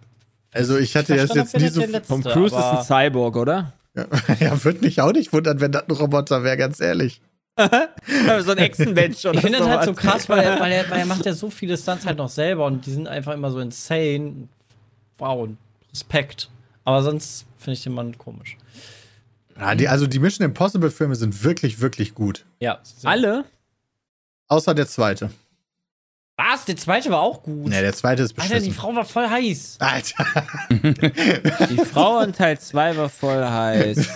Also 0.53 0.79
ich 0.79 0.95
hatte 0.97 1.15
jetzt, 1.15 1.33
verstanden 1.33 1.41
jetzt 1.47 1.55
hab, 1.55 1.61
nie 1.63 1.69
so. 1.69 1.81
der 1.81 1.89
letzte, 1.91 2.13
Tom 2.13 2.23
Cruise 2.23 2.55
ist 2.57 2.63
ein 2.65 2.83
Cyborg, 2.85 3.37
oder? 3.37 3.73
ja, 4.41 4.65
würde 4.65 4.81
mich 4.81 5.01
auch 5.01 5.13
nicht 5.13 5.33
wundern, 5.33 5.61
wenn 5.61 5.73
das 5.73 5.89
ein 5.89 5.93
Roboter 5.93 6.43
wäre, 6.43 6.57
ganz 6.57 6.81
ehrlich. 6.81 7.21
so 7.59 8.51
ein 8.53 8.59
Echsenmensch 8.59 9.25
oder 9.27 9.35
Ich 9.35 9.41
finde 9.41 9.59
das 9.59 9.69
halt 9.69 9.85
so 9.85 9.93
krass, 9.93 10.29
weil 10.29 10.39
er, 10.41 10.61
weil, 10.61 10.73
er, 10.73 10.91
weil 10.91 11.01
er 11.01 11.07
macht 11.07 11.27
ja 11.27 11.33
so 11.35 11.51
viele 11.51 11.77
Stunts 11.77 12.07
halt 12.07 12.19
noch 12.19 12.29
selber 12.29 12.67
und 12.67 12.87
die 12.87 12.93
sind 12.93 13.09
einfach 13.09 13.35
immer 13.35 13.51
so 13.51 13.59
insane. 13.61 14.49
Wow, 15.19 15.49
Respekt. 15.93 16.49
Aber 16.85 17.03
sonst 17.03 17.47
finde 17.59 17.75
ich 17.75 17.83
den 17.83 17.93
Mann 17.93 18.17
komisch. 18.17 18.57
Ja, 19.59 19.75
die, 19.75 19.89
also 19.89 20.07
die 20.07 20.19
Mission 20.19 20.45
Impossible 20.45 20.91
Filme 20.91 21.17
sind 21.17 21.45
wirklich, 21.45 21.81
wirklich 21.81 22.15
gut. 22.15 22.47
Ja. 22.61 22.81
Alle? 23.05 23.45
Außer 24.49 24.75
der 24.75 24.87
zweite. 24.87 25.31
Was? 26.53 26.65
Der 26.65 26.77
zweite 26.77 27.11
war 27.11 27.21
auch 27.21 27.43
gut. 27.43 27.69
Ne, 27.69 27.81
der 27.81 27.93
zweite 27.93 28.23
ist 28.23 28.39
Alter, 28.39 28.55
die 28.55 28.69
beschissen. 28.69 28.73
Frau 28.75 28.95
war 28.95 29.05
voll 29.05 29.29
heiß. 29.29 29.77
Alter. 29.81 30.27
Die 31.71 31.77
Frau 31.85 32.21
in 32.21 32.33
Teil 32.33 32.59
2 32.59 32.97
war 32.97 33.09
voll 33.09 33.45
heiß. 33.45 34.09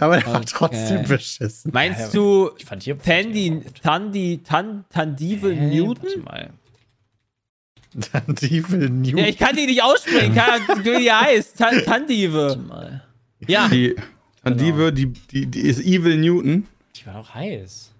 Aber 0.00 0.16
der 0.18 0.26
war 0.26 0.36
Okay. 0.36 0.44
trotzdem 0.48 1.02
beschissen. 1.04 1.70
Meinst 1.72 2.12
du 2.14 2.50
Ich 2.58 2.64
fand 2.64 2.82
hier. 2.82 2.98
Tandy, 2.98 3.62
Tandy, 3.82 4.40
Tan, 4.44 4.84
Tandivel 4.90 5.54
Hä, 5.56 5.66
Newton? 5.66 6.02
Warte 6.04 6.18
mal. 6.20 6.50
Tandive 8.10 8.76
New. 8.90 9.18
Ja, 9.18 9.26
ich 9.26 9.36
kann 9.38 9.54
die 9.54 9.66
nicht 9.66 9.82
aussprechen, 9.82 10.38
Ahnung, 10.38 10.84
wie 10.84 10.98
die 11.02 11.12
heißt. 11.12 11.58
Tan 11.58 11.82
Tandive. 11.84 12.56
Mal. 12.66 13.02
Ja, 13.46 13.68
Die 13.68 13.94
Tandive, 14.42 14.92
die, 14.92 15.06
die, 15.30 15.46
die 15.46 15.60
ist 15.60 15.80
Evil 15.80 16.16
Newton. 16.16 16.66
die 16.96 17.06
war 17.06 17.14
doch 17.14 17.34
heiß. 17.34 17.91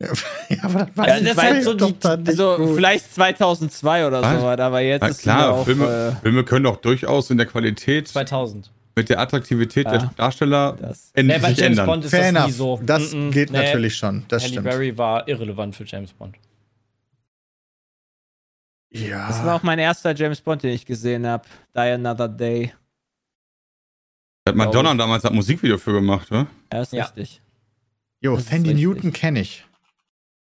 Ja, 0.00 0.08
aber 0.62 0.86
das 0.86 0.96
war 0.96 1.04
Also 1.06 1.24
das 1.24 1.32
ist 1.36 1.42
halt 1.42 1.62
so 1.64 1.74
die- 1.74 1.94
Also 2.28 2.56
gut. 2.56 2.74
vielleicht 2.76 3.12
2002 3.14 4.06
oder 4.06 4.22
Was? 4.22 4.40
so 4.40 4.46
was, 4.46 4.58
aber 4.58 4.80
jetzt 4.80 5.02
Na 5.02 5.08
ist 5.08 5.22
klar, 5.22 5.52
auf, 5.52 5.64
Filme, 5.66 6.16
äh, 6.18 6.22
Filme 6.22 6.44
können 6.44 6.64
doch 6.64 6.76
durchaus 6.78 7.28
in 7.30 7.36
der 7.36 7.46
Qualität 7.46 8.08
2000. 8.08 8.70
mit 8.96 9.08
der 9.10 9.20
Attraktivität 9.20 9.84
Ja. 9.86 9.98
der 9.98 10.10
Darsteller 10.16 10.76
das. 10.80 11.12
Nee, 11.14 11.22
bei 11.38 11.50
sich 11.50 11.58
James 11.58 11.60
ändern. 11.60 11.86
Bond 11.86 12.04
ist 12.06 12.10
Fair 12.10 12.20
das 12.20 12.28
enough. 12.30 12.46
nie 12.46 12.52
so. 12.52 12.80
Das 12.82 13.02
Mm-mm. 13.12 13.30
geht 13.30 13.50
Nee, 13.50 13.58
natürlich 13.62 13.96
schon. 13.96 14.24
Das 14.28 14.42
Halle 14.42 14.52
stimmt. 14.52 14.64
Berry 14.68 14.96
war 14.96 15.28
irrelevant 15.28 15.76
für 15.76 15.84
James 15.84 16.12
Bond. 16.12 16.36
Ja. 18.92 19.28
Das 19.28 19.44
war 19.44 19.54
auch 19.56 19.62
mein 19.62 19.78
erster 19.78 20.14
James 20.14 20.40
Bond, 20.40 20.62
den 20.62 20.72
ich 20.72 20.84
gesehen 20.84 21.26
habe. 21.26 21.44
Die 21.74 21.78
Another 21.78 22.28
Day. 22.28 22.72
Hat 24.48 24.56
Madonna 24.56 24.94
damals 24.94 25.24
ein 25.24 25.34
Musikvideo 25.34 25.78
für 25.78 25.92
gemacht, 25.92 26.30
oder? 26.32 26.46
Ja, 26.72 26.80
ist 26.82 26.92
Ja. 26.92 27.04
richtig. 27.04 27.40
Jo, 28.20 28.34
das 28.36 28.46
Sandy. 28.46 28.74
Newton 28.74 29.12
kenne 29.12 29.40
ich. 29.40 29.64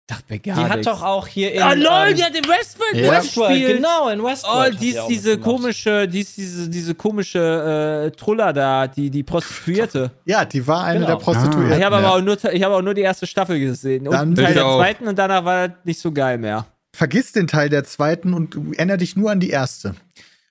Dachte 0.10 0.24
mir 0.30 0.40
Die 0.40 0.50
gar 0.50 0.70
hat 0.70 0.78
nichts. 0.78 0.86
doch 0.86 1.02
auch 1.04 1.28
hier 1.28 1.52
in 1.54 1.62
Ah, 1.62 1.74
lol, 1.74 2.10
ähm, 2.12 2.16
die 2.16 2.24
hat 2.24 2.34
in 2.34 2.48
Westworld 2.48 2.96
Ja. 2.96 3.12
Westworld, 3.12 3.68
genau, 3.76 4.08
in 4.08 4.22
Oh, 4.22 4.26
Westworld. 4.26 4.76
hat 4.76 4.82
die 4.82 4.90
ist 4.92 5.06
diese 5.08 5.38
komische, 5.38 6.08
die 6.08 6.22
ist 6.22 6.38
diese, 6.38 6.70
diese 6.70 6.96
komische 6.96 8.06
äh, 8.08 8.12
Truller 8.16 8.54
da, 8.54 8.88
die, 8.88 9.10
die 9.10 9.24
Prostituierte. 9.24 10.12
Ja, 10.24 10.46
die 10.46 10.66
war 10.66 10.86
eine 10.86 11.00
Genau. 11.02 11.12
der 11.12 11.16
Prostituierten. 11.18 11.78
Ich 11.78 11.84
habe 11.84 11.98
aber 11.98 12.14
auch 12.14 12.22
nur, 12.22 12.42
ich 12.54 12.64
habe 12.64 12.76
auch 12.76 12.82
nur 12.82 12.94
die 12.94 13.02
erste 13.02 13.28
Staffel 13.28 13.60
gesehen. 13.60 14.08
Und 14.08 14.14
Dann- 14.14 14.34
Teil 14.34 14.54
der 14.54 14.66
auch. 14.66 14.78
zweiten 14.80 15.10
und 15.10 15.20
danach 15.20 15.44
war 15.44 15.68
das 15.68 15.78
nicht 15.84 16.00
so 16.00 16.14
geil 16.14 16.38
mehr. 16.38 16.66
Vergiss 16.96 17.34
den 17.34 17.48
Teil 17.48 17.68
der 17.68 17.84
zweiten 17.84 18.34
und 18.34 18.56
erinnere 18.78 18.98
dich 18.98 19.18
nur 19.18 19.30
an 19.30 19.42
die 19.42 19.50
erste. 19.50 19.94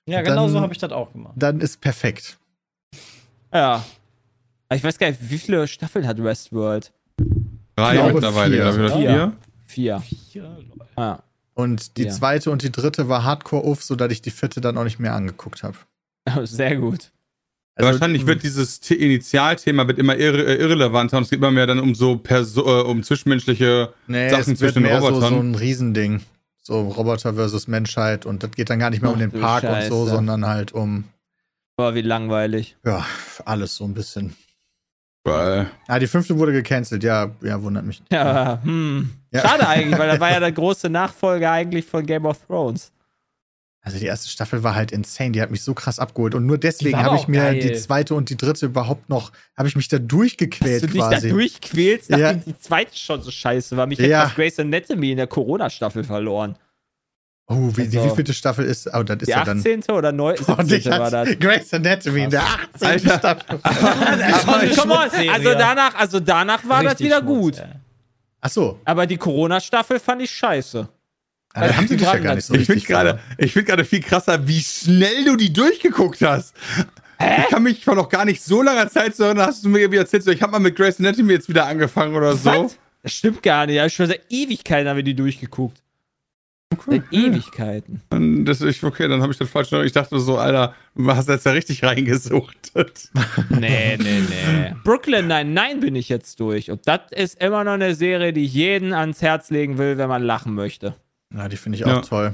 Ja, 0.05 0.21
genau 0.21 0.43
Dann- 0.43 0.51
so 0.51 0.61
habe 0.61 0.71
ich 0.71 0.77
das 0.79 0.91
auch 0.91 1.11
gemacht. 1.13 1.33
Dann 1.35 1.61
ist 1.61 1.81
perfekt. 1.81 2.37
Ja. 3.51 3.83
Aber 4.69 4.75
Ich 4.77 4.83
weiß 4.83 4.99
gar 4.99 5.07
nicht, 5.09 5.19
wie 5.31 5.37
viele 5.39 5.67
Staffeln 5.67 6.05
hat 6.07 6.23
Westworld? 6.23 6.91
Drei 7.75 7.93
glaube, 7.93 8.13
mittlerweile, 8.13 8.53
vier. 8.55 8.61
glaube 8.63 8.77
ich, 8.77 8.83
oder 8.91 8.97
Vier. 8.99 9.33
Vier? 9.77 10.03
Vier. 10.31 10.43
Leute. 10.43 10.89
Ah. 10.95 11.19
Und 11.53 11.97
die 11.97 12.03
Ja. 12.03 12.11
zweite 12.11 12.51
und 12.51 12.61
die 12.63 12.71
dritte 12.71 13.07
war 13.09 13.23
hardcore 13.23 13.63
uff, 13.65 13.83
sodass 13.83 14.11
ich 14.11 14.21
die 14.21 14.31
vierte 14.31 14.59
dann 14.61 14.77
auch 14.77 14.83
nicht 14.83 14.99
mehr 14.99 15.13
angeguckt 15.13 15.63
habe. 15.63 15.77
Sehr 16.45 16.75
gut. 16.77 17.11
Also, 17.75 17.91
Wahrscheinlich 17.91 18.25
wird 18.25 18.41
dieses 18.41 18.79
The 18.81 18.95
Initialthema 18.95 19.87
wird 19.87 19.99
immer 19.99 20.15
irre, 20.17 20.43
äh, 20.43 20.55
irrelevanter 20.55 21.17
und 21.17 21.23
es 21.23 21.29
geht 21.29 21.37
immer 21.37 21.51
mehr 21.51 21.67
dann 21.67 21.79
um 21.79 21.93
so 21.93 22.17
Perso 22.17 22.61
äh, 22.65 22.81
um 22.83 23.03
zwischenmenschliche 23.03 23.93
nee, 24.07 24.29
Sachen 24.29 24.53
es 24.53 24.59
wird 24.61 24.73
zwischen 24.73 24.83
den 24.83 24.91
mehr 24.91 24.99
so, 24.99 25.07
Robotern. 25.09 25.33
so 25.33 25.39
ein 25.41 25.55
Riesending. 25.55 26.21
So 26.63 26.81
Roboter 26.89 27.35
versus 27.35 27.67
Menschheit. 27.67 28.25
Und 28.25 28.41
das 28.43 28.51
geht 28.51 28.69
dann 28.71 28.79
gar 28.79 28.89
nicht 28.89 29.01
mehr 29.03 29.11
um 29.11 29.17
Ach 29.17 29.21
den 29.21 29.31
du 29.31 29.39
Park 29.39 29.63
und 29.63 29.69
so, 29.83 30.03
Scheiße. 30.05 30.15
sondern 30.15 30.45
halt 30.47 30.71
um, 30.73 31.03
Boah, 31.77 31.93
wie 31.93 32.01
langweilig. 32.01 32.75
ja, 32.83 33.05
alles 33.45 33.75
so 33.75 33.83
ein 33.85 33.93
bisschen. 33.93 34.35
Weil 35.23 35.67
Ah, 35.87 35.99
die 35.99 36.07
fünfte 36.07 36.37
wurde 36.37 36.51
gecancelt. 36.53 37.03
Ja, 37.03 37.31
ja, 37.41 37.61
wundert 37.61 37.85
mich. 37.85 38.01
Ja, 38.11 38.61
hm. 38.63 39.09
Ja. 39.31 39.41
Schade 39.41 39.67
eigentlich, 39.67 39.99
weil 39.99 40.07
das 40.07 40.19
war 40.19 40.31
ja 40.31 40.39
der 40.39 40.51
große 40.53 40.89
Nachfolger 40.89 41.51
eigentlich 41.51 41.85
von 41.85 42.05
Game 42.05 42.25
of 42.25 42.37
Thrones. 42.47 42.91
Also 43.81 43.99
die 43.99 44.05
erste 44.05 44.27
Staffel 44.27 44.63
war 44.63 44.75
halt 44.75 44.91
insane, 44.91 45.31
die 45.31 45.41
hat 45.41 45.49
mich 45.49 45.61
so 45.61 45.73
krass 45.73 45.97
abgeholt 45.97 46.35
und 46.35 46.45
nur 46.45 46.57
deswegen 46.57 46.97
habe 47.01 47.15
ich 47.15 47.29
mir 47.29 47.39
geil. 47.39 47.59
die 47.59 47.73
zweite 47.73 48.15
und 48.15 48.29
die 48.29 48.35
dritte 48.35 48.65
überhaupt 48.65 49.07
noch, 49.07 49.31
habe 49.57 49.69
ich 49.69 49.77
mich 49.77 49.87
da 49.87 49.97
durchgequält 49.97 50.83
Dass 50.83 50.89
du 50.89 50.97
dich 50.97 51.01
quasi. 51.01 51.27
da 51.29 51.33
durchquälst, 51.33 52.09
nachdem 52.09 52.25
Ja. 52.25 52.33
die 52.33 52.59
zweite 52.59 52.97
schon 52.97 53.21
so 53.21 53.31
scheiße 53.31 53.77
war. 53.77 53.87
Mich 53.87 53.99
hätte 53.99 54.09
Ja. 54.09 54.23
das 54.25 54.35
Grey's 54.35 54.59
Anatomy 54.59 55.11
in 55.11 55.17
der 55.17 55.27
Corona-Staffel 55.27 56.03
verloren. 56.03 56.57
Oh, 57.47 57.71
wie, 57.75 57.87
die 57.87 57.97
Also- 57.97 58.11
wievielte 58.11 58.33
Staffel 58.33 58.65
ist? 58.65 58.87
Oh, 58.93 59.03
das 59.03 59.17
ist 59.17 59.27
Die 59.27 59.31
ja 59.31 59.43
dann 59.43 59.59
18. 59.59 59.83
oder 59.89 60.11
9, 60.11 60.35
Oh, 60.39 60.43
17. 60.43 60.67
dich 60.67 60.85
war 60.89 61.09
das. 61.11 61.29
Grey's 61.39 61.73
Anatomy 61.73 62.23
in 62.23 62.29
der 62.29 62.43
18. 62.43 62.87
Alter. 62.87 63.17
Staffel. 63.17 63.59
Come 64.77 64.93
on, 64.93 65.29
also 65.29 65.53
danach, 65.53 65.95
also 65.95 66.19
danach 66.19 66.67
war 66.67 66.83
das 66.83 66.93
Richtig 66.93 67.07
wieder 67.07 67.19
Schmutz, 67.21 67.29
gut. 67.39 67.55
ja. 67.57 67.65
Ach 68.41 68.49
so, 68.49 68.79
Aber 68.85 69.05
die 69.07 69.17
Corona-Staffel 69.17 69.99
fand 69.99 70.21
ich 70.21 70.29
scheiße. 70.31 70.87
ah, 71.55 71.67
da 71.67 71.75
haben 71.75 71.87
sie 71.87 71.97
dich 71.97 72.05
ja 72.05 72.17
gar 72.19 72.35
nicht 72.35 72.45
so 72.45 72.53
ich 72.53 72.65
finde 72.67 72.85
gerade 72.85 73.19
ich 73.37 73.51
finde 73.51 73.65
gerade 73.65 73.83
viel 73.83 74.01
krasser, 74.01 74.47
wie 74.47 74.59
schnell 74.61 75.25
du 75.25 75.35
die 75.35 75.51
durchgeguckt 75.51 76.21
hast. 76.21 76.53
Ich 77.19 77.49
kann 77.49 77.63
mich 77.63 77.83
vor 77.83 77.95
noch 77.95 78.09
gar 78.09 78.25
nicht 78.25 78.43
so 78.43 78.61
langer 78.61 78.89
Zeit 78.89 79.15
so 79.15 79.23
erinnern, 79.23 79.47
hast 79.47 79.65
du 79.65 79.69
mir 79.69 79.79
irgendwie 79.79 79.97
erzählt, 79.97 80.23
so, 80.23 80.29
ich 80.29 80.39
habe 80.43 80.51
mal 80.51 80.59
mit 80.59 80.75
Grace 80.75 80.99
Anatomy 80.99 81.33
jetzt 81.33 81.49
wieder 81.49 81.65
angefangen 81.65 82.15
oder 82.15 82.35
so. 82.37 82.65
Was? 82.65 82.77
Das 83.01 83.13
stimmt 83.13 83.41
gar 83.41 83.65
nicht. 83.65 83.81
Ich 83.83 83.93
schon 83.93 84.05
seit 84.05 84.21
Ewigkeiten 84.29 84.87
haben 84.87 84.97
wir 84.97 85.03
die 85.03 85.15
durchgeguckt. 85.15 85.77
Seit 86.85 87.03
Ewigkeiten. 87.11 88.01
Und 88.09 88.45
das, 88.45 88.61
ich, 88.61 88.83
okay, 88.83 89.07
dann 89.07 89.21
habe 89.21 89.31
ich 89.31 89.37
das 89.37 89.49
falsch. 89.49 89.71
Ich 89.71 89.93
dachte 89.93 90.19
so, 90.19 90.37
Alter, 90.37 90.75
du 90.95 91.07
hast 91.13 91.29
jetzt 91.29 91.45
ja 91.45 91.53
richtig 91.53 91.83
reingesuchtet. 91.83 93.09
Nee, 93.49 93.97
nee, 93.97 94.19
nee. 94.29 94.75
Brooklyn 94.83 95.27
nein, 95.27 95.53
nein 95.53 95.79
bin 95.79 95.95
ich 95.95 96.09
jetzt 96.09 96.39
durch. 96.39 96.69
Und 96.69 96.81
das 96.85 97.01
ist 97.11 97.41
immer 97.41 97.63
noch 97.63 97.73
eine 97.73 97.95
Serie, 97.95 98.33
die 98.33 98.43
ich 98.45 98.53
jeden 98.53 98.93
ans 98.93 99.21
Herz 99.21 99.49
legen 99.49 99.77
will, 99.77 99.97
wenn 99.97 100.09
man 100.09 100.21
lachen 100.23 100.53
möchte. 100.53 100.95
Ja, 101.33 101.47
die 101.47 101.57
finde 101.57 101.77
ich 101.77 101.85
Ja. 101.85 101.99
auch 101.99 102.05
toll. 102.05 102.33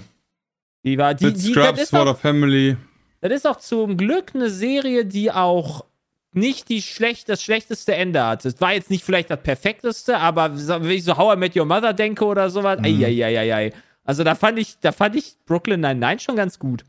Die 0.84 0.98
war, 0.98 1.14
die, 1.14 1.26
Mit 1.26 1.38
die, 1.44 1.54
das, 1.54 1.64
Scrubs, 1.66 1.82
ist 1.84 1.96
auch, 1.96 2.08
of 2.08 2.20
Family. 2.20 2.76
das 3.22 3.32
ist 3.32 3.48
auch 3.48 3.58
zum 3.58 3.96
Glück 3.98 4.32
eine 4.34 4.50
Serie, 4.50 5.06
die 5.06 5.32
auch 5.32 5.86
nicht 6.34 6.68
die 6.70 6.82
schlecht, 6.82 7.30
das 7.30 7.44
schlechteste 7.44 7.94
Ende 7.96 8.24
hat. 8.26 8.44
Es 8.46 8.60
war 8.60 8.74
jetzt 8.74 8.90
nicht 8.90 9.04
vielleicht 9.04 9.30
das 9.30 9.42
perfekteste, 9.42 10.18
aber 10.18 10.52
wenn 10.58 10.90
ich 10.90 11.04
so 11.04 11.16
How 11.18 11.36
I 11.36 11.40
Met 11.40 11.56
Your 11.56 11.66
Mother 11.66 11.94
denke 11.94 12.26
oder 12.26 12.50
sowas, 12.50 12.80
Mhm. 12.80 12.86
eieieiei. 12.86 13.72
Also 14.06 14.24
da 14.24 14.36
fand 14.36 14.60
ich, 14.60 14.78
da 14.80 14.92
fand 14.92 15.16
ich 15.16 15.36
Brooklyn 15.46 15.80
Nine-Nine 15.82 16.20
schon 16.20 16.36
ganz 16.36 16.60
gut. 16.60 16.84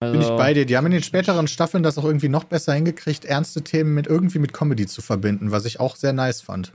Also, 0.00 0.12
Bin 0.12 0.22
ich 0.22 0.28
bei 0.36 0.54
dir. 0.54 0.66
Die 0.66 0.76
haben 0.76 0.86
in 0.86 0.92
den 0.92 1.02
späteren 1.02 1.48
Staffeln 1.48 1.82
das 1.82 1.98
auch 1.98 2.04
irgendwie 2.04 2.28
noch 2.28 2.44
besser 2.44 2.72
hingekriegt, 2.74 3.24
ernste 3.24 3.62
Themen 3.62 3.94
mit 3.94 4.06
irgendwie 4.06 4.38
mit 4.38 4.52
Comedy 4.52 4.86
zu 4.86 5.02
verbinden, 5.02 5.50
was 5.50 5.64
ich 5.64 5.80
auch 5.80 5.96
sehr 5.96 6.12
nice 6.12 6.40
fand. 6.40 6.72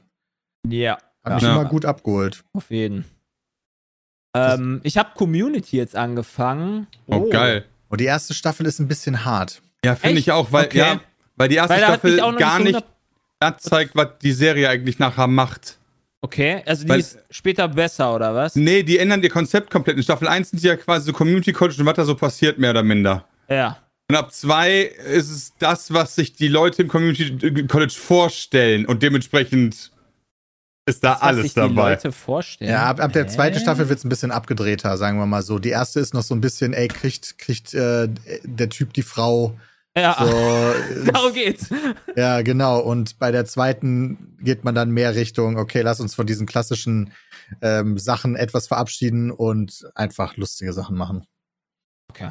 Ja, 0.67 0.97
Hat 1.23 1.33
mich 1.35 1.43
Ja. 1.43 1.53
immer 1.53 1.65
gut 1.65 1.85
abgeholt. 1.85 2.43
auf 2.53 2.71
jeden. 2.71 3.05
Ähm, 4.35 4.79
ich 4.83 4.97
habe 4.97 5.09
Community 5.15 5.75
jetzt 5.77 5.95
angefangen. 5.95 6.87
Oh, 7.07 7.29
geil. 7.29 7.65
Und 7.89 7.99
die 7.99 8.05
erste 8.05 8.33
Staffel 8.35 8.65
ist 8.67 8.79
ein 8.79 8.87
bisschen 8.87 9.25
hart. 9.25 9.61
Ja, 9.83 9.95
finde 9.95 10.19
ich 10.19 10.31
auch, 10.31 10.51
weil, 10.51 10.65
Okay. 10.67 10.77
ja, 10.77 11.01
weil 11.35 11.49
die 11.49 11.55
erste 11.55 11.71
Weil 11.73 11.79
mich 11.79 11.87
Staffel 12.19 12.37
gar 12.37 12.59
nicht 12.59 12.85
das 13.39 13.57
zeigt, 13.63 13.95
was 13.95 14.19
die 14.21 14.31
Serie 14.33 14.69
eigentlich 14.69 14.99
nachher 14.99 15.27
macht. 15.27 15.78
Okay, 16.21 16.61
also 16.65 16.83
die 16.83 16.89
Weil- 16.89 16.99
ist 16.99 17.17
später 17.29 17.67
besser, 17.67 18.13
oder 18.13 18.35
was? 18.35 18.55
Nee, 18.55 18.83
die 18.83 18.97
ändern 18.97 19.23
ihr 19.23 19.29
Konzept 19.29 19.69
komplett. 19.71 19.95
In 19.97 20.03
Staffel 20.03 20.27
1 20.27 20.49
sind 20.49 20.61
die 20.61 20.67
ja 20.67 20.75
quasi 20.75 21.05
so 21.05 21.13
Community 21.13 21.53
College 21.53 21.77
und 21.79 21.85
was 21.85 21.95
da 21.95 22.03
so 22.05 22.15
passiert, 22.15 22.59
mehr 22.59 22.71
oder 22.71 22.83
minder. 22.83 23.25
Ja. 23.49 23.77
Und 24.09 24.15
ab 24.17 24.33
2 24.33 24.81
ist 24.81 25.29
es 25.29 25.53
das, 25.59 25.93
was 25.93 26.15
sich 26.15 26.33
die 26.33 26.47
Leute 26.49 26.81
im 26.81 26.87
Community 26.89 27.63
College 27.67 27.93
vorstellen. 27.97 28.85
Und 28.85 29.01
dementsprechend 29.03 29.91
ist 30.85 31.03
da 31.03 31.11
Das, 31.13 31.21
was 31.21 31.21
alles 31.21 31.43
sich 31.43 31.53
Die 31.53 31.59
dabei. 31.59 31.91
Leute 31.91 32.11
vorstellen. 32.11 32.71
Ja, 32.71 32.83
ab, 32.87 32.99
ab 32.99 33.13
der 33.13 33.27
zweiten? 33.27 33.59
Staffel 33.59 33.87
wird 33.87 33.99
es 33.99 34.05
ein 34.05 34.09
bisschen 34.09 34.31
abgedrehter, 34.31 34.97
sagen 34.97 35.19
wir 35.19 35.25
mal 35.27 35.43
so. 35.43 35.59
Die 35.59 35.69
erste 35.69 35.99
ist 35.99 36.13
noch 36.13 36.23
so 36.23 36.33
ein 36.35 36.41
bisschen, 36.41 36.73
ey, 36.73 36.87
kriegt, 36.87 37.37
kriegt 37.37 37.73
äh, 37.75 38.09
der 38.43 38.69
Typ 38.69 38.91
die 38.93 39.03
Frau. 39.03 39.55
Ja. 39.97 40.15
So, 40.19 41.11
Darum 41.11 41.33
geht's. 41.33 41.69
ja, 42.15 42.41
genau. 42.41 42.79
Und 42.79 43.19
bei 43.19 43.31
der 43.31 43.45
zweiten 43.45 44.37
geht 44.41 44.63
man 44.63 44.75
dann 44.75 44.91
mehr 44.91 45.15
Richtung, 45.15 45.57
okay, 45.57 45.81
lass 45.81 45.99
uns 45.99 46.15
von 46.15 46.27
diesen 46.27 46.45
klassischen 46.45 47.13
ähm, 47.61 47.97
Sachen 47.97 48.35
etwas 48.35 48.67
verabschieden 48.67 49.31
und 49.31 49.89
einfach 49.95 50.37
lustige 50.37 50.73
Sachen 50.73 50.97
machen. 50.97 51.25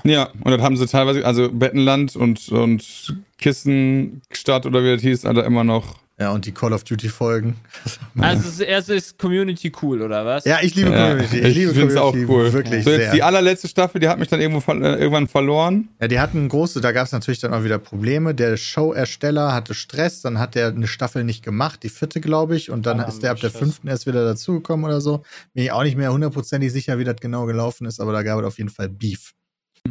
Ja, 0.05 0.31
und 0.44 0.51
dann 0.51 0.62
haben 0.62 0.77
sie 0.77 0.87
teilweise, 0.87 1.25
also 1.25 1.51
Bettenland 1.53 2.16
und, 2.16 2.49
und 2.49 3.16
Kissenstadt 3.38 4.66
oder 4.66 4.82
wie 4.82 4.93
das 4.93 5.03
hieß, 5.03 5.24
Alter, 5.24 5.45
immer 5.45 5.64
noch. 5.64 6.01
Ja, 6.21 6.33
und 6.33 6.47
die 6.47 6.53
Call 6.53 6.73
of 6.73 6.83
Duty 6.83 7.09
Folgen. 7.09 7.57
Also 8.21 8.49
es 8.49 8.55
ist- 8.55 8.61
erst 8.61 8.91
ist 8.91 9.19
Community 9.19 9.71
cool, 9.83 10.03
oder 10.03 10.27
was? 10.27 10.45
Ja, 10.45 10.59
ich 10.61 10.75
liebe 10.75 10.91
Ja, 10.91 11.11
Community. 11.11 11.39
Ich, 11.39 11.45
ich 11.47 11.55
liebe 11.57 11.75
find's 11.75 11.95
auch 11.95 12.11
Community 12.11 12.33
cool. 12.33 12.53
wirklich 12.53 12.85
So, 12.85 12.91
jetzt 12.91 13.01
sehr. 13.03 13.12
die 13.12 13.23
allerletzte 13.23 13.69
Staffel, 13.69 14.01
die 14.01 14.09
hat 14.09 14.19
mich 14.19 14.27
dann 14.27 14.41
irgendwo 14.41 14.59
ver 14.61 14.75
äh, 14.75 14.97
irgendwann 14.99 15.29
verloren. 15.29 15.89
Ja, 16.01 16.09
die 16.09 16.19
hatten 16.19 16.49
große, 16.49 16.81
da 16.81 16.91
gab 16.91 17.07
es 17.07 17.12
natürlich 17.12 17.39
dann 17.39 17.55
auch 17.55 17.62
wieder 17.62 17.79
Probleme. 17.79 18.35
Der 18.35 18.57
Showersteller 18.57 19.55
hatte 19.55 19.75
Stress, 19.75 20.21
dann 20.23 20.41
hat 20.41 20.57
er 20.57 20.69
eine 20.69 20.89
Staffel 20.89 21.23
nicht 21.23 21.45
gemacht, 21.45 21.85
die 21.85 21.89
vierte, 21.89 22.21
glaube 22.21 22.57
ich, 22.57 22.71
und 22.73 22.87
dann 22.87 22.99
Ah, 22.99 23.05
ist 23.05 23.23
der 23.23 23.31
ab 23.31 23.39
der 23.41 23.51
Stress. 23.51 23.61
fünften 23.61 23.87
erst 23.87 24.07
wieder 24.07 24.25
dazugekommen 24.25 24.85
oder 24.87 25.01
so. 25.01 25.23
Bin 25.55 25.62
ich 25.64 25.71
auch 25.73 25.85
nicht 25.85 25.97
mehr 25.97 26.12
hundertprozentig 26.12 26.73
sicher, 26.73 26.99
wie 26.99 27.05
das 27.05 27.16
genau 27.21 27.47
gelaufen 27.47 27.87
ist, 27.87 28.01
aber 28.01 28.12
da 28.12 28.25
gab 28.25 28.41
es 28.41 28.45
auf 28.47 28.59
jeden 28.59 28.71
Fall 28.71 28.89
Beef. 28.89 29.35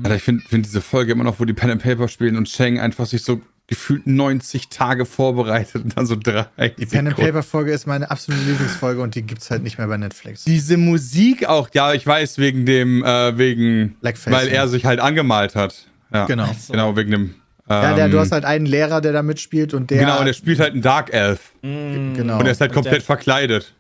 Alter, 0.04 0.16
ich 0.18 0.24
finde 0.24 0.44
find 0.44 0.66
diese 0.66 0.82
Folge 0.82 1.14
immer 1.14 1.24
noch, 1.24 1.40
wo 1.40 1.46
die 1.46 1.54
Pen 1.54 1.72
and 1.72 1.82
Paper 1.82 2.10
spielen 2.10 2.36
und 2.36 2.46
Cheng 2.50 2.80
einfach 2.80 3.06
sich 3.06 3.24
so 3.24 3.40
gefühlt 3.68 4.08
90 4.08 4.70
Tage 4.70 5.06
vorbereitet 5.06 5.84
und 5.84 5.98
dann 5.98 6.06
so 6.06 6.16
drei. 6.16 6.46
Die 6.78 6.86
Pen 6.86 7.08
and 7.08 7.18
Paper 7.18 7.44
Folge 7.44 7.72
ist 7.74 7.86
meine 7.86 8.10
absolute 8.10 8.44
Lieblingsfolge 8.46 9.02
und 9.02 9.14
die 9.16 9.24
gibt's 9.24 9.52
halt 9.52 9.62
nicht 9.64 9.78
mehr 9.78 9.88
bei 9.88 9.98
Netflix. 9.98 10.46
Diese 10.46 10.78
Musik 10.78 11.46
auch, 11.48 11.70
ja, 11.74 11.94
ich 11.94 12.08
weiß, 12.08 12.38
wegen 12.38 12.66
dem, 12.66 13.04
äh, 13.04 13.38
wegen, 13.38 13.96
Blackface. 14.00 14.34
weil 14.34 14.48
er 14.48 14.68
sich 14.70 14.86
halt 14.86 15.00
angemalt 15.02 15.56
hat. 15.56 15.86
Ja, 16.14 16.26
Genau. 16.26 16.48
so. 16.58 16.72
Genau, 16.72 16.96
wegen 16.96 17.12
dem. 17.12 17.36
Ja, 17.70 17.94
der, 17.94 18.06
ähm, 18.06 18.12
du 18.12 18.20
hast 18.20 18.32
halt 18.32 18.46
einen 18.46 18.66
Lehrer, 18.66 19.02
der 19.02 19.12
da 19.12 19.22
mitspielt 19.22 19.74
und 19.74 19.92
der. 19.92 20.00
genau, 20.00 20.22
und 20.22 20.28
er 20.28 20.34
spielt 20.34 20.62
halt 20.62 20.72
einen 20.72 20.82
Dark 20.82 21.12
Elf. 21.14 21.52
Mm. 21.62 22.14
Genau. 22.14 22.40
Und 22.40 22.46
er 22.46 22.54
ist 22.54 22.62
halt 22.62 22.72
komplett 22.72 22.96
der- 22.96 23.02
verkleidet. 23.02 23.74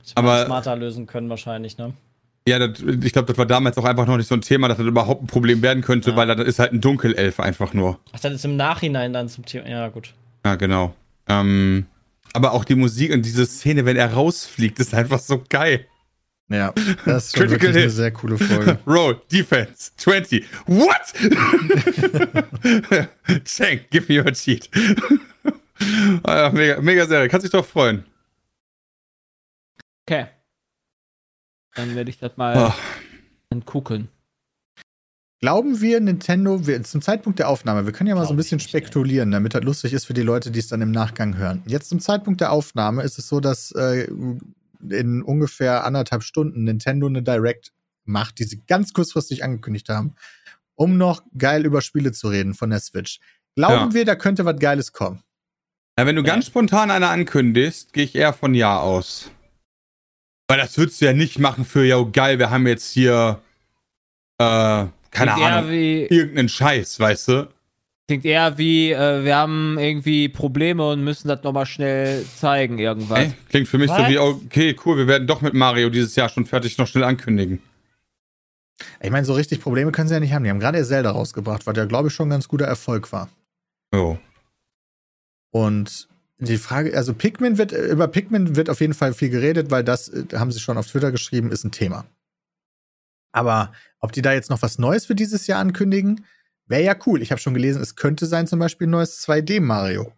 Das 0.00 0.12
hätte 0.12 0.22
man 0.22 0.30
aber- 0.36 0.46
smarter 0.46 0.76
lösen 0.76 1.06
können 1.06 1.28
wahrscheinlich, 1.28 1.76
ne? 1.76 1.92
Ja, 2.48 2.58
das, 2.66 2.80
ich 2.80 3.12
glaube, 3.12 3.26
das 3.26 3.38
war 3.38 3.46
damals 3.46 3.76
auch 3.78 3.84
einfach 3.84 4.06
noch 4.06 4.16
nicht 4.16 4.28
so 4.28 4.34
ein 4.34 4.40
Thema, 4.40 4.68
dass 4.68 4.78
das 4.78 4.86
überhaupt 4.86 5.22
ein 5.22 5.26
Problem 5.26 5.62
werden 5.62 5.82
könnte, 5.82 6.10
Ja. 6.10 6.16
weil 6.16 6.26
das 6.26 6.46
ist 6.46 6.58
halt 6.58 6.72
ein 6.72 6.80
Dunkelelf 6.80 7.40
einfach 7.40 7.74
nur. 7.74 7.98
Ach, 8.12 8.20
das 8.20 8.32
ist 8.32 8.44
im 8.44 8.56
Nachhinein 8.56 9.12
dann 9.12 9.28
zum 9.28 9.44
Thema. 9.44 9.68
Ja, 9.68 9.88
gut. 9.88 10.14
Ja, 10.44 10.56
genau. 10.56 10.94
Ähm, 11.28 11.86
aber 12.32 12.52
auch 12.52 12.64
die 12.64 12.74
Musik 12.74 13.12
und 13.12 13.22
diese 13.22 13.46
Szene, 13.46 13.84
wenn 13.84 13.96
er 13.96 14.12
rausfliegt, 14.12 14.78
ist 14.80 14.94
einfach 14.94 15.18
so 15.18 15.42
geil. 15.48 15.86
Ja, 16.50 16.72
das 17.04 17.26
ist 17.26 17.36
schon 17.36 17.46
Critical 17.48 17.68
wirklich 17.74 17.82
eine 17.84 17.90
sehr 17.90 18.10
coole 18.10 18.38
Folge. 18.38 18.78
Roll, 18.86 19.20
Defense, 19.30 19.90
20. 19.98 20.46
What? 20.66 20.88
Tank, 23.44 23.90
give 23.90 24.06
me 24.08 24.22
your 24.22 24.32
cheat. 24.32 24.68
ah, 26.24 26.50
mega, 26.52 26.80
mega 26.80 27.06
Serie, 27.06 27.28
kannst 27.28 27.44
dich 27.44 27.52
doch 27.52 27.66
freuen. 27.66 28.04
Okay. 30.06 30.26
Dann 31.74 31.94
werde 31.94 32.10
ich 32.10 32.18
das 32.18 32.36
mal 32.36 32.70
Oh, 32.70 32.74
dann 33.50 33.64
gucken. 33.64 34.08
Glauben 35.40 35.80
wir, 35.80 36.00
Nintendo, 36.00 36.66
wir, 36.66 36.82
zum 36.82 37.00
Zeitpunkt 37.00 37.38
der 37.38 37.48
Aufnahme, 37.48 37.86
wir 37.86 37.92
können 37.92 38.08
ja 38.08 38.16
mal 38.16 38.22
so 38.22 38.30
ein 38.30 38.36
Glaub 38.36 38.38
bisschen 38.38 38.56
nicht, 38.56 38.70
spekulieren, 38.70 39.30
damit 39.30 39.54
das 39.54 39.62
lustig 39.62 39.92
ist 39.92 40.06
für 40.06 40.14
die 40.14 40.22
Leute, 40.22 40.50
die 40.50 40.58
es 40.58 40.66
dann 40.66 40.80
im 40.82 40.90
Nachgang 40.90 41.36
hören. 41.36 41.62
Jetzt 41.66 41.90
zum 41.90 42.00
Zeitpunkt 42.00 42.40
der 42.40 42.50
Aufnahme 42.50 43.02
ist 43.04 43.18
es 43.18 43.28
so, 43.28 43.38
dass 43.38 43.70
äh, 43.72 44.08
in 44.90 45.22
ungefähr 45.22 45.84
anderthalb 45.84 46.24
Stunden 46.24 46.64
Nintendo 46.64 47.06
eine 47.06 47.22
Direct 47.22 47.72
macht, 48.04 48.40
die 48.40 48.44
sie 48.44 48.62
ganz 48.66 48.92
kurzfristig 48.92 49.44
angekündigt 49.44 49.88
haben, 49.90 50.16
um 50.74 50.96
noch 50.98 51.22
geil 51.36 51.64
über 51.64 51.82
Spiele 51.82 52.10
zu 52.10 52.28
reden 52.28 52.54
von 52.54 52.70
der 52.70 52.80
Switch. 52.80 53.20
Glauben 53.54 53.90
Ja. 53.90 53.94
wir, 53.94 54.04
da 54.04 54.16
könnte 54.16 54.44
was 54.44 54.58
Geiles 54.58 54.92
kommen? 54.92 55.22
Na, 55.96 56.04
wenn 56.06 56.16
du 56.16 56.22
Ja. 56.22 56.28
ganz 56.34 56.46
spontan 56.46 56.90
eine 56.90 57.08
ankündigst, 57.08 57.92
gehe 57.92 58.04
ich 58.04 58.16
eher 58.16 58.32
von 58.32 58.54
Ja 58.54 58.80
aus. 58.80 59.30
Weil 60.48 60.58
das 60.58 60.76
würdest 60.78 61.00
du 61.00 61.04
ja 61.04 61.12
nicht 61.12 61.38
machen 61.38 61.64
für, 61.64 61.84
ja, 61.84 62.02
geil, 62.02 62.38
wir 62.38 62.50
haben 62.50 62.66
jetzt 62.66 62.90
hier, 62.90 63.40
äh, 64.38 64.44
keine 64.44 64.90
klingt 65.10 65.30
Ahnung, 65.30 65.70
wie, 65.70 66.06
irgendeinen 66.06 66.48
Scheiß, 66.48 66.98
weißt 66.98 67.28
du? 67.28 67.48
klingt 68.08 68.24
eher 68.24 68.56
wie, 68.56 68.90
äh, 68.90 69.22
wir 69.22 69.36
haben 69.36 69.78
irgendwie 69.78 70.30
Probleme 70.30 70.88
und 70.88 71.04
müssen 71.04 71.28
das 71.28 71.42
nochmal 71.42 71.66
schnell 71.66 72.24
zeigen, 72.24 72.78
irgendwas. 72.78 73.18
Ey, 73.18 73.32
klingt 73.50 73.68
für 73.68 73.76
mich 73.76 73.90
so 73.90 73.98
Was? 73.98 74.08
wie, 74.08 74.18
okay, 74.18 74.74
cool, 74.84 74.96
wir 74.96 75.06
werden 75.06 75.28
doch 75.28 75.42
mit 75.42 75.52
Mario 75.52 75.90
dieses 75.90 76.16
Jahr 76.16 76.30
schon 76.30 76.46
fertig 76.46 76.78
noch 76.78 76.86
schnell 76.86 77.04
ankündigen. 77.04 77.60
Ich 79.00 79.10
meine, 79.10 79.26
so 79.26 79.34
richtig 79.34 79.60
Probleme 79.60 79.92
können 79.92 80.08
sie 80.08 80.14
ja 80.14 80.20
nicht 80.20 80.32
haben. 80.32 80.44
Die 80.44 80.50
haben 80.50 80.60
gerade 80.60 80.78
ihr 80.78 80.84
Zelda 80.84 81.10
rausgebracht, 81.10 81.66
was 81.66 81.76
ja, 81.76 81.84
glaube 81.84 82.08
ich, 82.08 82.14
schon 82.14 82.28
ein 82.28 82.30
ganz 82.30 82.48
guter 82.48 82.64
Erfolg 82.64 83.12
war. 83.12 83.28
Oh. 83.92 84.16
Und 85.50 86.08
die 86.40 86.56
Frage, 86.58 86.96
also 86.96 87.14
Pikmin 87.14 87.58
wird, 87.58 87.72
über 87.72 88.06
Pikmin 88.08 88.54
wird 88.56 88.70
auf 88.70 88.80
jeden 88.80 88.94
Fall 88.94 89.12
viel 89.12 89.28
geredet, 89.30 89.70
weil 89.70 89.82
das, 89.84 90.08
äh, 90.08 90.24
haben 90.34 90.52
sie 90.52 90.60
schon 90.60 90.78
auf 90.78 90.86
Twitter 90.86 91.10
geschrieben, 91.12 91.50
ist 91.50 91.64
ein 91.64 91.72
Thema. 91.72 92.04
Aber 93.32 93.72
ob 94.00 94.12
die 94.12 94.22
da 94.22 94.32
jetzt 94.32 94.50
noch 94.50 94.62
was 94.62 94.78
Neues 94.78 95.06
für 95.06 95.14
dieses 95.14 95.46
Jahr 95.46 95.60
ankündigen, 95.60 96.24
wäre 96.66 96.82
ja 96.84 96.96
cool. 97.06 97.22
Ich 97.22 97.30
habe 97.30 97.40
schon 97.40 97.54
gelesen, 97.54 97.82
es 97.82 97.96
könnte 97.96 98.26
sein 98.26 98.46
zum 98.46 98.58
Beispiel 98.58 98.86
ein 98.86 98.90
neues 98.90 99.20
2D-Mario. 99.26 100.12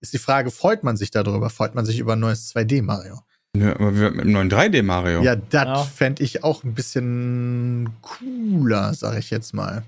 Ist 0.00 0.12
die 0.12 0.18
Frage, 0.18 0.50
freut 0.50 0.84
man 0.84 0.96
sich 0.96 1.10
darüber? 1.10 1.48
Freut 1.48 1.74
man 1.74 1.86
sich 1.86 1.98
über 1.98 2.12
ein 2.14 2.20
neues 2.20 2.54
2D-Mario? 2.54 3.20
Ja, 3.56 3.74
aber 3.76 3.96
wir 3.98 4.10
mit 4.10 4.22
einem 4.22 4.32
neuen 4.32 4.50
3D-Mario. 4.50 5.22
Ja, 5.22 5.36
das 5.36 5.64
Ja. 5.64 5.84
fände 5.84 6.22
ich 6.22 6.44
auch 6.44 6.64
ein 6.64 6.74
bisschen 6.74 7.88
cooler, 8.02 8.92
sag 8.94 9.16
ich 9.18 9.30
jetzt 9.30 9.54
mal. 9.54 9.84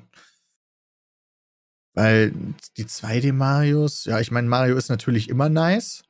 Weil 1.97 2.33
die 2.77 2.85
2D-Marios, 2.85 4.05
ja, 4.05 4.21
ich 4.21 4.31
meine, 4.31 4.47
Mario 4.49 4.77
ist 4.77 4.91
natürlich 4.91 5.31
immer 5.31 5.49
nice, 5.49 6.05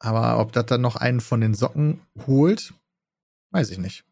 aber 0.00 0.40
ob 0.40 0.52
das 0.52 0.66
dann 0.66 0.80
noch 0.80 0.96
einen 0.96 1.20
von 1.20 1.40
den 1.40 1.54
Socken 1.54 2.00
holt, 2.26 2.74
weiß 3.52 3.70
ich 3.70 3.78
nicht. 3.78 4.04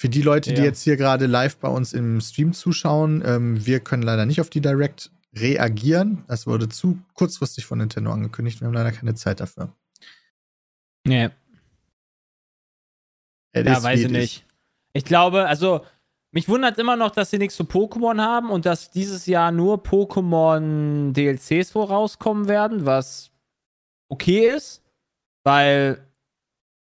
Für 0.00 0.08
die 0.08 0.22
Leute, 0.22 0.52
die 0.52 0.60
Ja. 0.60 0.66
jetzt 0.66 0.82
hier 0.82 0.96
gerade 0.96 1.26
live 1.26 1.56
bei 1.56 1.68
uns 1.68 1.92
im 1.92 2.20
Stream 2.20 2.52
zuschauen, 2.52 3.22
ähm, 3.26 3.66
wir 3.66 3.80
können 3.80 4.04
leider 4.04 4.24
nicht 4.24 4.40
auf 4.40 4.50
die 4.50 4.60
Direct 4.60 5.10
reagieren. 5.34 6.24
Das 6.28 6.46
wurde 6.46 6.68
zu 6.68 7.02
kurzfristig 7.14 7.66
von 7.66 7.78
Nintendo 7.78 8.12
angekündigt. 8.12 8.60
Wir 8.60 8.66
haben 8.68 8.74
leider 8.74 8.92
keine 8.92 9.14
Zeit 9.16 9.40
dafür. 9.40 9.74
Nee. 11.04 11.30
Ja, 13.54 13.82
weiß 13.82 14.00
ich 14.00 14.10
nicht. 14.10 14.46
Ich 14.92 15.04
glaube, 15.04 15.46
also, 15.48 15.84
mich 16.34 16.48
wundert 16.48 16.78
immer 16.78 16.96
noch, 16.96 17.12
dass 17.12 17.30
sie 17.30 17.38
nichts 17.38 17.54
zu 17.54 17.62
Pokémon 17.62 18.20
haben 18.20 18.50
und 18.50 18.66
dass 18.66 18.90
dieses 18.90 19.26
Jahr 19.26 19.52
nur 19.52 19.78
Pokémon 19.84 21.12
DLCs 21.12 21.70
vorauskommen 21.70 22.48
werden, 22.48 22.84
was 22.84 23.30
okay 24.08 24.48
ist, 24.48 24.82
weil 25.44 26.04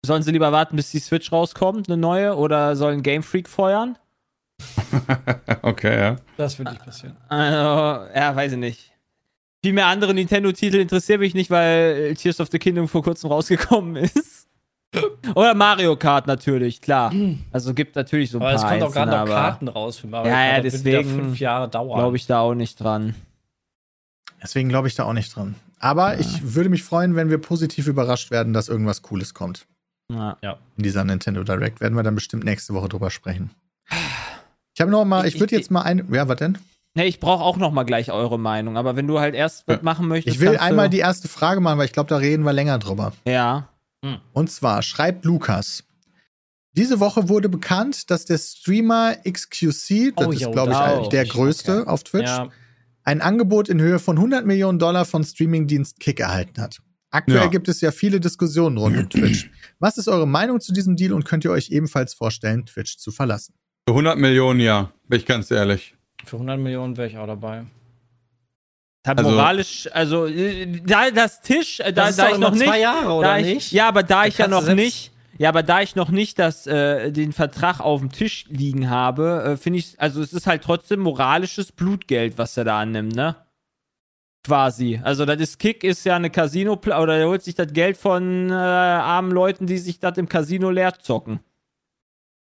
sollen 0.04 0.24
sie 0.24 0.32
lieber 0.32 0.52
warten, 0.52 0.76
bis 0.76 0.90
die 0.90 1.00
Switch 1.00 1.32
rauskommt, 1.32 1.88
eine 1.88 1.98
neue, 1.98 2.36
oder 2.36 2.76
sollen 2.76 3.04
Game 3.04 3.22
Freak 3.22 3.48
feuern? 3.48 3.96
okay, 5.62 6.00
ja. 6.00 6.16
Das 6.36 6.58
wird 6.58 6.72
nicht 6.72 6.84
passieren. 6.84 7.16
Also, 7.30 7.56
ja, 8.16 8.36
weiß 8.36 8.54
ich 8.54 8.58
nicht. 8.58 8.92
Viel 9.64 9.74
mehr 9.74 9.86
andere 9.86 10.16
Nintendo-Titel 10.16 10.78
interessieren 10.78 11.20
mich 11.20 11.36
nicht, 11.36 11.52
weil 11.52 12.16
Tears 12.16 12.42
of 12.42 12.50
the 12.52 12.58
Kingdom 12.58 12.88
vor 12.88 13.04
kurzem 13.04 13.30
rausgekommen 13.30 13.96
ist. 14.04 14.43
Oder 15.36 15.54
Mario 15.56 15.96
Kart 15.96 16.28
natürlich, 16.28 16.82
klar. 16.82 17.12
Also 17.52 17.74
gibt 17.74 17.96
natürlich 17.96 18.30
so 18.32 18.38
ein 18.38 18.42
Aber 18.44 18.54
es 18.54 18.62
paar 18.62 18.72
kommt 18.72 18.84
auch 18.84 18.94
gerade 18.94 19.12
noch 19.12 19.18
aber 19.20 19.34
Karten 19.34 19.68
raus 19.68 19.98
für 19.98 20.08
Mario 20.08 20.32
Ja, 20.32 20.40
ja, 20.46 20.52
Kart. 20.54 20.64
Wieder 20.66 20.72
deswegen 20.72 21.10
fünf 21.10 21.40
Jahre 21.40 21.70
dauern. 21.70 22.00
Glaube 22.00 22.18
ich 22.18 22.28
da 22.28 22.40
auch 22.42 22.54
nicht 22.54 22.80
dran. 22.80 23.16
Deswegen 24.42 24.70
glaube 24.70 24.88
ich 24.88 24.96
da 24.96 25.04
auch 25.06 25.14
nicht 25.14 25.36
dran. 25.36 25.56
Aber 25.80 26.20
ich 26.20 26.56
würde 26.56 26.70
mich 26.70 26.84
freuen, 26.84 27.16
wenn 27.16 27.30
wir 27.30 27.38
positiv 27.40 27.88
überrascht 27.88 28.32
werden, 28.32 28.54
dass 28.54 28.70
irgendwas 28.70 29.02
Cooles 29.02 29.34
kommt. 29.34 29.66
Ja. 30.12 30.38
In 30.78 30.84
dieser 30.84 31.04
Nintendo 31.04 31.44
Direct 31.44 31.82
werden 31.82 31.96
wir 31.96 32.04
dann 32.04 32.16
bestimmt 32.16 32.44
nächste 32.44 32.74
Woche 32.74 32.90
drüber 32.90 33.10
sprechen. 33.10 33.52
Ich 34.76 34.82
habe 34.82 34.92
noch 34.92 35.06
mal, 35.06 35.26
ich 35.26 35.36
Ich- 35.36 35.40
würde 35.42 35.56
jetzt 35.56 35.72
mal 35.72 35.82
ein, 35.82 36.08
ja, 36.12 36.28
was 36.28 36.38
denn? 36.38 36.58
Nee, 36.96 37.06
ich 37.06 37.20
brauche 37.20 37.44
auch 37.44 37.58
noch 37.58 37.72
mal 37.72 37.84
gleich 37.84 38.12
eure 38.12 38.38
Meinung, 38.38 38.78
aber 38.78 38.96
wenn 38.96 39.08
du 39.08 39.20
halt 39.20 39.34
erst 39.34 39.68
was 39.68 39.82
machen 39.82 40.08
möchtest, 40.08 40.36
Ich 40.36 40.42
will 40.42 40.58
einmal 40.58 40.90
die 40.90 41.00
erste 41.00 41.28
Frage 41.28 41.60
machen, 41.60 41.80
weil 41.80 41.86
ich 41.88 41.92
glaube, 41.94 42.08
da 42.10 42.18
reden 42.18 42.44
wir 42.44 42.54
länger 42.54 42.78
drüber. 42.78 43.14
Ja. 43.26 43.68
Und 44.34 44.52
zwar 44.52 44.82
schreibt 44.82 45.26
Lukas. 45.26 45.84
Diese 46.76 47.00
Woche 47.00 47.30
wurde 47.30 47.50
bekannt, 47.50 48.10
dass 48.10 48.26
der 48.26 48.38
Streamer 48.38 49.16
XQC, 49.30 50.14
das 50.16 50.28
Oh, 50.28 50.32
ist 50.32 50.52
glaube 50.52 50.72
ich 50.72 50.78
auch. 50.78 51.10
der 51.10 51.26
größte 51.26 51.82
Okay. 51.82 51.90
auf 51.90 52.04
Twitch, 52.04 52.28
Ja, 52.28 52.50
ein 53.04 53.22
Angebot 53.22 53.70
in 53.70 53.80
Höhe 53.80 54.00
von 54.00 54.18
100 54.18 54.46
Millionen 54.46 54.80
Dollar 54.80 55.06
von 55.06 55.24
Streamingdienst 55.24 56.00
Kick 56.00 56.20
erhalten 56.20 56.60
hat. 56.62 56.82
Aktuell 57.12 57.44
Ja. 57.44 57.48
gibt 57.48 57.68
es 57.68 57.80
ja 57.82 57.92
viele 57.92 58.20
Diskussionen 58.20 58.78
rund 58.78 58.98
um 58.98 59.08
Twitch. 59.10 59.52
Was 59.80 59.98
ist 60.00 60.08
eure 60.08 60.28
Meinung 60.28 60.60
zu 60.62 60.74
diesem 60.74 60.96
Deal 60.96 61.14
und 61.14 61.26
könnt 61.26 61.46
ihr 61.46 61.52
euch 61.52 61.70
ebenfalls 61.70 62.14
vorstellen, 62.16 62.66
Twitch 62.66 62.98
zu 62.98 63.12
verlassen? 63.12 63.54
Für 63.88 63.94
100 63.94 64.18
Millionen, 64.18 64.60
ja. 64.60 64.92
Bin 65.08 65.20
ich 65.20 65.26
ganz 65.28 65.52
ehrlich. 65.52 65.96
für 66.26 66.38
100 66.38 66.58
Millionen 66.60 66.98
wäre 66.98 67.08
ich 67.08 67.18
auch 67.18 67.28
dabei. 67.28 67.66
Hat 69.06 69.18
Also- 69.18 69.32
moralisch, 69.32 69.90
also 69.92 70.28
äh, 70.28 70.66
da 70.82 71.12
das 71.12 71.42
Tisch, 71.42 71.80
äh, 71.82 71.92
da, 71.92 72.04
Das 72.04 72.12
ist 72.12 72.20
da 72.20 72.28
doch 72.28 72.34
ich 72.36 72.40
noch 72.40 72.52
nicht, 72.52 72.64
zwei 72.64 72.80
Jahre, 72.80 73.06
da 73.06 73.14
oder 73.14 73.40
ich, 73.40 73.46
nicht? 73.56 73.72
Ja, 73.74 73.88
aber 73.90 74.04
da 74.04 74.26
ich 74.26 74.38
ja 74.38 74.48
noch 74.48 74.66
nicht, 74.74 75.12
ja, 75.38 75.50
aber 75.50 75.62
da 75.62 75.82
ich 75.82 75.96
noch 75.96 76.10
nicht 76.10 76.40
das, 76.40 76.68
äh, 76.68 77.12
den 77.12 77.34
Vertrag 77.34 77.82
auf 77.82 78.00
dem 78.00 78.12
Tisch 78.14 78.46
liegen 78.48 78.90
habe, 78.90 79.44
äh, 79.46 79.58
finde 79.58 79.80
ich, 79.80 80.00
also 80.00 80.22
es 80.22 80.32
ist 80.32 80.48
halt 80.48 80.64
trotzdem 80.64 81.02
moralisches 81.02 81.74
Blutgeld, 81.74 82.38
was 82.38 82.56
er 82.56 82.64
da 82.64 82.80
annimmt, 82.80 83.14
ne? 83.14 83.36
Quasi. 84.46 85.00
Also 85.04 85.26
das 85.26 85.40
ist 85.40 85.58
Kick 85.60 85.84
ist 85.84 86.06
ja 86.06 86.16
eine 86.18 86.30
Casino 86.30 86.74
oder 86.74 87.18
er 87.18 87.28
holt 87.28 87.44
sich 87.44 87.56
das 87.56 87.72
Geld 87.74 87.98
von 87.98 88.50
äh, 88.50 88.54
armen 88.54 89.32
Leuten, 89.32 89.68
die 89.68 89.78
sich 89.78 90.00
das 90.00 90.18
im 90.18 90.28
Casino 90.30 90.70
leer 90.70 90.94
zocken. 91.00 91.40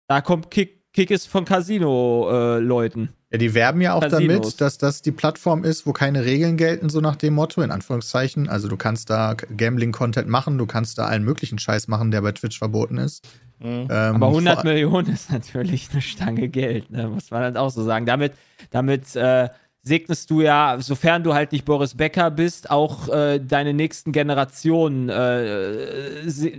Da 0.08 0.20
kommt 0.20 0.50
Kick, 0.50 0.92
Kick 0.92 1.10
ist 1.12 1.26
von 1.28 1.44
Casino-Leuten. 1.44 3.12
Ja, 3.32 3.38
die 3.38 3.54
werben 3.54 3.80
ja 3.80 3.94
auch 3.94 4.00
Casinos. 4.00 4.40
damit, 4.40 4.60
dass 4.60 4.76
das 4.78 5.02
die 5.02 5.12
Plattform 5.12 5.62
ist, 5.62 5.86
wo 5.86 5.92
keine 5.92 6.24
Regeln 6.24 6.56
gelten, 6.56 6.88
so 6.88 7.00
nach 7.00 7.14
dem 7.16 7.34
Motto, 7.34 7.62
in 7.62 7.70
Anführungszeichen. 7.70 8.48
Also 8.48 8.66
du 8.66 8.76
kannst 8.76 9.08
da 9.08 9.34
Gambling-Content 9.56 10.26
machen, 10.28 10.58
du 10.58 10.66
kannst 10.66 10.98
da 10.98 11.06
allen 11.06 11.22
möglichen 11.22 11.58
Scheiß 11.58 11.86
machen, 11.86 12.10
der 12.10 12.22
bei 12.22 12.32
Twitch 12.32 12.58
verboten 12.58 12.98
ist. 12.98 13.24
Mhm. 13.60 13.86
Ähm, 13.88 14.16
Aber 14.16 14.28
100 14.28 14.54
vor- 14.56 14.64
Millionen 14.64 15.12
ist 15.12 15.30
natürlich 15.30 15.88
eine 15.92 16.02
Stange 16.02 16.48
Geld, 16.48 16.90
ne? 16.90 17.08
muss 17.08 17.30
man 17.30 17.42
halt 17.42 17.56
auch 17.56 17.70
so 17.70 17.84
sagen. 17.84 18.04
Damit, 18.04 18.32
damit 18.70 19.14
äh, 19.14 19.48
segnest 19.82 20.28
du 20.30 20.40
ja, 20.40 20.78
sofern 20.80 21.22
du 21.22 21.32
halt 21.32 21.52
nicht 21.52 21.64
Boris 21.64 21.94
Becker 21.94 22.30
bist, 22.32 22.68
auch 22.70 23.08
äh, 23.10 23.38
deine 23.38 23.74
nächsten 23.74 24.10
Generationen 24.10 25.08
äh, 25.08 26.58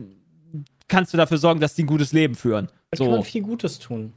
kannst 0.88 1.14
du 1.14 1.18
dafür 1.18 1.38
sorgen, 1.38 1.60
dass 1.60 1.76
die 1.76 1.84
ein 1.84 1.88
gutes 1.88 2.14
Leben 2.14 2.36
führen. 2.36 2.68
Da 2.92 2.98
kann 2.98 3.06
So, 3.08 3.12
man 3.12 3.24
viel 3.24 3.42
Gutes 3.42 3.80
tun. 3.80 4.14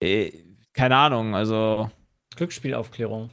äh, 0.00 0.30
keine 0.78 0.96
Ahnung, 0.96 1.34
also 1.34 1.90
Glücksspielaufklärung. 2.36 3.30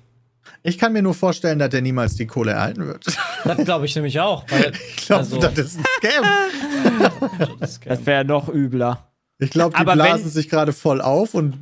Ich 0.63 0.77
kann 0.77 0.93
mir 0.93 1.01
nur 1.01 1.13
vorstellen, 1.13 1.57
dass 1.59 1.69
der 1.69 1.81
niemals 1.81 2.15
die 2.15 2.27
Kohle 2.27 2.51
erhalten 2.51 2.85
wird. 2.87 3.05
Das 3.45 3.57
glaube 3.63 3.85
ich 3.85 3.95
nämlich 3.95 4.19
auch. 4.19 4.43
Weil, 4.49 4.71
Ich 4.97 5.05
glaube, 5.05 5.19
Also- 5.19 5.39
das 5.39 5.57
ist 5.57 5.77
ein 5.77 5.85
Scam. 5.99 7.59
das 7.85 8.05
wäre 8.05 8.25
noch 8.25 8.49
übler. 8.49 9.11
Ich 9.37 9.51
glaube, 9.51 9.75
die 9.75 9.81
Aber 9.81 9.93
blasen 9.93 10.25
wenn- 10.25 10.31
sich 10.31 10.49
gerade 10.49 10.73
voll 10.73 10.99
auf 11.01 11.33
und 11.35 11.53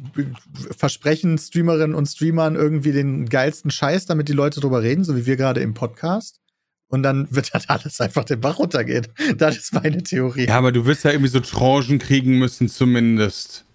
versprechen 0.77 1.37
Streamerinnen 1.37 1.93
und 1.95 2.05
Streamern 2.05 2.55
irgendwie 2.55 2.91
den 2.93 3.27
geilsten 3.27 3.69
Scheiß, 3.71 4.05
damit 4.05 4.29
die 4.29 4.33
Leute 4.33 4.59
drüber 4.61 4.81
reden, 4.81 5.03
so 5.03 5.17
wie 5.17 5.25
wir 5.25 5.35
gerade 5.35 5.59
im 5.61 5.73
Podcast. 5.73 6.39
und 6.89 7.01
dann 7.03 7.27
wird 7.31 7.53
das 7.55 7.67
alles 7.69 7.99
einfach 7.99 8.23
den 8.23 8.39
Bach 8.39 8.59
runtergehen. 8.59 9.07
Das 9.37 9.57
ist 9.57 9.73
meine 9.73 10.03
Theorie. 10.03 10.45
Ja, 10.47 10.57
aber 10.59 10.71
du 10.71 10.85
wirst 10.85 11.03
ja 11.03 11.09
irgendwie 11.11 11.29
so 11.31 11.39
Tranchen 11.39 11.97
kriegen 11.97 12.37
müssen, 12.37 12.69
zumindest. 12.69 13.65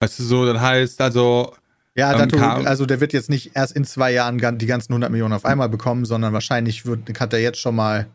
Weißt 0.00 0.18
du 0.18 0.22
so, 0.22 0.46
das 0.46 0.60
heißt, 0.60 1.00
also, 1.00 1.54
Ja, 1.94 2.12
Ähm, 2.12 2.28
Dato, 2.28 2.38
also 2.38 2.86
der 2.86 3.00
wird 3.00 3.12
jetzt 3.12 3.28
nicht 3.28 3.56
erst 3.56 3.74
in 3.74 3.84
zwei 3.84 4.12
Jahren 4.12 4.38
die 4.58 4.66
ganzen 4.66 4.92
100 4.92 5.10
Millionen 5.10 5.34
auf 5.34 5.44
einmal 5.44 5.68
bekommen, 5.68 6.04
sondern 6.04 6.32
wahrscheinlich 6.32 6.86
wird, 6.86 7.18
hat 7.18 7.32
er 7.32 7.40
jetzt 7.40 7.58
schon 7.58 7.74
mal 7.74 8.06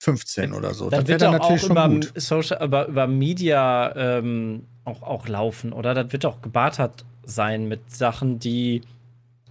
15 0.00 0.52
oder 0.52 0.72
so. 0.72 0.88
Das 0.88 1.00
Das 1.00 1.08
wird 1.08 1.22
doch 1.22 1.32
dann 1.32 1.40
natürlich 1.40 1.62
auch 1.62 1.66
schon 1.66 1.76
über, 1.76 1.88
gut. 1.88 2.12
Social, 2.14 2.64
über, 2.64 2.86
über 2.86 3.06
Media 3.06 3.94
ähm, 3.96 4.66
auch, 4.84 5.02
auch 5.02 5.28
laufen, 5.28 5.72
oder? 5.72 5.92
Das 5.94 6.12
wird 6.12 6.24
doch 6.24 6.40
gebartert 6.40 7.04
sein 7.24 7.68
mit 7.68 7.90
Sachen, 7.90 8.38
die 8.38 8.82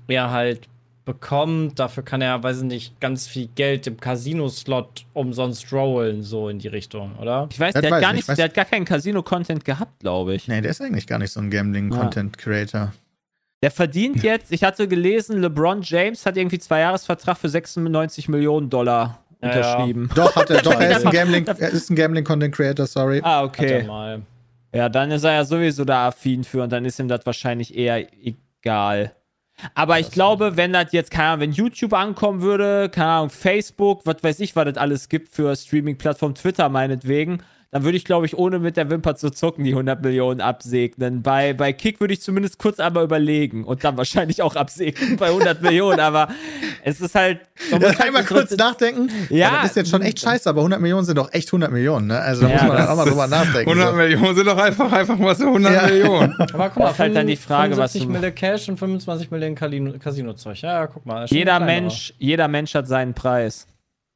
er 0.08 0.32
halt 0.32 0.68
bekommt. 1.10 1.80
Dafür 1.80 2.04
kann 2.04 2.22
er, 2.22 2.42
weiß 2.44 2.58
ich 2.60 2.64
nicht, 2.64 3.00
ganz 3.02 3.28
viel 3.28 3.48
Geld 3.56 3.88
im 3.88 4.00
Casino-Slot 4.00 5.06
umsonst 5.14 5.74
rollen, 5.74 6.22
so 6.22 6.50
in 6.50 6.60
die 6.60 6.68
Richtung, 6.68 7.16
oder? 7.18 7.50
Ich 7.52 7.60
weiß, 7.60 7.74
Das 7.74 7.82
der 7.82 7.90
weiß 7.92 7.96
hat 7.98 8.02
gar 8.04 8.10
ich 8.12 8.16
nicht, 8.18 8.28
nicht. 8.28 8.38
der 8.38 8.46
hat 8.46 8.54
gar 8.54 8.66
keinen 8.66 8.86
Casino-Content 8.86 9.66
gehabt, 9.66 10.00
glaube 10.02 10.36
ich. 10.36 10.48
Nee, 10.48 10.62
der 10.62 10.70
ist 10.70 10.82
eigentlich 10.82 11.08
gar 11.08 11.18
nicht 11.18 11.32
so 11.32 11.40
ein 11.40 11.50
Gambling-Content-Creator. 11.50 12.94
Der 13.64 13.72
verdient 13.72 14.22
jetzt, 14.24 14.52
ich 14.52 14.64
hatte 14.64 14.88
gelesen, 14.88 15.42
LeBron 15.42 15.82
James 15.82 16.26
hat 16.26 16.38
irgendwie 16.38 16.60
zwei 16.60 16.82
Jahresvertrag 16.82 17.38
für 17.38 17.50
96 17.50 18.30
Millionen 18.30 18.70
Dollar 18.70 19.24
Ja, 19.42 19.50
unterschrieben. 19.50 20.10
Doch, 20.16 20.36
hat 20.36 20.50
er, 20.52 20.62
doch, 20.62 20.80
er 20.80 20.98
ist 20.98 21.06
ein 21.08 21.12
Gambling, 21.12 21.46
er 21.48 21.70
ist 21.70 21.90
ein 21.90 21.96
Gambling-Content-Creator, 21.96 22.86
sorry. 22.86 23.20
Ah, 23.24 23.42
Hat 23.44 23.60
er 23.60 23.78
okay. 23.78 23.84
mal. 23.88 24.22
Ja, 24.74 24.88
dann 24.88 25.10
ist 25.10 25.24
er 25.24 25.34
ja 25.34 25.44
sowieso 25.44 25.84
da 25.84 26.08
affin 26.10 26.44
für 26.44 26.62
und 26.62 26.72
dann 26.72 26.86
ist 26.86 27.00
ihm 27.00 27.08
das 27.08 27.26
wahrscheinlich 27.26 27.76
eher 27.76 28.06
egal. 28.24 29.14
Aber 29.74 30.00
ich 30.00 30.12
glaube, 30.12 30.58
wenn 30.58 30.74
das 30.74 30.92
jetzt, 30.92 31.12
keine 31.12 31.30
Ahnung, 31.30 31.42
wenn 31.42 31.52
YouTube 31.52 31.94
ankommen 31.94 32.42
würde, 32.42 32.90
keine 32.90 33.10
Ahnung, 33.10 33.30
Facebook, 33.30 34.06
was 34.06 34.18
weiß 34.22 34.40
ich, 34.40 34.56
was 34.56 34.66
das 34.66 34.78
alles 34.78 35.10
gibt 35.10 35.30
für 35.30 35.56
Streaming-Plattform, 35.56 36.36
Twitter 36.36 36.70
meinetwegen, 36.70 37.44
dann 37.72 37.84
würde 37.84 37.98
ich, 37.98 38.04
glaube 38.06 38.26
ich, 38.26 38.36
ohne 38.36 38.58
mit 38.58 38.78
der 38.78 38.90
Wimper 38.90 39.16
zu 39.16 39.30
zucken, 39.30 39.64
die 39.64 39.72
100 39.74 40.02
Millionen 40.04 40.42
absegnen. 40.42 41.22
Bei, 41.22 41.54
bei 41.54 41.72
Kick 41.72 42.00
würde 42.00 42.14
ich 42.16 42.22
zumindest 42.22 42.58
kurz 42.58 42.80
einmal 42.80 43.04
überlegen 43.04 43.64
und 43.64 43.84
dann 43.84 43.96
wahrscheinlich 43.98 44.42
auch 44.42 44.56
absegnen 44.56 45.18
bei 45.18 45.28
100 45.28 45.62
Millionen, 45.62 46.00
aber 46.00 46.30
es 46.84 47.00
ist 47.00 47.14
halt. 47.14 47.42
man 47.70 47.80
muss 47.82 47.92
Ja, 47.92 48.00
halt 48.00 48.08
einmal 48.08 48.24
kurz 48.26 48.58
nachdenken. 48.58 49.10
Ja. 49.30 49.62
Das 49.62 49.72
ist 49.72 49.76
jetzt 49.76 49.92
schon 49.92 50.02
echt 50.02 50.20
scheiße, 50.20 50.50
aber 50.50 50.62
100 50.62 50.82
Millionen 50.82 51.06
sind 51.06 51.18
doch 51.18 51.32
echt 51.32 51.50
100 51.50 51.72
Millionen, 51.72 52.08
ne? 52.08 52.20
Also 52.20 52.42
da 52.42 52.48
Ja, 52.50 52.54
muss 52.56 52.64
man 52.70 52.78
dann 52.78 52.88
auch 52.88 52.96
mal 52.96 53.06
drüber 53.06 53.28
nachdenken. 53.28 53.70
100 53.70 53.90
so. 53.92 53.96
Millionen 53.96 54.36
sind 54.36 54.48
doch 54.48 54.58
einfach, 54.58 54.92
einfach 54.92 55.18
mal 55.20 55.36
so 55.36 55.46
100 55.46 55.72
Ja. 55.74 55.88
Millionen. 55.88 56.36
Aber 56.54 56.70
guck 56.70 56.78
mal, 56.78 56.86
Das 56.86 56.94
ist 56.94 57.00
halt 57.00 57.16
dann 57.16 57.28
die 57.28 57.36
Frage, 57.36 57.78
was 57.78 57.92
75 57.92 58.02
du- 58.02 58.08
Millionen 58.12 58.36
Cash 58.36 58.70
und 58.70 58.78
25 58.78 59.30
Millionen 59.30 59.56
Casino- 59.56 60.00
Casino-Zeug. 60.00 60.62
Ja, 60.64 60.72
ja, 60.80 60.88
guck 60.88 61.06
mal. 61.06 61.26
Jeder. 61.28 61.60
Mensch, 61.60 62.14
jeder 62.18 62.48
Mensch 62.48 62.74
hat 62.74 62.88
seinen 62.88 63.14
Preis. 63.14 63.68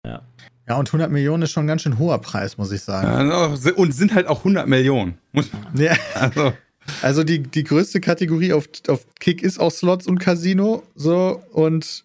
Ja, 0.08 0.22
und 0.68 0.88
100 0.88 1.11
Millionen 1.11 1.43
ist 1.43 1.51
schon 1.51 1.66
ein 1.66 1.68
ganz 1.68 1.82
schön 1.82 1.99
hoher 1.99 2.20
Preis, 2.20 2.57
muss 2.57 2.72
ich 2.72 2.82
sagen. 2.82 3.32
Also, 3.32 3.74
Und 3.76 3.93
sind 3.93 4.14
halt 4.16 4.28
auch 4.28 4.39
100 4.39 4.68
Millionen. 4.68 5.18
Muss, 5.34 5.49
Ja. 5.76 5.93
also, 6.16 6.53
Also 7.01 7.24
die, 7.24 7.39
die 7.39 7.64
größte 7.64 7.99
Kategorie 8.01 8.53
auf, 8.53 8.68
auf 8.88 9.05
Kick 9.20 9.41
ist 9.43 9.59
auch 9.59 9.72
Slots 9.72 10.07
und 10.07 10.20
Casino. 10.20 10.84
So, 10.95 11.41
und 11.51 12.03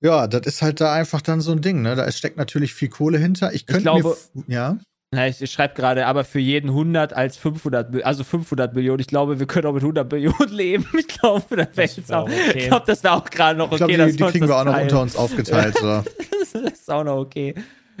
ja, 0.00 0.26
das 0.26 0.46
ist 0.46 0.62
halt 0.62 0.80
da 0.80 0.92
einfach 0.92 1.20
dann 1.22 1.40
so 1.40 1.52
ein 1.52 1.60
Ding, 1.60 1.82
ne? 1.82 1.94
Da 1.94 2.10
steckt 2.12 2.36
natürlich 2.36 2.74
viel 2.74 2.88
Kohle 2.88 3.18
hinter. 3.18 3.52
Ich 3.54 3.66
könnte 3.66 3.82
glaube- 3.82 4.16
mir. 4.34 4.44
Ja. 4.48 4.78
Ja, 5.14 5.26
ich, 5.26 5.42
ich 5.42 5.50
schreibe 5.52 5.74
gerade, 5.74 6.06
aber 6.06 6.24
für 6.24 6.38
jeden 6.38 6.70
100 6.70 7.12
als 7.12 7.36
500, 7.36 7.92
Mil- 7.92 8.02
also 8.02 8.24
500 8.24 8.74
Millionen. 8.74 9.00
Ich 9.00 9.06
glaube, 9.08 9.38
wir 9.38 9.46
können 9.46 9.66
auch 9.66 9.74
mit 9.74 9.82
100 9.82 10.10
Millionen 10.10 10.48
leben. 10.50 10.86
Ich 10.98 11.06
glaube, 11.08 11.54
das 11.56 11.68
wäre 11.76 11.86
jetzt 11.94 12.10
auch, 12.12 12.24
okay. 12.24 12.52
ich 12.56 12.66
glaube, 12.68 12.84
das 12.86 13.04
wäre 13.04 13.14
auch 13.14 13.28
gerade 13.28 13.58
noch 13.58 13.70
Ich 13.72 13.82
okay. 13.82 13.94
glaube, 13.94 13.98
dass 14.08 14.12
die, 14.12 14.16
die 14.24 14.30
kriegen 14.30 14.48
wir 14.48 14.56
auch 14.56 14.64
noch 14.64 14.72
teilen. 14.72 14.84
unter 14.88 15.02
uns 15.02 15.14
aufgeteilt. 15.16 15.76
So. 15.78 16.02
Das 16.54 16.72
ist 16.72 16.90
auch 16.90 17.04
noch 17.04 17.16
okay. 17.16 17.54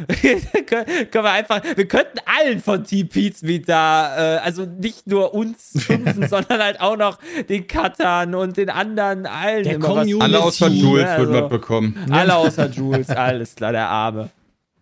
können, 0.66 0.86
wir 1.12 1.30
einfach, 1.30 1.62
wir 1.76 1.88
könnten 1.88 2.18
allen 2.24 2.60
von 2.60 2.84
Team 2.84 3.08
Pete's 3.08 3.42
Meet 3.42 3.68
da, 3.68 4.36
äh, 4.36 4.38
also 4.38 4.64
nicht 4.64 5.06
nur 5.06 5.34
uns 5.34 5.72
fünfen, 5.78 6.28
sondern 6.28 6.60
halt 6.60 6.80
auch 6.80 6.96
noch 6.96 7.18
den 7.48 7.66
Cuttern 7.66 8.34
und 8.34 8.56
den 8.56 8.70
anderen 8.70 9.26
allen. 9.26 9.64
Der 9.64 9.74
immer 9.74 9.88
was 9.88 9.94
Community. 9.94 10.22
alle 10.22 10.40
außer 10.40 10.68
Jules 10.68 11.04
ne? 11.04 11.18
würden 11.18 11.34
Also, 11.34 11.40
mitbekommen. 11.42 12.06
Alle 12.10 12.36
außer 12.36 12.68
Jules, 12.70 13.10
alles 13.10 13.54
klar, 13.54 13.72
der 13.72 13.88
Arme. 13.88 14.30